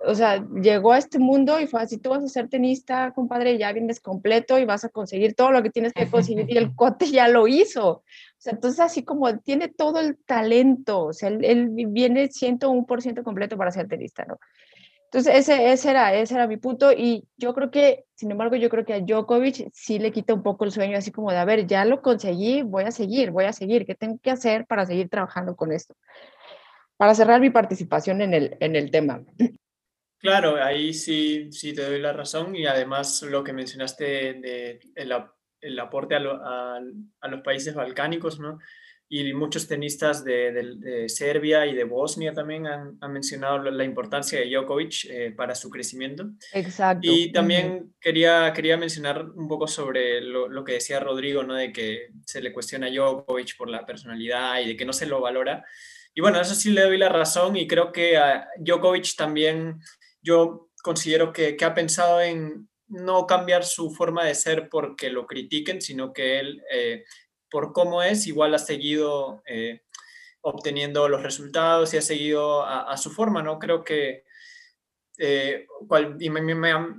o 0.02 0.14
sea, 0.14 0.44
llegó 0.54 0.92
a 0.92 0.98
este 0.98 1.18
mundo 1.18 1.60
y 1.60 1.66
fue 1.66 1.82
así, 1.82 1.98
tú 1.98 2.10
vas 2.10 2.24
a 2.24 2.28
ser 2.28 2.48
tenista, 2.48 3.12
compadre, 3.12 3.58
ya 3.58 3.72
vienes 3.72 4.00
completo 4.00 4.58
y 4.58 4.64
vas 4.64 4.84
a 4.84 4.88
conseguir 4.88 5.34
todo 5.34 5.50
lo 5.50 5.62
que 5.62 5.70
tienes 5.70 5.92
que 5.92 6.08
conseguir 6.08 6.46
y 6.48 6.56
el 6.56 6.74
cote 6.76 7.10
ya 7.10 7.28
lo 7.28 7.46
hizo. 7.46 7.88
O 7.88 8.04
sea, 8.38 8.54
entonces 8.54 8.80
así 8.80 9.04
como 9.04 9.38
tiene 9.40 9.68
todo 9.68 10.00
el 10.00 10.16
talento, 10.24 11.06
o 11.06 11.12
sea, 11.12 11.28
él, 11.28 11.70
viene 11.72 12.30
101% 12.30 13.22
completo 13.22 13.58
para 13.58 13.70
ser 13.70 13.88
tenista, 13.88 14.24
¿no? 14.24 14.38
Entonces 15.04 15.34
ese, 15.34 15.72
ese, 15.72 15.90
era, 15.90 16.14
ese 16.14 16.34
era 16.34 16.46
mi 16.46 16.56
punto 16.56 16.92
y 16.92 17.24
yo 17.36 17.52
creo 17.52 17.70
que, 17.72 18.04
sin 18.14 18.30
embargo, 18.30 18.54
yo 18.54 18.70
creo 18.70 18.84
que 18.84 18.94
a 18.94 19.00
Djokovic 19.00 19.68
sí 19.74 19.98
le 19.98 20.12
quita 20.12 20.32
un 20.32 20.44
poco 20.44 20.64
el 20.64 20.70
sueño, 20.70 20.96
así 20.96 21.10
como 21.10 21.32
de, 21.32 21.38
a 21.38 21.44
ver, 21.44 21.66
ya 21.66 21.84
lo 21.84 22.00
conseguí, 22.00 22.62
voy 22.62 22.84
a 22.84 22.92
seguir, 22.92 23.32
voy 23.32 23.44
a 23.44 23.52
seguir, 23.52 23.84
¿qué 23.84 23.96
tengo 23.96 24.18
que 24.22 24.30
hacer 24.30 24.66
para 24.66 24.86
seguir 24.86 25.08
trabajando 25.10 25.56
con 25.56 25.72
esto? 25.72 25.94
Para 27.00 27.14
cerrar 27.14 27.40
mi 27.40 27.48
participación 27.48 28.20
en 28.20 28.34
el, 28.34 28.58
en 28.60 28.76
el 28.76 28.90
tema. 28.90 29.24
Claro, 30.18 30.62
ahí 30.62 30.92
sí, 30.92 31.50
sí 31.50 31.72
te 31.72 31.82
doy 31.82 31.98
la 31.98 32.12
razón 32.12 32.54
y 32.54 32.66
además 32.66 33.22
lo 33.22 33.42
que 33.42 33.54
mencionaste 33.54 34.04
de 34.34 34.80
el, 34.94 35.78
aporte 35.80 36.14
a, 36.16 36.20
los 36.20 37.40
países 37.42 37.74
balcánicos, 37.74 38.38
¿no? 38.38 38.58
Y 39.08 39.32
muchos 39.32 39.66
tenistas 39.66 40.22
de, 40.24 41.06
Serbia 41.08 41.64
y 41.64 41.74
de 41.74 41.84
Bosnia 41.84 42.34
también 42.34 42.66
han, 42.66 42.98
mencionado 43.10 43.70
la 43.70 43.84
importancia 43.84 44.38
de 44.38 44.50
Djokovic 44.50 45.06
eh, 45.08 45.32
para 45.34 45.54
su 45.54 45.70
crecimiento. 45.70 46.28
Exacto. 46.52 47.10
Y 47.10 47.32
también 47.32 47.94
quería, 47.98 48.52
quería 48.54 48.76
mencionar 48.76 49.24
un 49.24 49.48
poco 49.48 49.66
sobre 49.66 50.20
lo, 50.20 50.48
lo, 50.48 50.64
que 50.64 50.74
decía 50.74 51.00
Rodrigo, 51.00 51.44
¿no? 51.44 51.54
De 51.54 51.72
que 51.72 52.08
se 52.26 52.42
le 52.42 52.52
cuestiona 52.52 52.88
a 52.88 52.90
Djokovic 52.90 53.56
por 53.56 53.70
la 53.70 53.86
personalidad 53.86 54.60
y 54.60 54.68
de 54.68 54.76
que 54.76 54.84
no 54.84 54.92
se 54.92 55.06
lo 55.06 55.22
valora. 55.22 55.64
Y 56.14 56.20
bueno, 56.20 56.40
eso 56.40 56.54
sí 56.54 56.70
le 56.70 56.82
doy 56.82 56.98
la 56.98 57.08
razón 57.08 57.56
y 57.56 57.66
creo 57.66 57.92
que 57.92 58.16
a 58.16 58.48
Djokovic 58.58 59.14
también 59.16 59.80
yo 60.20 60.70
considero 60.82 61.32
que, 61.32 61.56
ha 61.62 61.74
pensado 61.74 62.20
en 62.20 62.68
no 62.88 63.26
cambiar 63.26 63.64
su 63.64 63.90
forma 63.90 64.24
de 64.24 64.34
ser 64.34 64.68
porque 64.68 65.10
lo 65.10 65.26
critiquen, 65.26 65.80
sino 65.80 66.12
que 66.12 66.40
él, 66.40 66.62
eh, 66.72 67.04
por 67.48 67.72
cómo 67.72 68.02
es, 68.02 68.26
igual 68.26 68.54
ha 68.54 68.58
seguido 68.58 69.42
eh, 69.46 69.82
obteniendo 70.40 71.08
los 71.08 71.22
resultados 71.22 71.94
y 71.94 71.98
ha 71.98 72.02
seguido 72.02 72.64
a, 72.64 72.96
su 72.96 73.10
forma, 73.10 73.42
¿no? 73.42 73.58
Creo 73.58 73.84
que, 73.84 74.24
eh, 75.18 75.66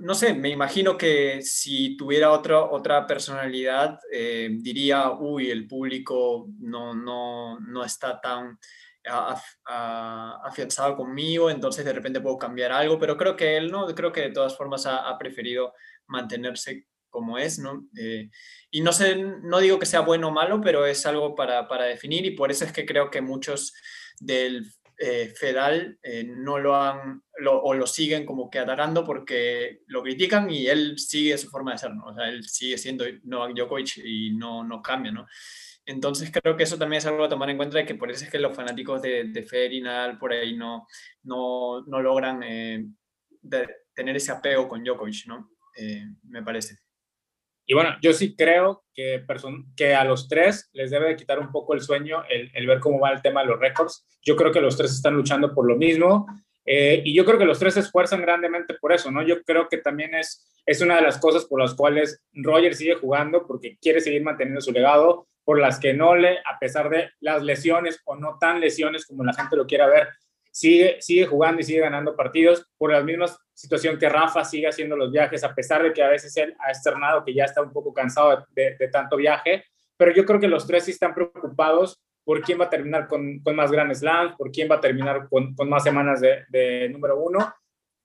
no 0.00 0.14
sé, 0.14 0.32
me 0.32 0.48
imagino 0.48 0.96
que 0.96 1.42
si 1.42 1.96
tuviera 1.96 2.30
otra, 2.30 2.62
otra 2.62 3.06
personalidad, 3.06 3.98
diría, 4.10 5.10
uy, 5.10 5.50
el 5.50 5.66
público 5.66 6.46
no, 6.60 6.94
no, 6.94 7.58
no 7.60 7.84
está 7.84 8.20
tan 8.20 8.58
afianzado 9.04 10.96
conmigo, 10.96 11.50
entonces 11.50 11.84
de 11.84 11.92
repente 11.92 12.20
puedo 12.20 12.38
cambiar 12.38 12.72
algo, 12.72 12.98
pero 12.98 13.16
creo 13.16 13.36
que 13.36 13.56
él 13.56 13.70
no, 13.70 13.86
creo 13.94 14.12
que 14.12 14.22
de 14.22 14.30
todas 14.30 14.56
formas 14.56 14.86
ha, 14.86 15.16
preferido 15.18 15.74
mantenerse 16.06 16.86
como 17.10 17.36
es, 17.38 17.58
¿no? 17.58 17.86
Eh, 17.98 18.30
y 18.70 18.80
no 18.80 18.92
sé, 18.92 19.16
no 19.16 19.58
digo 19.58 19.78
que 19.78 19.86
sea 19.86 20.00
bueno 20.00 20.28
o 20.28 20.30
malo, 20.30 20.60
pero 20.60 20.86
es 20.86 21.04
algo 21.04 21.34
para, 21.34 21.68
para 21.68 21.84
definir 21.84 22.24
y 22.24 22.30
por 22.30 22.50
eso 22.50 22.64
es 22.64 22.72
que 22.72 22.86
creo 22.86 23.10
que 23.10 23.20
muchos 23.20 23.74
del 24.18 24.66
eh, 24.98 25.32
Fedal 25.36 25.98
eh, 26.02 26.22
no 26.24 26.58
lo 26.58 26.76
han 26.76 27.22
o 27.44 27.74
lo 27.74 27.86
siguen 27.88 28.24
como 28.24 28.48
que 28.48 28.60
atacando 28.60 29.04
porque 29.04 29.80
lo 29.86 30.00
critican 30.00 30.48
y 30.48 30.68
él 30.68 30.96
sigue 30.96 31.36
su 31.38 31.48
forma 31.48 31.72
de 31.72 31.78
ser, 31.78 31.94
¿no? 31.94 32.04
O 32.06 32.14
sea, 32.14 32.28
él 32.28 32.44
sigue 32.44 32.78
siendo 32.78 33.04
Novak 33.24 33.54
Djokovic 33.56 33.96
y 34.04 34.30
no, 34.30 34.62
no 34.62 34.80
cambia, 34.80 35.10
¿no? 35.10 35.26
Entonces 35.84 36.30
creo 36.30 36.56
que 36.56 36.62
eso 36.62 36.78
también 36.78 36.98
es 36.98 37.06
algo 37.06 37.24
a 37.24 37.28
tomar 37.28 37.50
en 37.50 37.56
cuenta, 37.56 37.78
de 37.78 37.84
que 37.84 37.94
por 37.94 38.10
eso 38.10 38.24
es 38.24 38.30
que 38.30 38.38
los 38.38 38.54
fanáticos 38.54 39.02
de, 39.02 39.24
de 39.24 39.42
Fer 39.42 39.72
y 39.72 39.80
Nadal 39.80 40.18
por 40.18 40.32
ahí 40.32 40.56
no, 40.56 40.86
no, 41.24 41.82
no 41.86 42.00
logran 42.00 42.42
eh, 42.44 42.86
tener 43.94 44.16
ese 44.16 44.32
apego 44.32 44.68
con 44.68 44.84
Djokovic, 44.84 45.26
¿no? 45.26 45.50
Eh, 45.76 46.04
me 46.24 46.42
parece. 46.42 46.78
Y 47.66 47.74
bueno, 47.74 47.96
yo 48.02 48.12
sí 48.12 48.34
creo 48.36 48.84
que, 48.92 49.24
que 49.76 49.94
a 49.94 50.04
los 50.04 50.28
tres 50.28 50.68
les 50.72 50.90
debe 50.90 51.08
de 51.08 51.16
quitar 51.16 51.38
un 51.38 51.50
poco 51.50 51.74
el 51.74 51.80
sueño 51.80 52.24
el, 52.28 52.50
el, 52.54 52.66
ver 52.66 52.80
cómo 52.80 53.00
va 53.00 53.12
el 53.12 53.22
tema 53.22 53.42
de 53.42 53.48
los 53.48 53.58
récords. 53.58 54.06
Yo 54.22 54.36
creo 54.36 54.52
que 54.52 54.60
los 54.60 54.76
tres 54.76 54.92
están 54.92 55.14
luchando 55.14 55.54
por 55.54 55.66
lo 55.66 55.76
mismo 55.76 56.26
eh, 56.64 57.02
y 57.04 57.14
yo 57.14 57.24
creo 57.24 57.38
que 57.38 57.44
los 57.44 57.58
tres 57.58 57.74
se 57.74 57.80
esfuerzan 57.80 58.20
grandemente 58.20 58.74
por 58.74 58.92
eso, 58.92 59.10
¿no? 59.10 59.22
Yo 59.22 59.42
creo 59.42 59.68
que 59.68 59.78
también 59.78 60.14
es, 60.14 60.46
es 60.66 60.80
una 60.80 60.96
de 60.96 61.02
las 61.02 61.18
cosas 61.18 61.44
por 61.44 61.60
las 61.60 61.74
cuales 61.74 62.22
Roger 62.32 62.74
sigue 62.74 62.94
jugando 62.94 63.46
porque 63.46 63.78
quiere 63.80 64.00
seguir 64.00 64.22
manteniendo 64.22 64.60
su 64.60 64.72
legado, 64.72 65.28
por 65.44 65.58
las 65.58 65.78
que 65.78 65.92
no 65.92 66.14
le, 66.14 66.38
a 66.38 66.58
pesar 66.60 66.88
de 66.88 67.10
las 67.20 67.42
lesiones 67.42 68.00
o 68.04 68.16
no 68.16 68.38
tan 68.38 68.60
lesiones 68.60 69.06
como 69.06 69.24
la 69.24 69.34
gente 69.34 69.56
lo 69.56 69.66
quiera 69.66 69.86
ver, 69.86 70.08
sigue, 70.52 71.00
sigue 71.00 71.26
jugando 71.26 71.60
y 71.60 71.64
sigue 71.64 71.80
ganando 71.80 72.14
partidos 72.14 72.66
por 72.76 72.92
la 72.92 73.02
misma 73.02 73.26
situación 73.54 73.98
que 73.98 74.08
Rafa 74.08 74.44
sigue 74.44 74.68
haciendo 74.68 74.96
los 74.96 75.10
viajes, 75.10 75.42
a 75.42 75.54
pesar 75.54 75.82
de 75.82 75.92
que 75.92 76.02
a 76.02 76.08
veces 76.08 76.36
él 76.36 76.54
ha 76.60 76.70
externado 76.70 77.24
que 77.24 77.34
ya 77.34 77.44
está 77.44 77.62
un 77.62 77.72
poco 77.72 77.92
cansado 77.92 78.46
de, 78.50 78.76
tanto 78.92 79.16
viaje, 79.16 79.64
pero 79.96 80.12
yo 80.12 80.24
creo 80.24 80.38
que 80.38 80.48
los 80.48 80.66
tres 80.66 80.84
sí 80.84 80.90
están 80.92 81.14
preocupados 81.14 82.00
por 82.24 82.40
quién 82.42 82.60
va 82.60 82.66
a 82.66 82.70
terminar 82.70 83.08
con, 83.08 83.40
con 83.40 83.56
más 83.56 83.72
Grand 83.72 83.92
Slams, 83.92 84.36
por 84.36 84.52
quién 84.52 84.70
va 84.70 84.76
a 84.76 84.80
terminar 84.80 85.28
con, 85.28 85.54
con 85.54 85.68
más 85.68 85.82
semanas 85.82 86.20
de, 86.20 86.88
número 86.90 87.18
uno. 87.18 87.52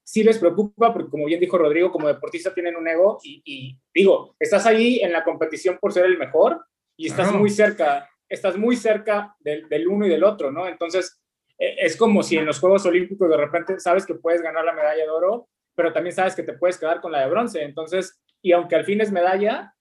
Sí 0.04 0.24
les 0.24 0.40
preocupa 0.40 0.94
porque, 0.94 1.10
como 1.10 1.26
bien 1.26 1.40
dijo 1.40 1.58
Rodrigo, 1.58 1.92
como 1.92 2.08
deportista 2.08 2.54
tienen 2.54 2.78
un 2.78 2.88
ego 2.88 3.20
y 3.24 3.78
digo, 3.94 4.36
estás 4.40 4.66
ahí 4.66 5.02
en 5.02 5.12
la 5.12 5.24
competición 5.24 5.78
por 5.80 5.92
ser 5.92 6.06
el 6.06 6.18
mejor, 6.18 6.66
y 6.98 7.08
estás 7.08 7.32
muy 7.32 7.50
cerca, 7.50 8.10
estás 8.28 8.58
muy 8.58 8.76
cerca 8.76 9.36
del, 9.39 9.70
del, 9.70 9.88
uno 9.88 10.06
y 10.06 10.10
del 10.10 10.24
otro, 10.24 10.52
¿no? 10.52 10.68
Entonces, 10.68 11.22
e, 11.58 11.76
es 11.86 11.95
como 11.95 12.24
si 12.24 12.38
en 12.38 12.45
los 12.45 12.60
Juegos 12.60 12.86
Olímpicos 12.86 13.30
de 13.30 13.38
repente 13.38 13.80
sabes 13.80 14.06
que 14.06 14.16
puedes 14.16 14.41
ganar 14.41 14.66
la 14.66 14.74
medalla 14.74 15.04
de 15.04 15.10
oro, 15.10 15.48
pero 15.76 15.93
también 15.93 16.16
sabes 16.16 16.36
que 16.36 16.43
te 16.43 16.54
puedes 16.54 16.78
quedar 16.80 17.00
con 17.00 17.12
la 17.12 17.22
de 17.22 17.30
bronce. 17.30 17.62
Entonces, 17.62 18.20
y 18.41 18.52
aunque 18.52 18.76
al 18.76 18.84
fin 18.84 19.00
es 19.00 19.12
medalla, 19.12 19.74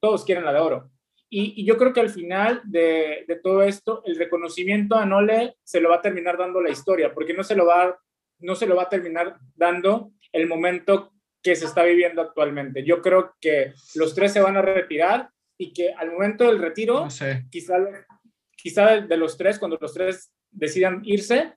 todos 0.00 0.24
quieren 0.24 0.44
la 0.44 0.52
de 0.52 0.60
oro. 0.60 0.90
Y, 1.28 1.60
y 1.60 1.66
yo 1.66 1.76
creo 1.76 1.92
que 1.92 2.00
al 2.00 2.10
final 2.10 2.62
de, 2.64 3.24
de, 3.26 3.36
todo 3.36 3.64
esto, 3.64 4.02
el 4.04 4.16
reconocimiento 4.16 4.94
a 4.94 5.04
Nole 5.04 5.56
se 5.64 5.80
lo 5.80 5.90
va 5.90 5.96
a 5.96 6.02
terminar 6.02 6.38
dando 6.38 6.60
la 6.60 6.70
historia, 6.70 7.12
porque 7.12 7.34
no 7.34 7.42
se 7.42 7.56
lo 7.56 7.66
va, 7.66 7.98
no 8.38 8.54
se 8.54 8.66
lo 8.66 8.76
va 8.76 8.84
a 8.84 8.88
terminar 8.88 9.36
dando 9.56 10.12
el 10.30 10.46
momento 10.46 11.12
que 11.42 11.56
se 11.56 11.64
está 11.64 11.82
viviendo 11.82 12.22
actualmente. 12.22 12.84
Yo 12.84 13.02
creo 13.02 13.34
que 13.40 13.72
los 13.96 14.14
tres 14.14 14.32
se 14.32 14.40
van 14.40 14.56
a 14.56 14.62
retirar 14.62 15.30
y 15.58 15.72
que 15.72 15.92
al 15.92 16.12
momento 16.12 16.44
del 16.44 16.58
retiro, 16.58 17.06
quizá, 17.50 17.78
quizá 18.56 19.00
de, 19.00 19.16
los 19.16 19.36
tres, 19.36 19.58
cuando 19.58 19.78
los 19.80 19.92
tres 19.92 20.32
decidan 20.50 21.00
irse, 21.04 21.54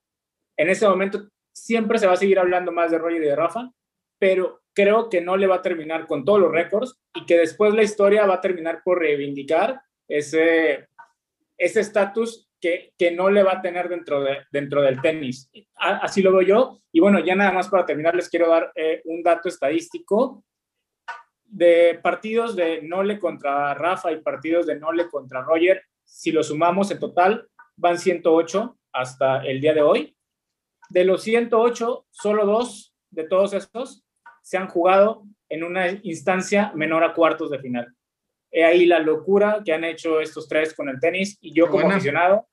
en 0.56 0.70
ese 0.70 0.88
momento 0.88 1.28
siempre 1.52 1.98
se 1.98 2.06
va 2.06 2.12
a 2.12 2.16
seguir 2.16 2.38
hablando 2.38 2.72
más 2.72 2.90
de 2.90 2.98
Roger 2.98 3.22
y 3.22 3.26
de 3.26 3.36
Rafa, 3.36 3.70
pero 4.18 4.62
creo 4.72 5.08
que 5.08 5.20
no 5.20 5.36
le 5.36 5.46
va 5.46 5.56
a 5.56 5.62
terminar 5.62 6.06
con 6.06 6.24
todos 6.24 6.40
los 6.40 6.52
récords 6.52 7.00
y 7.14 7.26
que 7.26 7.38
después 7.38 7.74
la 7.74 7.82
historia 7.82 8.26
va 8.26 8.34
a 8.34 8.40
terminar 8.40 8.82
por 8.84 8.98
reivindicar 8.98 9.80
ese 10.08 10.88
ese 11.58 11.80
estatus 11.80 12.48
que, 12.60 12.92
que, 12.96 13.10
no 13.10 13.30
le 13.30 13.42
va 13.42 13.54
a 13.54 13.62
tener 13.62 13.88
dentro, 13.88 14.22
de, 14.22 14.38
dentro 14.50 14.80
del 14.82 15.00
tenis. 15.00 15.50
Así 15.76 16.22
lo 16.22 16.32
veo 16.32 16.42
yo. 16.42 16.80
Y 16.92 17.00
bueno, 17.00 17.18
ya 17.20 17.34
nada 17.34 17.52
más 17.52 17.68
para 17.68 17.84
terminar, 17.84 18.14
les 18.14 18.28
quiero 18.28 18.48
dar 18.48 18.72
eh, 18.74 19.02
un 19.04 19.22
dato 19.22 19.48
estadístico 19.48 20.44
de 21.48 21.98
partidos 22.02 22.54
de 22.54 22.82
Nole 22.82 23.18
contra 23.18 23.74
Rafa 23.74 24.12
y 24.12 24.20
partidos 24.20 24.66
de 24.66 24.78
Nole 24.78 25.08
contra 25.08 25.42
Roger. 25.42 25.82
Si 26.04 26.30
lo 26.30 26.42
sumamos 26.42 26.90
en 26.90 26.98
total, 26.98 27.48
van 27.76 27.98
108 27.98 28.78
hasta 28.92 29.44
el 29.44 29.60
día 29.60 29.74
de 29.74 29.82
hoy. 29.82 30.16
De 30.90 31.04
los 31.04 31.22
108, 31.22 32.06
solo 32.10 32.46
dos 32.46 32.94
de 33.10 33.24
todos 33.24 33.52
estos 33.52 34.04
se 34.42 34.56
han 34.56 34.68
jugado 34.68 35.24
en 35.48 35.64
una 35.64 35.90
instancia 36.02 36.72
menor 36.74 37.04
a 37.04 37.14
cuartos 37.14 37.50
de 37.50 37.58
final. 37.58 37.94
He 38.50 38.64
ahí 38.64 38.86
la 38.86 38.98
locura 38.98 39.62
que 39.64 39.72
han 39.72 39.84
hecho 39.84 40.20
estos 40.20 40.48
tres 40.48 40.74
con 40.74 40.88
el 40.88 41.00
tenis 41.00 41.36
y 41.40 41.52
yo 41.52 41.68
como 41.68 41.90
aficionado 41.90 42.46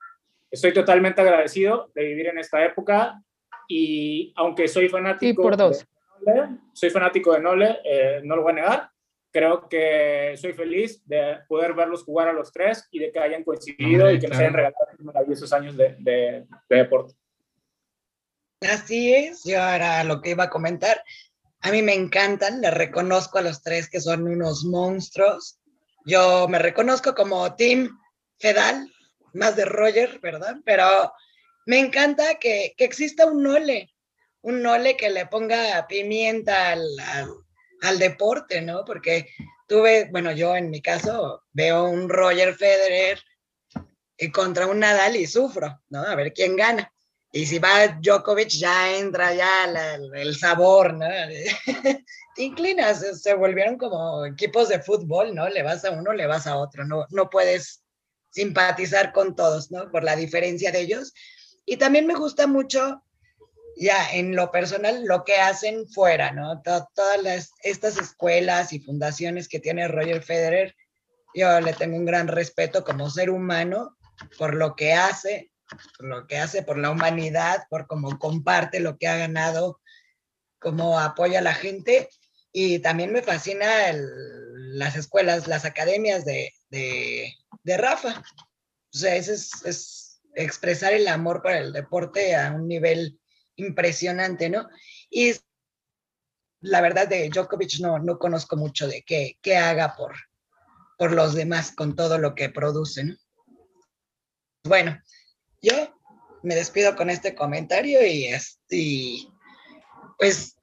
estoy 0.52 0.74
totalmente 0.74 1.22
agradecido 1.22 1.92
de 1.96 2.04
vivir 2.04 2.28
en 2.28 2.38
esta 2.38 2.64
época 2.64 3.22
y 3.68 4.34
aunque 4.36 4.68
soy 4.68 4.90
fanático 4.90 5.42
por 5.42 5.58
dos. 5.58 5.86
Nole, 6.22 6.58
soy 6.74 6.90
fanático 6.90 7.34
de 7.34 7.40
Nole, 7.40 7.80
eh, 7.84 8.22
no 8.24 8.36
lo 8.36 8.44
voy 8.44 8.52
a 8.52 8.56
negar, 8.56 8.90
creo 9.32 9.68
que 9.68 10.36
soy 10.38 10.54
feliz 10.54 11.06
de 11.06 11.40
poder 11.48 11.74
verlos 11.74 12.04
jugar 12.04 12.30
a 12.30 12.34
los 12.34 12.52
tres 12.52 12.88
y 12.92 13.00
de 13.00 13.12
que 13.12 13.20
hayan 13.20 13.44
coincidido 13.44 14.10
y 14.12 14.20
que 14.20 14.28
nos 14.28 14.38
hayan 14.38 14.54
regalado 14.54 14.86
maravillosos 15.00 15.52
años 15.54 15.76
de, 15.76 15.96
de, 16.00 16.46
de 16.70 16.78
deporte. 16.78 17.14
Así 18.62 19.14
es, 19.14 19.44
yo 19.44 19.62
ahora 19.62 20.04
lo 20.04 20.22
que 20.22 20.32
iba 20.32 20.46
a 20.46 20.50
comentar. 20.50 21.04
A 21.62 21.72
mí 21.72 21.82
me 21.82 21.94
encantan, 21.94 22.62
les 22.62 22.74
reconozco 22.74 23.40
a 23.40 23.42
los 23.42 23.62
tres 23.62 23.90
que 23.90 24.00
son 24.00 24.28
unos 24.28 24.64
monstruos. 24.64 25.60
Yo 26.06 26.48
me 26.48 26.60
reconozco 26.60 27.14
como 27.14 27.56
Team 27.56 27.90
Fedal, 28.40 28.88
más 29.34 29.56
de 29.56 29.66
Roger, 29.66 30.20
¿verdad? 30.20 30.56
Pero 30.64 31.12
me 31.66 31.80
encanta 31.80 32.36
que, 32.36 32.74
que 32.78 32.86
exista 32.86 33.26
un 33.26 33.44
Nole, 33.44 33.95
un 34.46 34.62
Nole 34.62 34.96
que 34.96 35.10
le 35.10 35.26
ponga 35.26 35.88
pimienta 35.88 36.74
al, 36.74 36.88
al, 37.82 38.00
deporte, 38.00 38.62
¿no? 38.62 38.86
Porque 38.86 39.28
tuve, 39.68 40.08
bueno, 40.12 40.32
yo 40.32 40.56
en 40.56 40.70
mi 40.70 40.82
caso 40.82 41.44
veo 41.52 41.86
un 41.86 42.08
Roger 42.08 42.54
Federer 42.54 43.20
contra 44.32 44.68
un 44.68 44.80
Nadal 44.80 45.16
y 45.16 45.26
sufro, 45.26 45.82
¿no? 45.90 46.02
A 46.02 46.14
ver 46.14 46.32
quién 46.32 46.56
gana. 46.56 46.92
Y 47.32 47.48
si 47.48 47.58
va 47.58 48.00
Djokovic, 48.00 48.50
ya 48.50 48.96
entra 48.96 49.34
ya 49.34 49.66
el 50.14 50.36
sabor, 50.36 50.94
¿no? 50.94 51.08
Inclinas, 52.38 53.22
se 53.22 53.34
volvieron 53.34 53.78
como 53.78 54.26
equipos 54.26 54.70
de 54.70 54.80
fútbol, 54.80 55.34
¿no? 55.34 55.50
Le 55.50 55.64
vas 55.64 55.84
a 55.86 55.92
uno, 55.92 56.14
le 56.14 56.28
vas 56.28 56.46
a 56.46 56.58
otro, 56.58 56.86
no, 56.86 57.08
no 57.10 57.30
puedes 57.32 57.84
simpatizar 58.30 59.12
con 59.12 59.36
todos, 59.36 59.72
¿no? 59.72 59.90
Por 59.90 60.04
la 60.04 60.16
diferencia 60.16 60.72
de 60.72 60.82
ellos. 60.82 61.14
Y 61.66 61.78
también 61.78 62.06
me 62.06 62.14
gusta 62.14 62.46
mucho, 62.46 63.02
ya 63.76 64.12
en 64.12 64.36
lo 64.36 64.52
personal, 64.52 65.06
lo 65.06 65.24
que 65.24 65.36
hacen 65.36 65.88
fuera, 65.88 66.32
¿no? 66.32 66.62
todas 66.62 67.22
las, 67.22 67.52
estas 67.64 67.98
escuelas 67.98 68.74
y 68.74 68.80
fundaciones 68.80 69.48
que 69.48 69.60
tiene 69.60 69.88
Roger 69.88 70.24
Federer, 70.24 70.76
yo 71.34 71.60
le 71.60 71.74
tengo 71.74 71.98
un 71.98 72.06
gran 72.06 72.28
respeto 72.28 72.84
como 72.84 73.10
ser 73.10 73.30
humano 73.30 73.98
por 74.38 74.56
lo 74.56 74.76
que 74.76 74.94
hace, 74.94 75.52
por 75.98 76.08
lo 76.08 76.28
que 76.28 76.38
hace 76.38 76.64
por 76.64 76.78
la 76.78 76.92
humanidad, 76.92 77.64
por 77.70 77.88
cómo 77.88 78.18
comparte 78.18 78.80
lo 78.80 78.98
que 78.98 79.08
ha 79.08 79.18
ganado, 79.18 79.82
cómo 80.60 81.00
apoya 81.00 81.40
a 81.40 81.44
la 81.44 81.54
gente. 81.54 82.10
Y 82.54 82.80
también 82.80 83.12
me 83.12 83.22
fascina 83.22 83.90
el, 83.90 84.08
las 84.78 84.96
escuelas, 84.96 85.48
las 85.48 85.66
academias 85.66 86.24
de, 86.24 86.54
de, 86.70 87.34
de 87.64 87.78
Rafa. 87.78 88.24
O 88.94 88.98
sea, 88.98 89.16
es, 89.16 89.28
es, 89.66 90.22
expresar 90.36 90.94
el 90.94 91.08
amor 91.08 91.42
por 91.42 91.52
el 91.52 91.72
deporte 91.72 92.36
a 92.36 92.52
un 92.52 92.68
nivel 92.68 93.20
impresionante, 93.56 94.50
¿no? 94.50 94.68
Y 95.10 95.34
la 96.62 96.82
verdad 96.82 97.08
de 97.08 97.30
Djokovic 97.30 97.80
no, 97.80 98.00
no 98.00 98.18
conozco 98.18 98.58
mucho 98.58 98.88
de 98.88 99.04
qué, 99.04 99.38
qué 99.42 99.58
haga 99.58 99.96
por, 99.96 100.16
por 100.98 101.12
los 101.12 101.36
demás 101.36 101.72
con 101.72 101.96
todo 101.96 102.18
lo 102.18 102.36
que 102.36 102.50
producen. 102.50 103.18
Bueno, 104.64 105.00
yo 105.62 105.96
me 106.44 106.56
despido 106.56 106.96
con 106.96 107.10
este 107.10 107.36
comentario 107.36 108.06
y, 108.06 108.26
este, 108.26 109.28
pues 110.18 110.56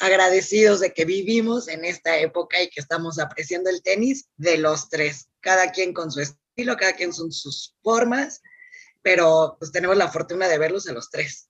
agradecidos 0.00 0.80
de 0.80 0.92
que 0.92 1.04
vivimos 1.04 1.68
en 1.68 1.84
esta 1.84 2.18
época 2.18 2.62
y 2.62 2.70
que 2.70 2.80
estamos 2.80 3.18
apreciando 3.18 3.70
el 3.70 3.82
tenis 3.82 4.28
de 4.36 4.58
los 4.58 4.88
tres, 4.88 5.28
cada 5.40 5.72
quien 5.72 5.92
con 5.92 6.10
su 6.10 6.20
estilo, 6.20 6.76
cada 6.76 6.92
quien 6.92 7.10
con 7.10 7.32
sus 7.32 7.74
formas, 7.82 8.42
pero 9.02 9.56
pues 9.58 9.72
tenemos 9.72 9.96
la 9.96 10.08
fortuna 10.08 10.46
de 10.48 10.58
verlos 10.58 10.88
a 10.88 10.92
los 10.92 11.10
tres. 11.10 11.48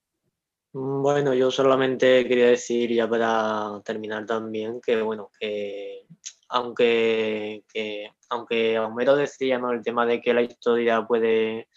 Mm, 0.72 1.02
bueno, 1.02 1.34
yo 1.34 1.50
solamente 1.50 2.26
quería 2.28 2.48
decir 2.48 2.92
ya 2.92 3.08
para 3.08 3.80
terminar 3.84 4.26
también 4.26 4.80
que 4.80 5.00
bueno, 5.00 5.30
que 5.38 6.06
aunque, 6.48 7.64
que, 7.72 8.10
aunque 8.30 8.78
Homero 8.78 9.16
decía 9.16 9.58
¿no? 9.58 9.72
el 9.72 9.82
tema 9.82 10.06
de 10.06 10.20
que 10.20 10.34
la 10.34 10.42
historia 10.42 11.06
puede 11.06 11.68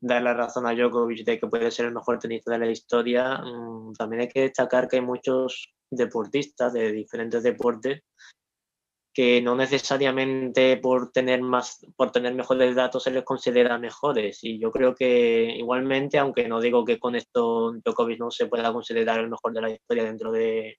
dar 0.00 0.22
la 0.22 0.34
razón 0.34 0.66
a 0.66 0.74
Djokovic 0.74 1.24
de 1.24 1.40
que 1.40 1.46
puede 1.46 1.70
ser 1.70 1.86
el 1.86 1.94
mejor 1.94 2.18
tenista 2.18 2.52
de 2.52 2.58
la 2.58 2.70
historia, 2.70 3.38
mm, 3.38 3.94
también 3.94 4.22
hay 4.22 4.28
que 4.28 4.42
destacar 4.42 4.88
que 4.88 4.96
hay 4.96 5.02
muchos 5.02 5.74
deportistas 5.90 6.72
de 6.72 6.92
diferentes 6.92 7.42
deportes 7.42 8.02
que 9.18 9.42
no 9.42 9.56
necesariamente 9.56 10.76
por 10.76 11.10
tener 11.10 11.42
más 11.42 11.84
por 11.96 12.12
tener 12.12 12.36
mejores 12.36 12.76
datos 12.76 13.02
se 13.02 13.10
les 13.10 13.24
considera 13.24 13.76
mejores 13.76 14.44
y 14.44 14.60
yo 14.60 14.70
creo 14.70 14.94
que 14.94 15.56
igualmente 15.56 16.20
aunque 16.20 16.46
no 16.46 16.60
digo 16.60 16.84
que 16.84 17.00
con 17.00 17.16
esto 17.16 17.72
Djokovic 17.84 18.20
no 18.20 18.30
se 18.30 18.46
pueda 18.46 18.72
considerar 18.72 19.18
el 19.18 19.28
mejor 19.28 19.52
de 19.52 19.60
la 19.60 19.70
historia 19.70 20.04
dentro 20.04 20.30
de 20.30 20.78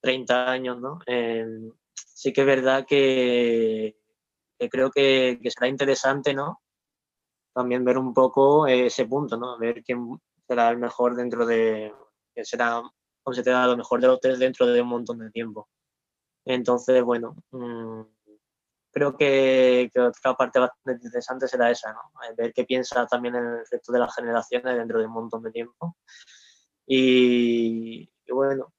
30 0.00 0.48
años 0.48 0.80
no 0.80 1.00
eh, 1.08 1.44
sí 1.92 2.32
que 2.32 2.42
es 2.42 2.46
verdad 2.46 2.86
que, 2.86 3.96
creo 4.70 4.92
que, 4.92 5.40
será 5.48 5.66
interesante 5.66 6.34
no 6.34 6.62
también 7.52 7.84
ver 7.84 7.98
un 7.98 8.14
poco 8.14 8.68
ese 8.68 9.06
punto, 9.06 9.36
¿no? 9.36 9.58
Ver 9.58 9.82
quién 9.82 10.06
será 10.46 10.68
el 10.68 10.76
mejor 10.76 11.16
dentro 11.16 11.44
de, 11.46 11.92
quién 12.32 12.44
será, 12.44 12.80
o 13.24 13.32
se 13.32 13.42
te 13.42 13.50
da 13.50 13.66
lo 13.66 13.76
mejor 13.76 14.00
de 14.00 14.08
los 14.08 14.20
tres 14.20 14.38
dentro 14.38 14.66
de 14.66 14.82
un 14.82 14.88
montón 14.88 15.18
de 15.18 15.30
tiempo. 15.30 15.66
Entonces, 16.46 17.02
bueno, 17.02 17.36
mmm, 17.50 18.02
creo 18.92 19.16
que, 19.16 19.90
otra 19.98 20.34
parte 20.34 20.58
bastante 20.60 21.04
interesante 21.04 21.48
será 21.48 21.70
esa, 21.70 21.92
¿no? 21.92 22.00
Ver 22.36 22.52
qué 22.54 22.64
piensa 22.64 23.06
también 23.06 23.34
el 23.34 23.58
resto 23.70 23.92
de 23.92 23.98
las 23.98 24.14
generaciones 24.14 24.76
dentro 24.76 24.98
de 25.00 25.06
un 25.06 25.12
montón 25.12 25.42
de 25.42 25.52
tiempo. 25.52 25.96
Y, 26.86 28.10
y 28.26 28.32
bueno, 28.32 28.72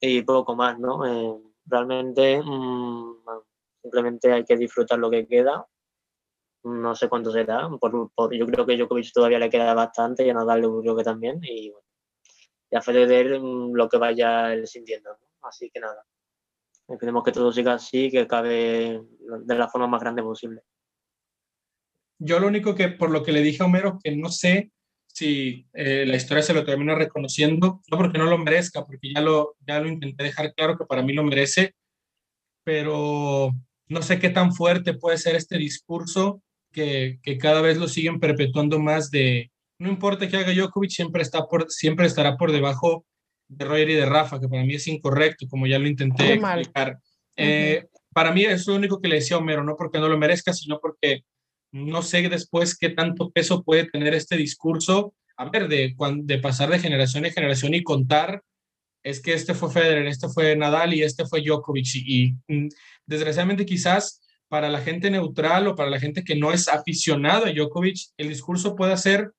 y 0.00 0.22
poco 0.22 0.56
más, 0.56 0.78
¿no? 0.78 1.06
Eh, 1.06 1.42
realmente 1.66 2.42
mmm, 2.42 3.14
simplemente 3.82 4.32
hay 4.32 4.44
que 4.44 4.56
disfrutar 4.56 4.98
lo 4.98 5.10
que 5.10 5.26
queda 5.26 5.66
no 6.64 6.94
sé 6.94 7.08
cuánto 7.08 7.32
será, 7.32 7.68
por, 7.80 8.12
por, 8.12 8.34
yo 8.34 8.46
creo 8.46 8.66
que 8.66 8.76
Djokovic 8.76 9.12
todavía 9.12 9.38
le 9.38 9.50
queda 9.50 9.74
bastante 9.74 10.24
y 10.24 10.30
a 10.30 10.34
Nadal 10.34 10.62
creo 10.80 10.96
que 10.96 11.04
también, 11.04 11.40
y 11.42 11.70
bueno, 11.70 11.86
ya 12.70 12.80
Federer 12.80 13.40
mm, 13.40 13.72
lo 13.74 13.88
que 13.88 13.98
vaya 13.98 14.54
sintiendo, 14.66 15.10
¿no? 15.10 15.48
así 15.48 15.70
que 15.70 15.80
nada, 15.80 16.04
esperemos 16.88 17.22
que 17.24 17.32
todo 17.32 17.52
siga 17.52 17.74
así, 17.74 18.10
que 18.10 18.20
acabe 18.20 19.02
de 19.44 19.54
la 19.54 19.68
forma 19.68 19.86
más 19.86 20.00
grande 20.00 20.22
posible. 20.22 20.62
Yo 22.18 22.38
lo 22.38 22.46
único 22.46 22.74
que, 22.74 22.88
por 22.88 23.10
lo 23.10 23.22
que 23.22 23.32
le 23.32 23.42
dije 23.42 23.62
a 23.62 23.66
Homero, 23.66 23.98
que 24.02 24.14
no 24.14 24.28
sé 24.28 24.70
si 25.06 25.66
eh, 25.74 26.04
la 26.06 26.16
historia 26.16 26.42
se 26.42 26.54
lo 26.54 26.64
termina 26.64 26.94
reconociendo, 26.94 27.82
no 27.90 27.96
porque 27.98 28.18
no 28.18 28.26
lo 28.26 28.38
merezca, 28.38 28.84
porque 28.84 29.12
ya 29.12 29.20
lo, 29.20 29.56
ya 29.66 29.80
lo 29.80 29.88
intenté 29.88 30.24
dejar 30.24 30.54
claro 30.54 30.78
que 30.78 30.86
para 30.86 31.02
mí 31.02 31.12
lo 31.12 31.24
merece, 31.24 31.74
pero 32.64 33.50
no 33.88 34.02
sé 34.02 34.18
qué 34.18 34.30
tan 34.30 34.52
fuerte 34.54 34.94
puede 34.94 35.18
ser 35.18 35.36
este 35.36 35.58
discurso 35.58 36.42
que, 36.72 37.18
que, 37.22 37.36
cada 37.36 37.60
vez 37.60 37.76
lo 37.76 37.88
siguen 37.88 38.20
perpetuando 38.20 38.78
más 38.78 39.10
de, 39.10 39.50
no 39.78 39.90
importa 39.90 40.28
qué 40.28 40.38
haga 40.38 40.54
Djokovic, 40.54 40.90
siempre, 40.90 41.22
está 41.22 41.46
por, 41.46 41.70
siempre 41.70 42.06
estará 42.06 42.36
por 42.36 42.52
debajo 42.52 43.04
de 43.56 43.64
Roger 43.64 43.90
y 43.90 43.94
de 43.94 44.06
Rafa, 44.06 44.40
que 44.40 44.48
para 44.48 44.64
mí 44.64 44.74
es 44.74 44.86
incorrecto, 44.86 45.46
como 45.48 45.66
ya 45.66 45.78
lo 45.78 45.88
intenté 45.88 46.34
explicar. 46.34 46.98
Eh, 47.36 47.86
para 48.12 48.32
mí 48.32 48.44
es 48.44 48.66
lo 48.66 48.74
único 48.74 49.00
que 49.00 49.08
le 49.08 49.16
decía 49.16 49.36
a 49.36 49.40
Homero, 49.40 49.64
no 49.64 49.76
porque 49.76 49.98
no 49.98 50.08
lo 50.08 50.18
merezca, 50.18 50.52
sino 50.52 50.78
porque 50.80 51.24
no 51.72 52.02
sé 52.02 52.28
después 52.28 52.76
qué 52.76 52.90
tanto 52.90 53.30
peso 53.30 53.62
puede 53.62 53.88
tener 53.88 54.14
este 54.14 54.36
discurso, 54.36 55.14
a 55.36 55.48
ver, 55.48 55.68
de, 55.68 55.94
de 56.22 56.38
pasar 56.38 56.70
de 56.70 56.78
generación 56.78 57.24
en 57.24 57.32
generación 57.32 57.74
y 57.74 57.82
contar, 57.82 58.42
es 59.02 59.20
que 59.20 59.32
este 59.32 59.54
fue 59.54 59.70
Federer, 59.70 60.06
este 60.06 60.28
fue 60.28 60.54
Nadal 60.56 60.94
y 60.94 61.02
este 61.02 61.26
fue 61.26 61.42
Djokovic. 61.42 61.94
Y, 61.94 62.36
y 62.48 62.54
mm, 62.54 62.68
desgraciadamente 63.06 63.66
quizás 63.66 64.20
para 64.48 64.68
la 64.68 64.82
gente 64.82 65.10
neutral 65.10 65.66
o 65.66 65.74
para 65.74 65.88
la 65.88 65.98
gente 65.98 66.24
que 66.24 66.36
no 66.36 66.52
es 66.52 66.68
aficionado 66.68 67.46
a 67.46 67.52
Djokovic, 67.52 68.10
el 68.18 68.28
discurso 68.28 68.76
pueda 68.76 68.96
ser 68.98 69.32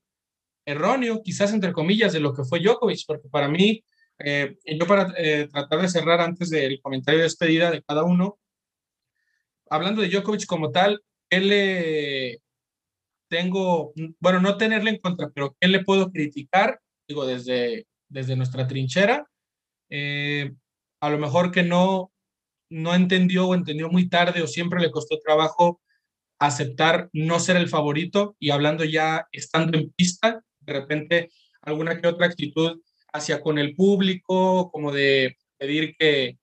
erróneo, 0.66 1.22
quizás 1.22 1.54
entre 1.54 1.72
comillas, 1.72 2.14
de 2.14 2.20
lo 2.20 2.34
que 2.34 2.44
fue 2.44 2.60
Djokovic, 2.60 3.06
porque 3.06 3.30
para 3.30 3.48
mí, 3.48 3.84
eh, 4.20 4.58
yo 4.66 4.88
para 4.88 5.14
eh, 5.18 5.48
tratar 5.52 5.82
de 5.82 5.90
cerrar 5.90 6.22
antes 6.22 6.50
del 6.50 6.82
comentario 6.82 7.20
de 7.20 7.26
despedida 7.26 7.72
de 7.72 7.84
cada 7.84 8.04
uno, 8.04 8.40
hablando 9.70 10.02
de 10.02 10.10
Djokovic 10.10 10.46
como 10.46 10.72
tal, 10.72 11.02
él, 11.30 11.50
eh, 11.52 12.38
tengo, 13.34 13.94
bueno, 14.20 14.40
no 14.40 14.58
tenerle 14.58 14.92
en 14.92 15.00
contra, 15.00 15.30
pero 15.34 15.56
¿qué 15.60 15.68
le 15.68 15.84
puedo 15.84 16.12
criticar? 16.12 16.80
Digo, 17.08 17.26
desde, 17.26 17.88
desde 18.08 18.36
nuestra 18.36 18.68
trinchera. 18.68 19.28
Eh, 19.90 20.52
a 21.02 21.10
lo 21.10 21.18
mejor 21.18 21.52
que 21.52 21.64
no, 21.64 22.12
no 22.70 22.94
entendió 22.94 23.48
o 23.48 23.56
entendió 23.56 23.90
muy 23.90 24.08
tarde 24.08 24.44
o 24.44 24.48
siempre 24.48 24.80
le 24.80 24.92
costó 24.92 25.20
trabajo 25.20 25.82
aceptar 26.38 27.10
no 27.12 27.40
ser 27.40 27.58
el 27.58 27.70
favorito 27.70 28.36
y 28.40 28.52
hablando 28.52 28.84
ya 28.84 29.28
estando 29.32 29.80
en 29.80 29.92
pista, 29.92 30.44
de 30.60 30.74
repente 30.74 31.32
alguna 31.64 32.00
que 32.00 32.08
otra 32.08 32.28
actitud 32.28 32.82
hacia 33.14 33.42
con 33.42 33.58
el 33.60 33.76
público, 33.76 34.72
como 34.72 34.92
de 34.92 35.38
pedir 35.58 35.96
que 35.98 36.38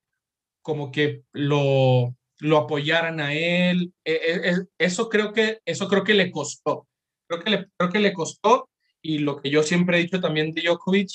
como 0.63 0.91
que 0.93 1.23
lo, 1.33 2.15
lo 2.39 2.57
apoyaran 2.59 3.21
a 3.21 3.35
él. 3.35 3.93
E, 4.05 4.13
e, 4.13 4.51
e, 4.51 4.57
eso, 4.79 5.09
creo 5.09 5.33
que, 5.33 5.61
eso 5.65 5.89
creo 5.89 6.05
que 6.05 6.15
le 6.15 6.31
costó. 6.31 6.87
Creo 7.27 7.43
que 7.43 7.51
le, 7.51 7.67
creo 7.77 7.91
que 7.91 7.99
le 8.01 8.13
costó 8.13 8.69
y 9.03 9.19
lo 9.19 9.41
que 9.41 9.51
yo 9.51 9.63
siempre 9.63 9.99
he 9.99 10.03
dicho 10.03 10.21
también 10.21 10.53
de 10.53 10.63
Djokovic, 10.63 11.11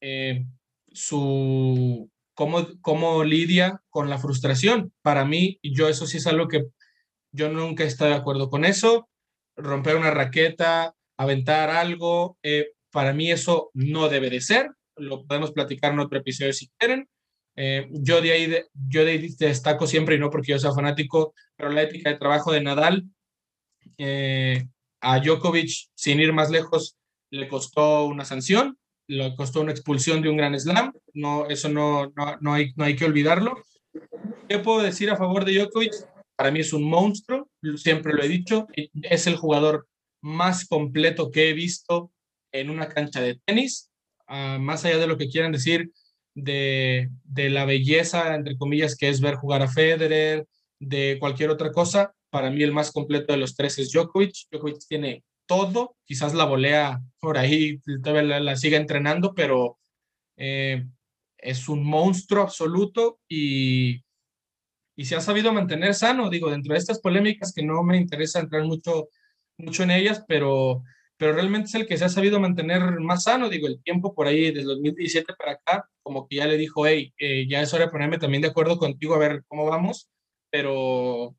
eh, 0.00 0.44
su, 0.92 2.10
cómo, 2.34 2.66
cómo 2.80 3.24
lidia 3.24 3.82
con 3.88 4.10
la 4.10 4.18
frustración. 4.18 4.92
Para 5.02 5.24
mí, 5.24 5.58
yo 5.62 5.88
eso 5.88 6.06
sí 6.06 6.18
es 6.18 6.26
algo 6.26 6.48
que 6.48 6.66
yo 7.32 7.48
nunca 7.50 7.84
he 7.84 7.86
estado 7.86 8.10
de 8.10 8.16
acuerdo 8.16 8.50
con 8.50 8.64
eso. 8.64 9.08
Romper 9.56 9.96
una 9.96 10.10
raqueta, 10.10 10.94
aventar 11.16 11.70
algo, 11.70 12.38
eh, 12.42 12.72
para 12.90 13.12
mí 13.12 13.30
eso 13.30 13.70
no 13.74 14.08
debe 14.08 14.28
de 14.30 14.40
ser. 14.40 14.70
Lo 15.02 15.24
podemos 15.24 15.52
platicar 15.52 15.92
en 15.92 16.00
otro 16.00 16.18
episodio 16.18 16.52
si 16.52 16.68
quieren. 16.78 17.08
Eh, 17.56 17.88
yo, 17.90 18.20
de 18.20 18.32
ahí 18.32 18.56
yo 18.88 19.04
de 19.04 19.12
ahí 19.12 19.28
destaco 19.38 19.86
siempre, 19.86 20.14
y 20.14 20.18
no 20.18 20.30
porque 20.30 20.52
yo 20.52 20.58
sea 20.58 20.72
fanático, 20.72 21.34
pero 21.56 21.70
la 21.70 21.82
ética 21.82 22.10
de 22.10 22.18
trabajo 22.18 22.52
de 22.52 22.62
Nadal 22.62 23.04
eh, 23.98 24.64
a 25.00 25.18
Djokovic, 25.20 25.70
sin 25.94 26.20
ir 26.20 26.32
más 26.32 26.50
lejos, 26.50 26.96
le 27.30 27.48
costó 27.48 28.06
una 28.06 28.24
sanción, 28.24 28.78
le 29.08 29.34
costó 29.34 29.60
una 29.60 29.72
expulsión 29.72 30.22
de 30.22 30.28
un 30.28 30.36
gran 30.36 30.58
slam. 30.58 30.92
No, 31.14 31.48
eso 31.48 31.68
no, 31.68 32.12
no, 32.16 32.36
no, 32.40 32.54
hay, 32.54 32.72
no 32.76 32.84
hay 32.84 32.96
que 32.96 33.04
olvidarlo. 33.04 33.56
¿Qué 34.48 34.58
puedo 34.60 34.82
decir 34.82 35.10
a 35.10 35.16
favor 35.16 35.44
de 35.44 35.54
Djokovic? 35.54 35.92
Para 36.36 36.50
mí 36.50 36.60
es 36.60 36.72
un 36.72 36.88
monstruo, 36.88 37.50
siempre 37.76 38.14
lo 38.14 38.22
he 38.22 38.28
dicho, 38.28 38.66
es 38.74 39.26
el 39.26 39.36
jugador 39.36 39.86
más 40.22 40.66
completo 40.66 41.30
que 41.30 41.50
he 41.50 41.52
visto 41.52 42.10
en 42.52 42.70
una 42.70 42.88
cancha 42.88 43.20
de 43.20 43.40
tenis, 43.44 43.91
ah, 44.32 44.58
más 44.60 44.84
allá 44.84 44.98
de 44.98 45.06
lo 45.06 45.16
que 45.16 45.28
quieran 45.28 45.52
decir 45.52 45.92
de, 46.34 47.10
de, 47.24 47.50
la 47.50 47.64
belleza, 47.64 48.34
entre 48.34 48.56
comillas, 48.56 48.96
que 48.96 49.08
es 49.08 49.20
ver 49.20 49.36
jugar 49.36 49.62
a 49.62 49.68
Federer, 49.68 50.46
de 50.80 51.18
cualquier 51.20 51.50
otra 51.50 51.70
cosa, 51.70 52.14
para 52.30 52.50
mí 52.50 52.62
el 52.62 52.72
más 52.72 52.90
completo 52.90 53.32
de 53.32 53.38
los 53.38 53.54
tres 53.54 53.78
es 53.78 53.92
Djokovic. 53.92 54.48
Djokovic 54.50 54.78
tiene 54.88 55.22
todo, 55.46 55.96
quizás 56.04 56.34
la 56.34 56.44
volea 56.44 57.00
por 57.20 57.38
ahí, 57.38 57.78
todavía 58.02 58.40
la, 58.40 58.56
siga 58.56 58.78
entrenando, 58.78 59.34
pero 59.34 59.78
eh, 60.36 60.84
es 61.38 61.68
un 61.68 61.84
monstruo 61.84 62.42
absoluto 62.42 63.20
y, 63.28 64.02
y 64.96 65.04
se 65.04 65.14
ha 65.14 65.20
sabido 65.20 65.52
mantener 65.52 65.94
sano, 65.94 66.30
digo, 66.30 66.50
dentro 66.50 66.72
de 66.72 66.78
estas 66.78 67.00
polémicas 67.00 67.52
que 67.52 67.62
no 67.62 67.82
me 67.82 67.96
interesa 67.98 68.40
entrar 68.40 68.64
mucho, 68.64 69.08
mucho 69.58 69.82
en 69.82 69.90
ellas, 69.90 70.24
pero, 70.26 70.82
pero 71.22 71.34
realmente 71.34 71.68
es 71.68 71.74
el 71.76 71.86
que 71.86 71.96
se 71.96 72.04
ha 72.04 72.08
sabido 72.08 72.40
mantener 72.40 72.98
más 72.98 73.22
sano, 73.22 73.48
digo, 73.48 73.68
el 73.68 73.80
tiempo 73.80 74.12
por 74.12 74.26
ahí 74.26 74.50
desde 74.50 74.64
2017 74.64 75.34
para 75.34 75.52
acá, 75.52 75.88
como 76.02 76.26
que 76.26 76.34
ya 76.34 76.48
le 76.48 76.56
dijo, 76.56 76.84
hey, 76.84 77.14
eh, 77.16 77.46
ya 77.48 77.62
es 77.62 77.72
hora 77.72 77.84
de 77.84 77.92
ponerme 77.92 78.18
también 78.18 78.42
de 78.42 78.48
acuerdo 78.48 78.76
contigo 78.76 79.14
a 79.14 79.18
ver 79.18 79.44
cómo 79.46 79.66
vamos, 79.66 80.10
pero 80.50 81.36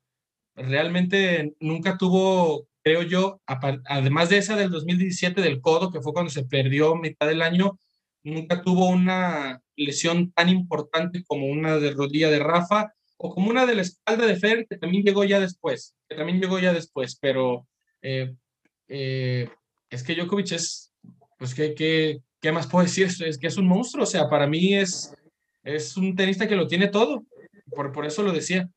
realmente 0.55 1.53
nunca 1.59 1.97
tuvo, 1.97 2.65
creo 2.81 3.01
yo, 3.01 3.41
además 3.45 4.29
de 4.29 4.38
esa 4.38 4.55
del 4.55 4.69
2017 4.69 5.41
del 5.41 5.59
codo, 5.59 5.91
que 5.91 5.99
fue 5.99 6.13
cuando 6.13 6.31
se 6.31 6.45
perdió 6.45 6.95
mitad 6.95 7.27
del 7.27 7.41
año, 7.41 7.77
nunca 8.23 8.61
tuvo 8.61 8.88
una 8.88 9.61
lesión 9.75 10.31
tan 10.31 10.47
importante 10.47 11.25
como 11.25 11.47
una 11.47 11.77
de 11.77 11.91
rodilla 11.91 12.29
de 12.29 12.39
Rafa 12.39 12.93
o 13.17 13.36
como 13.36 13.49
una 13.49 13.65
de 13.65 13.75
la 13.75 13.81
espalda 13.81 14.25
de 14.27 14.38
Fer, 14.38 14.65
que 14.65 14.77
también 14.77 15.03
llegó 15.03 15.25
ya 15.25 15.41
después, 15.41 15.93
que 16.07 16.15
también 16.15 16.39
llegó 16.39 16.57
ya 16.57 16.71
después, 16.71 17.17
pero 17.19 17.67
eh, 18.01 18.34
eh, 18.88 19.49
es 19.94 20.04
que 20.04 20.16
Djokovic 20.16 20.52
es, 20.54 20.91
pues, 21.38 21.54
¿qué, 21.54 21.76
qué, 21.76 22.22
qué 22.41 22.52
más 22.52 22.68
puedo 22.68 22.84
decir? 22.84 23.10
Es 23.26 23.38
que 23.38 23.48
es 23.48 23.58
un 23.58 23.68
monstruo, 23.68 24.04
o 24.04 24.08
sea, 24.08 24.28
para 24.28 24.48
mí 24.48 24.76
es, 24.76 25.14
es 25.64 25.96
un 25.96 26.16
tenista 26.16 26.48
que 26.48 26.56
lo 26.56 26.68
tiene 26.68 26.88
todo, 26.88 27.24
por, 27.76 27.91
por 27.91 28.06
eso 28.06 28.24
lo 28.24 28.32
decía. 28.32 28.68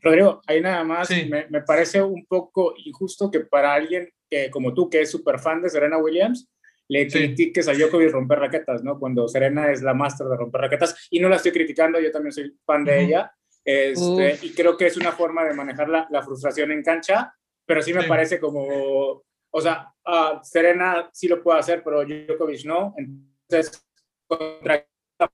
Rodrigo, 0.00 0.40
ahí 0.46 0.60
nada 0.60 0.84
más 0.84 1.10
me, 1.10 1.46
me, 1.48 1.62
parece 1.62 2.02
un 2.02 2.24
poco 2.26 2.74
injusto 2.84 3.30
que 3.30 3.40
para 3.40 3.74
alguien 3.74 4.08
que, 4.28 4.50
como 4.50 4.72
tú, 4.72 4.88
que 4.88 5.00
es 5.00 5.10
súper 5.10 5.38
fan 5.38 5.62
de 5.62 5.70
Serena 5.70 5.98
Williams, 5.98 6.48
le 6.88 7.08
critiques 7.08 7.68
a 7.68 7.72
Djokovic 7.72 8.10
romper 8.10 8.38
raquetas, 8.38 8.82
¿no? 8.82 8.98
Cuando 8.98 9.26
Serena 9.26 9.70
es 9.70 9.82
la 9.82 9.94
máster 9.94 10.26
de 10.26 10.36
romper 10.36 10.62
raquetas. 10.62 11.08
Y 11.10 11.20
no 11.20 11.28
la 11.28 11.36
estoy 11.36 11.52
criticando, 11.52 12.00
yo 12.00 12.10
también 12.10 12.32
soy 12.32 12.54
fan 12.66 12.84
de 12.84 13.02
ella. 13.02 13.32
Este, 13.64 14.38
y 14.42 14.52
creo 14.52 14.76
que 14.76 14.86
es 14.86 14.96
una 14.96 15.12
forma 15.12 15.44
de 15.44 15.54
manejar 15.54 15.88
la, 15.88 16.06
la 16.10 16.22
frustración 16.22 16.72
en 16.72 16.82
cancha, 16.82 17.32
pero 17.64 17.80
sí 17.80 17.94
me 17.94 18.02
parece 18.02 18.40
como, 18.40 19.22
o 19.52 19.60
sea, 19.60 19.92
uh, 20.06 20.42
Serena 20.42 21.10
sí 21.12 21.28
lo 21.28 21.42
puede 21.42 21.60
hacer, 21.60 21.82
pero 21.84 22.04
Djokovic 22.04 22.64
no. 22.64 22.94
Entonces, 22.96 23.84
contra 24.26 24.86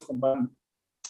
comparando. 0.06 0.50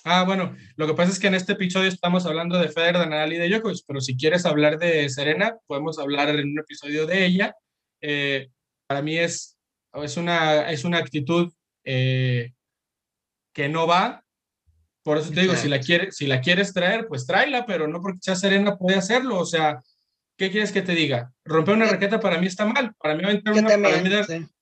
Ah, 0.05 0.25
bueno, 0.25 0.57
lo 0.77 0.87
que 0.87 0.95
pasa 0.95 1.11
es 1.11 1.19
que 1.19 1.27
en 1.27 1.35
este 1.35 1.55
episodio 1.55 1.89
estamos 1.89 2.25
hablando 2.27 2.59
de 2.59 2.69
Federer, 2.69 2.99
de 2.99 3.07
Nadal 3.09 3.33
y 3.33 3.39
de 3.39 3.49
Djokovic, 3.49 3.85
pero 3.87 4.01
si 4.01 4.17
quieres 4.17 4.47
hablar 4.47 4.79
de 4.79 5.09
Serena, 5.09 5.59
podemos 5.67 5.99
hablar 5.99 6.29
en 6.29 6.51
un 6.51 6.59
episodio 6.59 7.07
de 7.07 7.27
ella. 7.27 7.57
Eh, 8.01 8.51
para 8.87 9.03
mí 9.03 9.19
es, 9.19 9.59
es, 9.95 10.17
una, 10.17 10.71
es 10.71 10.85
una 10.85 10.99
actitud 10.99 11.53
eh, 11.85 12.53
que 13.55 13.69
no 13.69 13.87
va. 13.87 14.23
Por 15.03 15.17
eso 15.17 15.33
te 15.33 15.41
digo, 15.41 15.55
si 15.55 15.69
la, 15.69 15.81
quiere, 15.81 16.13
si 16.13 16.27
la 16.27 16.41
quieres 16.41 16.75
traer, 16.75 17.09
pues 17.09 17.27
tráela, 17.27 17.65
pero 17.65 17.89
no 17.89 18.01
porque 18.01 18.19
sea 18.21 18.37
Serena 18.37 18.77
puede 18.77 18.99
hacerlo. 18.99 19.39
O 19.39 19.47
sea, 19.47 19.83
¿qué 20.39 20.51
quieres 20.51 20.73
que 20.73 20.83
te 20.83 20.95
diga? 20.95 21.33
Romper 21.45 21.75
una 21.75 21.87
raqueta 21.87 22.21
para 22.21 22.39
mí 22.39 22.47
está 22.47 22.65
mal. 22.65 22.95
Para 22.99 23.15
mí, 23.15 23.25
una, 23.25 23.43
para, 23.43 23.77
mí 23.77 24.11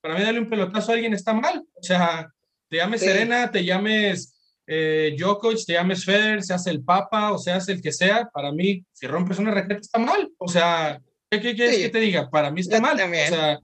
para 0.00 0.14
mí 0.14 0.22
darle 0.22 0.40
un 0.40 0.48
pelotazo 0.48 0.90
a 0.90 0.94
alguien 0.94 1.12
está 1.12 1.34
mal. 1.34 1.62
O 1.74 1.82
sea, 1.82 2.28
te 2.68 2.78
llames 2.78 3.02
Serena, 3.02 3.50
te 3.50 3.64
llames 3.64 4.34
eh, 4.66 5.14
Djokovic, 5.16 5.64
te 5.66 5.74
llames 5.74 6.04
Federer, 6.04 6.42
se 6.42 6.54
hace 6.54 6.70
el 6.70 6.82
papa 6.82 7.30
o 7.30 7.38
se 7.38 7.52
hace 7.52 7.72
el 7.72 7.82
que 7.82 7.92
sea, 7.92 8.28
para 8.32 8.50
mí, 8.50 8.84
si 8.92 9.06
rompes 9.06 9.38
una 9.38 9.52
raqueta 9.52 9.80
está 9.80 9.98
mal. 9.98 10.30
O 10.38 10.48
sea, 10.48 11.00
¿qué, 11.30 11.40
quieres 11.40 11.76
que 11.76 11.90
te 11.90 12.00
diga? 12.00 12.30
Para 12.30 12.50
mí 12.50 12.62
está 12.62 12.80
mal. 12.80 12.96
También, 12.96 13.32
o 13.32 13.36
sea, 13.36 13.60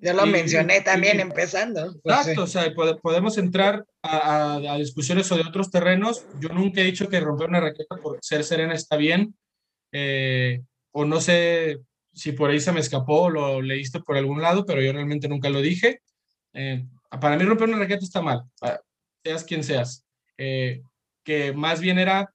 ya, 0.00 0.14
lo 0.14 0.26
mencioné 0.26 0.80
también 0.80 1.20
empezando. 1.20 1.94
Pues 2.02 2.16
exacto, 2.18 2.42
o 2.44 2.46
sea, 2.46 2.72
podemos 3.02 3.36
entrar 3.38 3.84
a, 4.02 4.76
discusiones 4.78 5.26
sobre 5.26 5.46
otros 5.46 5.70
terrenos. 5.70 6.24
Yo 6.40 6.48
nunca 6.48 6.80
he 6.80 6.84
dicho 6.84 7.08
que 7.08 7.20
romper 7.20 7.48
una 7.48 7.60
raqueta 7.60 7.96
por 7.96 8.18
ser 8.20 8.42
serena 8.44 8.74
está 8.74 8.96
bien. 8.96 9.34
Eh, 9.92 10.62
o 10.92 11.04
no 11.04 11.20
sé 11.20 11.78
si 12.12 12.32
por 12.32 12.50
ahí 12.50 12.60
se 12.60 12.72
me 12.72 12.80
escapó 12.80 13.22
o 13.22 13.30
lo 13.30 13.62
leíste 13.62 14.00
por 14.00 14.16
algún 14.16 14.42
lado, 14.42 14.64
pero 14.66 14.82
yo 14.82 14.92
realmente 14.92 15.28
nunca 15.28 15.50
lo 15.50 15.60
dije. 15.60 16.00
Eh, 16.54 16.84
para 17.20 17.36
mí 17.36 17.44
romper 17.44 17.68
una 17.68 17.78
raqueta 17.78 18.04
está 18.04 18.22
mal 18.22 18.44
seas 19.24 19.44
quien 19.44 19.64
seas, 19.64 20.04
eh, 20.38 20.82
que 21.24 21.52
más 21.52 21.80
bien 21.80 21.98
era, 21.98 22.32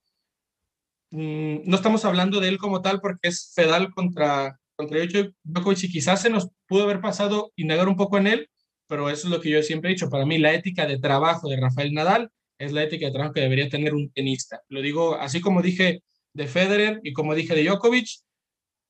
mm, 1.12 1.62
no 1.66 1.76
estamos 1.76 2.06
hablando 2.06 2.40
de 2.40 2.50
él 2.50 2.58
como 2.58 2.82
tal 2.82 3.02
porque 3.02 3.30
es 3.30 3.52
Fedal 3.56 3.92
contra, 3.94 4.60
contra 4.76 5.00
Djokovic 5.44 5.84
y 5.84 5.92
quizás 5.92 6.22
se 6.22 6.30
nos 6.30 6.50
pudo 6.68 6.84
haber 6.84 7.02
pasado 7.02 7.52
y 7.56 7.66
negar 7.66 7.88
un 7.88 7.96
poco 7.96 8.18
en 8.18 8.28
él, 8.28 8.50
pero 8.88 9.10
eso 9.10 9.28
es 9.28 9.34
lo 9.34 9.42
que 9.42 9.50
yo 9.50 9.64
siempre 9.64 9.90
he 9.90 9.94
dicho, 9.94 10.10
para 10.10 10.26
mí 10.26 10.38
la 10.38 10.54
ética 10.54 10.86
de 10.86 11.00
trabajo 11.00 11.50
de 11.50 11.60
Rafael 11.60 11.94
Nadal 11.94 12.32
es 12.58 12.72
la 12.72 12.84
ética 12.84 13.08
de 13.08 13.12
trabajo 13.12 13.34
que 13.34 13.42
debería 13.42 13.70
tener 13.70 13.94
un 13.94 14.12
tenista. 14.12 14.62
Lo 14.70 14.82
digo 14.82 15.16
así 15.16 15.42
como 15.42 15.62
dije 15.62 16.02
de 16.38 16.48
Federer 16.48 17.02
y 17.04 17.14
como 17.14 17.34
dije 17.34 17.56
de 17.56 17.64
Djokovic, 17.64 18.08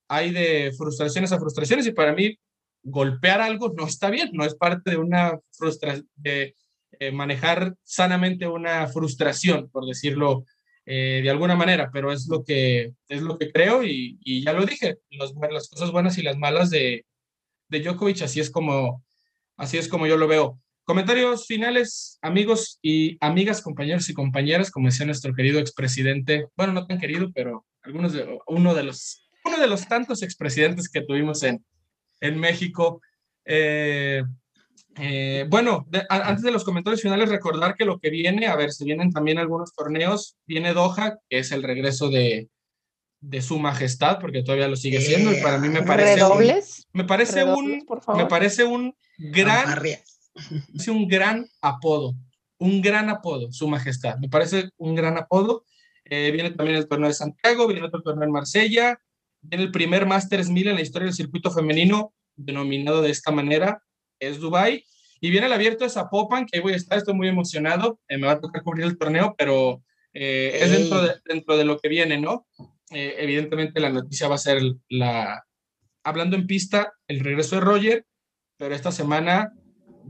hay 0.10 0.32
de 0.32 0.74
frustraciones 0.78 1.32
a 1.32 1.40
frustraciones 1.40 1.88
y 1.88 1.94
para 1.94 2.14
mí 2.14 2.38
golpear 2.84 3.42
algo 3.42 3.74
no 3.76 3.88
está 3.88 4.10
bien, 4.10 4.30
no 4.34 4.44
es 4.44 4.56
parte 4.56 4.92
de 4.92 4.98
una 4.98 5.40
frustración, 5.52 6.08
de, 6.16 6.56
eh, 7.00 7.12
manejar 7.12 7.76
sanamente 7.84 8.48
una 8.48 8.88
frustración, 8.88 9.70
por 9.70 9.86
decirlo 9.86 10.44
eh, 10.86 11.22
de 11.24 11.30
alguna 11.30 11.56
manera, 11.56 11.90
pero 11.92 12.12
es 12.12 12.28
lo 12.28 12.44
que, 12.44 12.94
es 13.08 13.22
lo 13.22 13.38
que 13.38 13.52
creo 13.52 13.84
y, 13.84 14.20
y 14.22 14.44
ya 14.44 14.52
lo 14.52 14.66
dije, 14.66 14.98
las 15.10 15.70
cosas 15.70 15.92
buenas 15.92 16.18
y 16.18 16.24
las 16.24 16.38
malas 16.38 16.70
de, 16.70 17.06
de 17.70 17.80
Djokovic, 17.80 18.22
así 18.24 18.42
es, 18.42 18.50
como, 18.50 19.06
así 19.56 19.78
es 19.78 19.88
como 19.88 20.06
yo 20.06 20.18
lo 20.18 20.28
veo. 20.28 20.60
Comentarios 20.88 21.48
finales, 21.48 22.18
amigos 22.22 22.80
y 22.82 23.18
amigas, 23.20 23.62
compañeros 23.62 24.08
y 24.08 24.14
compañeras, 24.14 24.72
como 24.72 24.88
decía 24.88 25.06
nuestro 25.06 25.34
querido 25.34 25.60
expresidente, 25.60 26.48
bueno, 26.56 26.72
no 26.72 26.88
tan 26.88 26.98
querido, 26.98 27.30
pero 27.36 27.66
algunos 27.82 28.14
de, 28.14 28.40
uno 28.48 28.74
de 28.74 28.84
los, 28.84 29.28
uno 29.44 29.60
de 29.60 29.68
los 29.68 29.86
tantos 29.90 30.24
expresidentes 30.24 30.88
que 30.88 31.02
tuvimos 31.02 31.44
en, 31.44 31.62
en 32.22 32.40
México. 32.40 33.02
Eh, 33.44 34.24
eh, 34.98 35.46
bueno, 35.50 35.86
antes 36.08 36.44
de 36.44 36.52
los 36.52 36.64
comentarios 36.64 37.02
finales, 37.02 37.28
recordar 37.28 37.76
que 37.76 37.84
lo 37.84 38.00
que 38.00 38.10
viene, 38.10 38.48
a 38.48 38.56
ver, 38.56 38.72
se 38.72 38.86
vienen 38.86 39.12
también 39.12 39.40
algunos 39.40 39.74
torneos, 39.74 40.38
viene 40.46 40.72
Doha, 40.72 41.18
que 41.30 41.40
es 41.40 41.52
el 41.52 41.64
regreso 41.64 42.10
de, 42.10 42.48
de 43.20 43.42
su 43.42 43.60
majestad, 43.60 44.20
porque 44.22 44.42
todavía 44.42 44.70
lo 44.70 44.78
sigue 44.78 45.02
siendo, 45.02 45.34
y 45.34 45.42
para 45.42 45.58
mí 45.58 45.68
me 45.68 45.84
parece 45.84 46.16
¿Redobles? 46.16 46.88
un, 46.94 47.02
me 47.02 47.04
parece 47.04 47.44
un, 47.44 47.86
me 48.16 48.26
parece 48.28 48.64
un 48.64 48.96
gran, 49.18 49.82
es 50.74 50.88
un 50.88 51.08
gran 51.08 51.48
apodo, 51.62 52.16
un 52.60 52.82
gran 52.82 53.10
apodo, 53.10 53.52
su 53.52 53.68
majestad, 53.68 54.18
me 54.20 54.30
parece 54.30 54.70
un 54.78 54.96
gran 54.96 55.18
apodo. 55.18 55.66
Eh, 56.10 56.32
viene 56.32 56.52
también 56.52 56.78
el 56.78 56.88
torneo 56.88 57.10
de 57.10 57.14
Santiago, 57.14 57.68
viene 57.68 57.86
otro 57.86 58.02
torneo 58.02 58.24
en 58.24 58.32
Marsella, 58.32 58.98
viene 59.42 59.66
el 59.66 59.72
primer 59.72 60.06
Masters 60.06 60.50
1000 60.50 60.70
en 60.70 60.76
la 60.76 60.82
historia 60.82 61.08
del 61.08 61.14
circuito 61.14 61.52
femenino, 61.52 62.14
denominado 62.36 63.02
de 63.02 63.12
esta 63.12 63.32
manera, 63.32 63.84
es 64.20 64.40
Dubai, 64.40 64.86
y 65.20 65.30
viene 65.30 65.48
el 65.48 65.54
abierto 65.54 65.84
de 65.84 65.90
Zapopan, 65.90 66.46
que 66.46 66.58
ahí 66.58 66.64
voy 66.64 66.74
a 66.74 66.78
estar, 66.78 66.98
estoy 66.98 67.14
muy 67.14 67.28
emocionado, 67.28 68.00
eh, 68.08 68.18
me 68.18 68.28
va 68.28 68.34
a 68.34 68.40
tocar 68.40 68.64
cubrir 68.64 68.86
el 68.86 68.98
torneo, 68.98 69.36
pero 69.38 69.84
eh, 70.14 70.60
es 70.62 70.72
dentro 70.72 71.02
de, 71.02 71.16
dentro 71.26 71.58
de 71.58 71.66
lo 71.66 71.80
que 71.80 71.90
viene, 71.90 72.20
¿no? 72.20 72.48
Eh, 72.92 73.16
evidentemente 73.20 73.80
la 73.80 73.90
noticia 73.90 74.28
va 74.28 74.36
a 74.36 74.40
ser 74.40 74.62
la, 74.90 75.46
hablando 76.04 76.36
en 76.36 76.48
pista, 76.48 76.94
el 77.08 77.20
regreso 77.20 77.56
de 77.56 77.62
Roger, 77.62 78.06
pero 78.58 78.74
esta 78.74 78.92
semana, 78.92 79.52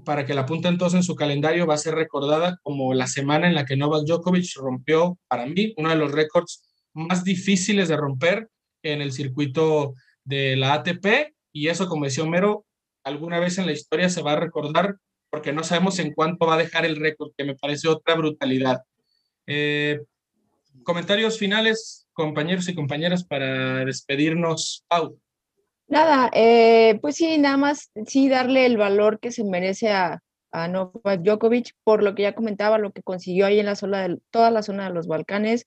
para 0.05 0.25
que 0.25 0.33
la 0.33 0.41
apunten 0.41 0.77
todos 0.77 0.93
en 0.93 1.03
su 1.03 1.15
calendario, 1.15 1.67
va 1.67 1.75
a 1.75 1.77
ser 1.77 1.95
recordada 1.95 2.59
como 2.63 2.93
la 2.93 3.07
semana 3.07 3.47
en 3.47 3.55
la 3.55 3.65
que 3.65 3.77
Novak 3.77 4.05
Djokovic 4.05 4.55
rompió, 4.57 5.17
para 5.27 5.45
mí, 5.45 5.73
uno 5.77 5.89
de 5.89 5.95
los 5.95 6.11
récords 6.11 6.63
más 6.93 7.23
difíciles 7.23 7.87
de 7.87 7.97
romper 7.97 8.49
en 8.83 9.01
el 9.01 9.11
circuito 9.11 9.93
de 10.23 10.55
la 10.55 10.73
ATP, 10.73 11.33
y 11.51 11.67
eso, 11.69 11.87
como 11.87 12.05
decía 12.05 12.23
Homero, 12.23 12.65
alguna 13.03 13.39
vez 13.39 13.57
en 13.57 13.65
la 13.65 13.71
historia 13.71 14.09
se 14.09 14.21
va 14.21 14.33
a 14.33 14.39
recordar 14.39 14.97
porque 15.29 15.53
no 15.53 15.63
sabemos 15.63 15.99
en 15.99 16.13
cuánto 16.13 16.45
va 16.45 16.55
a 16.55 16.57
dejar 16.59 16.85
el 16.85 16.95
récord, 16.95 17.31
que 17.37 17.43
me 17.43 17.55
parece 17.55 17.87
otra 17.87 18.15
brutalidad. 18.15 18.81
Eh, 19.45 20.01
comentarios 20.83 21.37
finales, 21.37 22.07
compañeros 22.13 22.67
y 22.69 22.75
compañeras, 22.75 23.23
para 23.23 23.85
despedirnos. 23.85 24.85
Pau. 24.87 25.19
Nada, 25.87 26.29
eh, 26.33 26.99
pues 27.01 27.15
sí, 27.15 27.37
nada 27.37 27.57
más, 27.57 27.91
sí, 28.05 28.29
darle 28.29 28.65
el 28.65 28.77
valor 28.77 29.19
que 29.19 29.31
se 29.31 29.43
merece 29.43 29.89
a, 29.89 30.21
a 30.51 30.67
Novak 30.67 31.21
Djokovic 31.21 31.71
por 31.83 32.03
lo 32.03 32.13
que 32.13 32.23
ya 32.23 32.35
comentaba, 32.35 32.77
lo 32.77 32.91
que 32.91 33.03
consiguió 33.03 33.45
ahí 33.45 33.59
en 33.59 33.67
la 33.67 33.75
zona 33.75 34.07
de 34.07 34.17
toda 34.31 34.51
la 34.51 34.63
zona 34.63 34.87
de 34.87 34.93
los 34.93 35.07
Balcanes, 35.07 35.65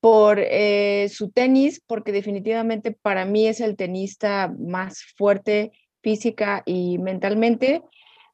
por 0.00 0.38
eh, 0.38 1.08
su 1.10 1.30
tenis, 1.30 1.80
porque 1.86 2.12
definitivamente 2.12 2.92
para 2.92 3.24
mí 3.24 3.46
es 3.46 3.60
el 3.60 3.74
tenista 3.74 4.52
más 4.58 5.02
fuerte 5.16 5.72
física 6.02 6.62
y 6.66 6.98
mentalmente. 6.98 7.82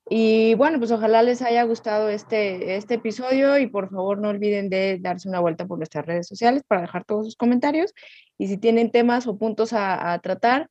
Y 0.08 0.54
bueno, 0.54 0.80
pues 0.80 0.90
ojalá 0.90 1.22
les 1.22 1.42
haya 1.42 1.62
gustado 1.62 2.08
este, 2.08 2.74
este 2.74 2.94
episodio 2.94 3.56
y 3.56 3.68
por 3.68 3.88
favor 3.88 4.18
no 4.20 4.30
olviden 4.30 4.68
de 4.68 4.98
darse 5.00 5.28
una 5.28 5.38
vuelta 5.38 5.66
por 5.66 5.78
nuestras 5.78 6.04
redes 6.04 6.26
sociales 6.26 6.64
para 6.66 6.80
dejar 6.80 7.04
todos 7.04 7.26
sus 7.26 7.36
comentarios. 7.36 7.94
Y 8.36 8.48
si 8.48 8.58
tienen 8.58 8.90
temas 8.90 9.28
o 9.28 9.38
puntos 9.38 9.72
a, 9.72 10.18
tratar, 10.20 10.68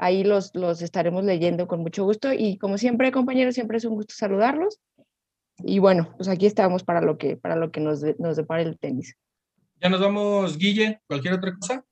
ahí 0.00 0.24
los, 0.24 0.54
los 0.54 0.82
estaremos 0.82 1.24
leyendo 1.24 1.68
con 1.68 1.80
mucho 1.80 2.04
gusto. 2.04 2.32
Y 2.32 2.56
como 2.58 2.78
siempre, 2.78 3.12
compañeros, 3.12 3.54
siempre 3.54 3.76
es 3.76 3.84
un 3.84 3.94
gusto 3.94 4.14
saludarlos. 4.16 4.80
Y 5.58 5.78
bueno, 5.78 6.14
pues 6.16 6.28
aquí 6.28 6.46
estamos 6.46 6.82
para 6.82 7.02
lo 7.02 7.18
que, 7.18 7.36
para 7.36 7.54
lo 7.54 7.70
que 7.70 7.80
nos, 7.80 8.02
nos 8.18 8.36
depare 8.36 8.62
el 8.62 8.78
tenis. 8.78 9.14
Ya 9.76 9.90
nos 9.90 10.00
vamos, 10.00 10.56
Guille. 10.56 11.00
¿Cualquier 11.06 11.34
otra 11.34 11.54
cosa? 11.54 11.84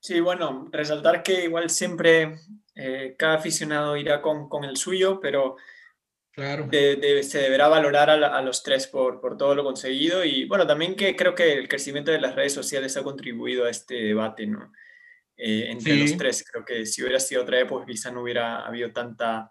Sí, 0.00 0.20
bueno, 0.20 0.68
resaltar 0.72 1.22
que 1.22 1.44
igual 1.44 1.70
siempre 1.70 2.36
eh, 2.74 3.14
cada 3.16 3.34
aficionado 3.34 3.96
irá 3.96 4.20
con, 4.20 4.48
con 4.48 4.64
el 4.64 4.76
suyo, 4.76 5.20
pero 5.20 5.56
claro. 6.32 6.68
se 6.70 7.38
deberá 7.38 7.68
valorar 7.68 8.10
a, 8.10 8.42
los 8.42 8.62
tres 8.62 8.86
por, 8.86 9.20
por, 9.20 9.36
todo 9.36 9.54
lo 9.54 9.64
conseguido 9.64 10.24
y 10.24 10.44
bueno, 10.46 10.66
también 10.66 10.94
que 10.94 11.16
creo 11.16 11.34
que 11.34 11.54
el 11.54 11.68
crecimiento 11.68 12.12
de 12.12 12.20
las 12.20 12.36
redes 12.36 12.52
sociales 12.52 12.96
ha 12.96 13.02
contribuido 13.02 13.64
a 13.64 13.70
este 13.70 13.94
debate, 13.94 14.46
¿no? 14.46 14.72
Eh, 15.36 15.70
entre 15.70 15.96
los 15.96 16.16
tres. 16.16 16.44
Creo 16.50 16.64
que 16.64 16.86
si 16.86 17.02
hubiera 17.02 17.20
sido 17.20 17.42
otra 17.42 17.60
época 17.60 17.86
quizá 17.86 18.10
no 18.10 18.22
hubiera 18.22 18.66
habido 18.66 18.92
tanta 18.92 19.50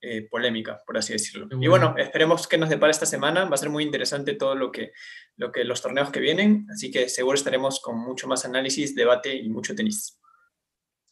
eh, 0.00 0.28
polémica, 0.28 0.82
por 0.84 0.98
así 0.98 1.12
decirlo. 1.12 1.46
Y 1.60 1.68
bueno, 1.68 1.94
esperemos 1.96 2.48
que 2.48 2.58
nos 2.58 2.68
depara 2.68 2.90
esta 2.90 3.06
semana. 3.06 3.44
Va 3.44 3.54
a 3.54 3.56
ser 3.56 3.70
muy 3.70 3.84
interesante 3.84 4.34
todo 4.34 4.54
lo 4.54 4.72
que, 4.72 4.92
lo 5.36 5.52
que 5.52 5.64
los 5.64 5.80
torneos 5.80 6.10
que 6.10 6.20
vienen, 6.20 6.66
así 6.72 6.90
que 6.90 7.08
seguro 7.08 7.36
estaremos 7.36 7.80
con 7.80 7.98
mucho 7.98 8.26
más 8.26 8.44
análisis, 8.44 8.94
debate 8.94 9.34
y 9.34 9.48
mucho 9.48 9.74
tenis. 9.74 10.18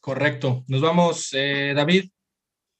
Correcto. 0.00 0.64
Nos 0.66 0.80
vamos, 0.80 1.30
eh, 1.34 1.72
David. 1.74 2.10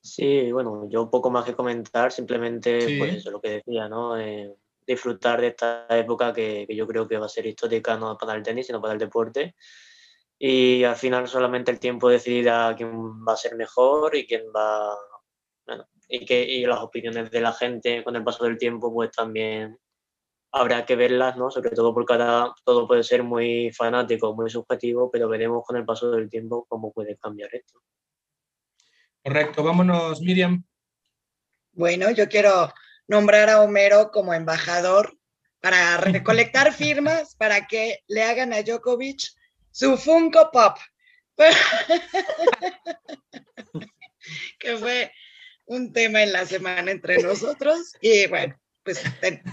Sí, 0.03 0.51
bueno, 0.51 0.89
yo 0.91 1.11
poco 1.11 1.31
más 1.31 1.45
que 1.45 1.55
comentar, 1.55 2.11
simplemente 2.11 2.99
pues 2.99 3.17
eso 3.17 3.31
lo 3.31 3.41
que 3.41 3.51
decía, 3.51 3.89
¿no? 3.89 4.19
Eh, 4.19 4.53
disfrutar 4.87 5.41
de 5.43 5.49
esta 5.49 5.87
época 5.91 6.33
que, 6.33 6.67
yo 6.75 6.87
creo 6.87 7.07
que 7.07 7.19
va 7.19 7.27
a 7.27 7.29
ser 7.29 7.47
histórica 7.47 7.97
no 7.97 8.17
para 8.17 8.35
el 8.35 8.43
tenis, 8.43 8.67
sino 8.67 8.81
para 8.81 8.95
el 8.95 8.99
deporte. 8.99 9.55
Y 10.43 10.85
al 10.85 10.97
final 10.97 11.29
solamente 11.29 11.71
el 11.71 11.79
tiempo 11.79 12.09
decidirá 12.09 12.75
quién 12.75 12.91
va 13.27 13.35
a 13.35 13.37
ser 13.37 13.57
mejor 13.57 14.17
y 14.17 14.27
quién 14.27 14.45
va, 14.57 14.97
bueno, 15.67 15.87
y 16.09 16.25
que 16.25 16.43
y 16.43 16.65
las 16.65 16.81
opiniones 16.81 17.31
de 17.31 17.43
la 17.43 17.53
gente 17.53 18.03
con 18.03 18.17
el 18.17 18.25
paso 18.25 18.45
del 18.45 18.57
tiempo 18.57 18.91
pues 18.91 19.11
también 19.11 19.79
habrá 20.53 20.87
que 20.87 20.97
verlas, 20.97 21.37
¿no? 21.37 21.51
Sobre 21.51 21.73
todo 21.73 21.93
porque 21.93 22.15
ahora 22.15 22.55
todo 22.65 22.89
puede 22.89 23.05
ser 23.05 23.23
muy 23.23 23.71
fanático, 23.73 24.35
muy 24.35 24.49
subjetivo, 24.49 25.11
pero 25.11 25.29
veremos 25.29 25.63
con 25.63 25.77
el 25.77 25.85
paso 25.85 26.11
del 26.11 26.31
tiempo 26.31 26.65
cómo 26.71 26.91
puede 26.91 27.19
cambiar 27.19 27.55
esto. 27.55 27.83
Correcto, 29.23 29.63
vámonos, 29.63 30.23
Miriam. 30.23 30.65
Bueno, 31.73 32.11
yo 32.13 32.31
quiero 32.31 32.73
nombrar 33.07 33.51
a 33.51 33.61
Homero 33.61 34.11
como 34.11 34.33
embajador 34.33 35.19
para 35.61 35.99
recolectar 35.99 36.73
firmas 36.73 37.37
para 37.37 37.67
que 37.67 37.99
le 38.09 38.23
hagan 38.23 38.55
a 38.55 38.63
Djokovic 38.63 39.39
su 39.71 39.97
Funko 39.97 40.51
Pop. 40.51 40.77
que 44.59 44.77
fue 44.77 45.13
un 45.67 45.93
tema 45.93 46.23
en 46.23 46.33
la 46.33 46.45
semana 46.45 46.91
entre 46.91 47.23
nosotros 47.23 47.95
y 48.01 48.27
bueno, 48.27 48.59
pues 48.83 49.03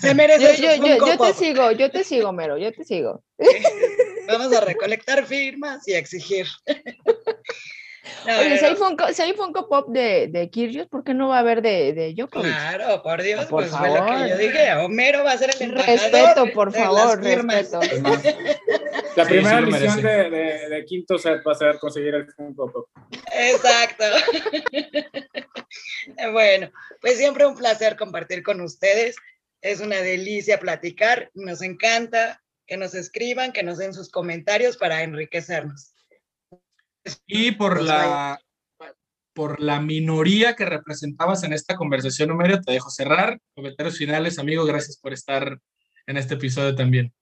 se 0.01 0.13
merece. 0.13 0.61
Yo, 0.61 0.76
yo, 0.76 1.05
yo, 1.05 1.18
te 1.18 1.34
sigo, 1.34 1.72
yo 1.72 1.91
te 1.91 2.03
sigo, 2.03 2.34
Mero, 2.34 2.57
yo 2.57 2.74
te 2.74 2.84
sigo. 2.84 3.24
Vamos 4.28 4.51
a 4.53 4.61
recolectar 4.61 5.26
firmas 5.26 5.88
y 5.88 5.93
a 5.93 5.99
exigir. 5.99 6.47
Oye, 8.26 8.58
si, 8.58 8.66
hay 8.66 8.76
Funko, 8.76 9.14
si 9.14 9.22
hay 9.22 9.34
Funko 9.34 9.68
Pop 9.70 9.89
de, 9.89 10.28
de 10.28 10.88
¿por 10.89 11.03
qué 11.03 11.14
no 11.14 11.30
va 11.30 11.38
a 11.38 11.39
haber 11.39 11.62
de, 11.62 11.93
de 11.93 12.14
Djokovic? 12.14 12.47
Claro, 12.47 13.01
por 13.01 13.22
Dios, 13.22 13.45
por 13.45 13.64
pues 13.64 13.72
favor. 13.72 13.89
fue 13.89 13.99
lo 13.99 14.24
que 14.24 14.30
yo 14.30 14.38
dije. 14.38 14.74
Homero 14.74 15.24
va 15.24 15.32
a 15.34 15.38
ser 15.38 15.51
el 15.55 15.62
embajador 15.62 15.99
Respeto, 15.99 16.53
por 16.53 16.74
favor, 16.74 17.24
respeto. 17.24 17.80
La 19.16 19.26
primera 19.26 19.62
misión 19.62 20.01
de, 20.01 20.30
de, 20.30 20.70
de, 20.70 20.86
quinto 20.86 21.18
set 21.18 21.41
va 21.47 21.53
a 21.53 21.55
ser 21.55 21.80
conseguir 21.80 22.14
el 22.14 22.32
Funko 22.34 22.72
Pop. 22.72 22.89
Exacto. 23.34 24.03
bueno, 26.32 26.72
pues 27.01 27.18
siempre 27.18 27.45
un 27.45 27.55
placer 27.55 27.95
compartir 27.95 28.43
con 28.43 28.62
ustedes. 28.62 29.16
Es 29.62 29.80
una 29.80 29.97
delicia 29.97 30.60
platicar. 30.60 31.32
Nos 31.34 31.62
encanta 31.62 32.41
que 32.68 32.78
nos 32.78 32.93
escriban, 32.93 33.53
que 33.53 33.64
nos 33.64 33.78
den 33.78 33.93
sus 33.93 34.12
comentarios 34.12 34.78
para 34.78 35.01
enriquecernos. 35.01 35.93
Y 37.26 37.51
por 37.51 37.82
la, 37.82 38.39
por 39.34 39.60
la 39.60 39.80
minoría 39.80 40.55
que 40.55 40.66
representabas 40.66 41.43
en 41.43 41.53
esta 41.53 41.76
conversación, 41.76 42.32
Homero, 42.32 42.62
te 42.62 42.72
dejo 42.72 42.89
cerrar. 42.89 43.39
Comentarios 43.53 43.97
finales, 43.97 44.39
amigo, 44.39 44.66
gracias 44.66 44.97
por 44.97 45.14
estar 45.14 45.60
en 46.08 46.18
este 46.18 46.36
episodio 46.36 46.76
también. 46.76 47.14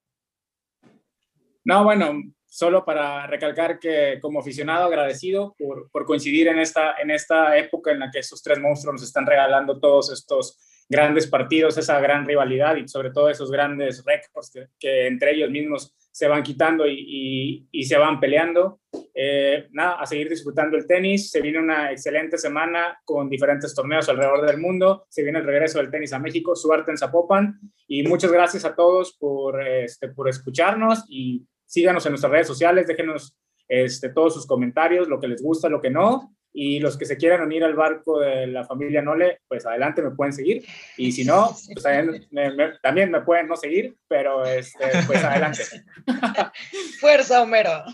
No, 1.64 1.84
bueno, 1.84 2.22
solo 2.46 2.84
para 2.84 3.26
recalcar 3.26 3.78
que 3.78 4.18
como 4.22 4.40
aficionado 4.40 4.86
agradecido 4.86 5.54
por, 5.58 5.90
por, 5.90 6.06
coincidir 6.06 6.48
en 6.48 6.58
esta, 6.58 6.94
en 6.96 7.10
esta 7.10 7.58
época 7.58 7.90
en 7.90 7.98
la 7.98 8.10
que 8.10 8.20
esos 8.20 8.42
tres 8.42 8.58
monstruos 8.60 8.94
nos 8.94 9.02
están 9.02 9.26
regalando 9.26 9.78
todos 9.78 10.12
estos 10.12 10.56
grandes 10.88 11.26
partidos, 11.26 11.76
esa 11.76 11.98
gran 12.00 12.24
rivalidad 12.24 12.76
y 12.76 12.86
sobre 12.88 13.10
todo 13.10 13.28
esos 13.28 13.50
grandes 13.50 14.04
récords 14.04 14.50
que, 14.50 14.68
que 14.78 15.06
entre 15.08 15.32
ellos 15.32 15.50
mismos 15.50 15.94
se 16.16 16.28
van 16.28 16.42
quitando 16.42 16.86
y, 16.88 17.68
y, 17.70 17.84
se 17.84 17.98
van 17.98 18.18
peleando. 18.18 18.80
Eh, 19.12 19.68
nada, 19.72 20.00
a 20.00 20.06
seguir 20.06 20.30
disfrutando 20.30 20.78
el 20.78 20.86
tenis. 20.86 21.30
Se 21.30 21.42
viene 21.42 21.58
una 21.58 21.92
excelente 21.92 22.38
semana 22.38 22.98
con 23.04 23.28
diferentes 23.28 23.74
torneos 23.74 24.08
alrededor 24.08 24.46
del 24.46 24.56
mundo. 24.56 25.04
Se 25.10 25.22
viene 25.22 25.40
el 25.40 25.44
regreso 25.44 25.76
del 25.76 25.90
tenis 25.90 26.14
a 26.14 26.18
México. 26.18 26.56
Suerte 26.56 26.90
en 26.90 26.96
Zapopan. 26.96 27.60
Y 27.86 28.02
muchas 28.04 28.32
gracias 28.32 28.64
a 28.64 28.74
todos 28.74 29.14
por, 29.18 29.62
este, 29.62 30.08
por 30.08 30.30
escucharnos 30.30 31.04
y 31.06 31.46
síganos 31.66 32.06
en 32.06 32.12
nuestras 32.12 32.32
redes 32.32 32.46
sociales. 32.46 32.86
Déjenos 32.86 33.36
este, 33.68 34.08
todos 34.08 34.32
sus 34.32 34.46
comentarios, 34.46 35.08
lo 35.08 35.20
que 35.20 35.28
les 35.28 35.42
gusta, 35.42 35.68
lo 35.68 35.82
que 35.82 35.90
no. 35.90 36.34
Y 36.58 36.80
los 36.80 36.96
que 36.96 37.04
se 37.04 37.18
quieran 37.18 37.42
unir 37.42 37.62
al 37.64 37.74
barco 37.74 38.18
de 38.18 38.46
la 38.46 38.64
familia 38.64 39.02
Nole, 39.02 39.40
pues 39.46 39.66
adelante 39.66 40.00
me 40.00 40.12
pueden 40.12 40.32
seguir. 40.32 40.64
Y 40.96 41.12
si 41.12 41.22
no, 41.22 41.54
pues 41.70 41.82
también, 42.80 43.10
me, 43.10 43.20
pueden 43.20 43.46
no 43.46 43.56
seguir, 43.56 43.94
pero 44.08 44.42
este, 44.46 44.86
pues 45.06 45.22
adelante. 45.22 45.64
Fuerza, 47.00 47.42
Homero. 47.42 47.84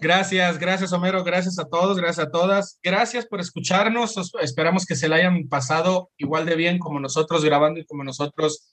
Gracias, 0.00 0.58
gracias 0.58 0.92
Homero, 0.92 1.22
gracias 1.22 1.60
a 1.60 1.68
todos, 1.68 1.98
gracias 1.98 2.26
a 2.26 2.30
todas. 2.32 2.80
Gracias 2.82 3.26
por 3.26 3.38
escucharnos. 3.38 4.34
Esperamos 4.40 4.84
que 4.84 4.96
se 4.96 5.08
la 5.08 5.14
hayan 5.16 5.46
pasado 5.46 6.10
igual 6.16 6.46
de 6.46 6.56
bien 6.56 6.80
como 6.80 6.98
nosotros 6.98 7.44
grabando 7.44 7.78
y 7.78 7.84
como 7.84 8.02
nosotros 8.02 8.72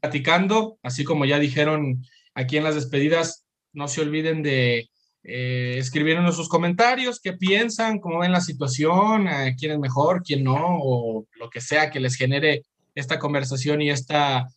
platicando. 0.00 0.78
Así 0.82 1.04
como 1.04 1.26
ya 1.26 1.38
dijeron 1.38 2.02
aquí 2.32 2.56
en 2.56 2.64
las 2.64 2.74
despedidas, 2.74 3.44
no 3.74 3.86
se 3.86 4.00
olviden 4.00 4.42
de 4.42 4.88
eh, 5.22 5.76
escribieron 5.78 6.32
sus 6.32 6.48
comentarios, 6.48 7.20
qué 7.20 7.32
piensan, 7.34 7.98
cómo 7.98 8.20
ven 8.20 8.32
la 8.32 8.40
situación, 8.40 9.28
eh, 9.28 9.56
quién 9.58 9.72
es 9.72 9.78
mejor, 9.78 10.22
quién 10.22 10.44
no, 10.44 10.78
o 10.80 11.26
lo 11.36 11.50
que 11.50 11.60
sea 11.60 11.90
que 11.90 12.00
les 12.00 12.16
genere 12.16 12.62
esta 12.94 13.18
conversación 13.18 13.82
y 13.82 13.90
esta 13.90 14.48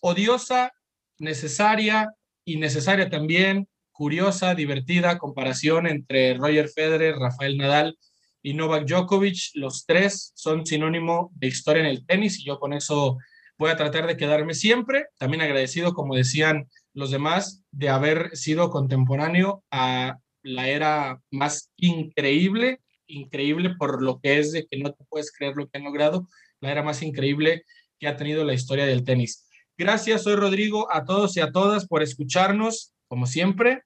odiosa, 0.00 0.72
necesaria, 1.18 2.14
innecesaria 2.44 3.08
también, 3.08 3.68
curiosa, 3.92 4.54
divertida 4.54 5.18
comparación 5.18 5.86
entre 5.86 6.34
Roger 6.34 6.68
Federer, 6.68 7.16
Rafael 7.16 7.58
Nadal 7.58 7.98
y 8.42 8.54
Novak 8.54 8.86
Djokovic. 8.86 9.50
Los 9.54 9.84
tres 9.84 10.32
son 10.34 10.64
sinónimo 10.64 11.30
de 11.34 11.48
historia 11.48 11.82
en 11.82 11.88
el 11.88 12.06
tenis 12.06 12.38
y 12.40 12.44
yo 12.44 12.58
con 12.58 12.72
eso 12.72 13.18
voy 13.58 13.70
a 13.70 13.76
tratar 13.76 14.06
de 14.06 14.16
quedarme 14.16 14.54
siempre. 14.54 15.06
También 15.18 15.42
agradecido, 15.42 15.92
como 15.92 16.16
decían 16.16 16.66
los 16.94 17.10
demás, 17.10 17.64
de 17.70 17.88
haber 17.88 18.36
sido 18.36 18.70
contemporáneo 18.70 19.64
a 19.70 20.18
la 20.42 20.68
era 20.68 21.20
más 21.30 21.72
increíble, 21.76 22.80
increíble 23.06 23.74
por 23.78 24.02
lo 24.02 24.20
que 24.20 24.38
es 24.38 24.52
de 24.52 24.66
que 24.66 24.78
no 24.78 24.92
te 24.92 25.04
puedes 25.08 25.32
creer 25.32 25.54
lo 25.56 25.68
que 25.68 25.78
han 25.78 25.84
logrado, 25.84 26.28
la 26.60 26.70
era 26.70 26.82
más 26.82 27.02
increíble 27.02 27.64
que 27.98 28.08
ha 28.08 28.16
tenido 28.16 28.44
la 28.44 28.54
historia 28.54 28.86
del 28.86 29.04
tenis. 29.04 29.46
Gracias, 29.76 30.22
soy 30.22 30.36
Rodrigo, 30.36 30.92
a 30.92 31.04
todos 31.04 31.36
y 31.36 31.40
a 31.40 31.52
todas 31.52 31.86
por 31.86 32.02
escucharnos. 32.02 32.92
Como 33.08 33.26
siempre, 33.26 33.82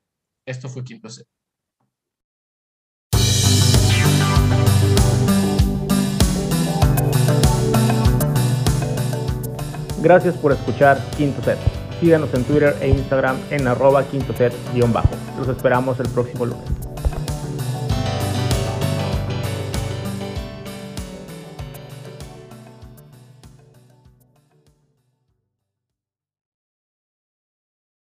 esto 0.47 0.69
fue 0.69 0.85
Quinto 0.85 1.09
Set. 1.09 1.27
Gracias 10.03 10.37
por 10.37 10.53
escuchar 10.53 10.99
Quinto 11.17 11.43
Set. 11.43 11.59
Síganos 12.05 12.35
en 12.35 12.45
Twitter 12.45 12.77
e 12.83 12.89
Instagram 12.91 13.39
en 13.51 13.67
arroba 13.67 14.05
quinto 14.05 14.35
set-bajo. 14.35 15.09
Los 15.39 15.49
esperamos 15.49 15.99
el 16.01 16.09
próximo 16.11 16.45
lunes. 16.45 16.84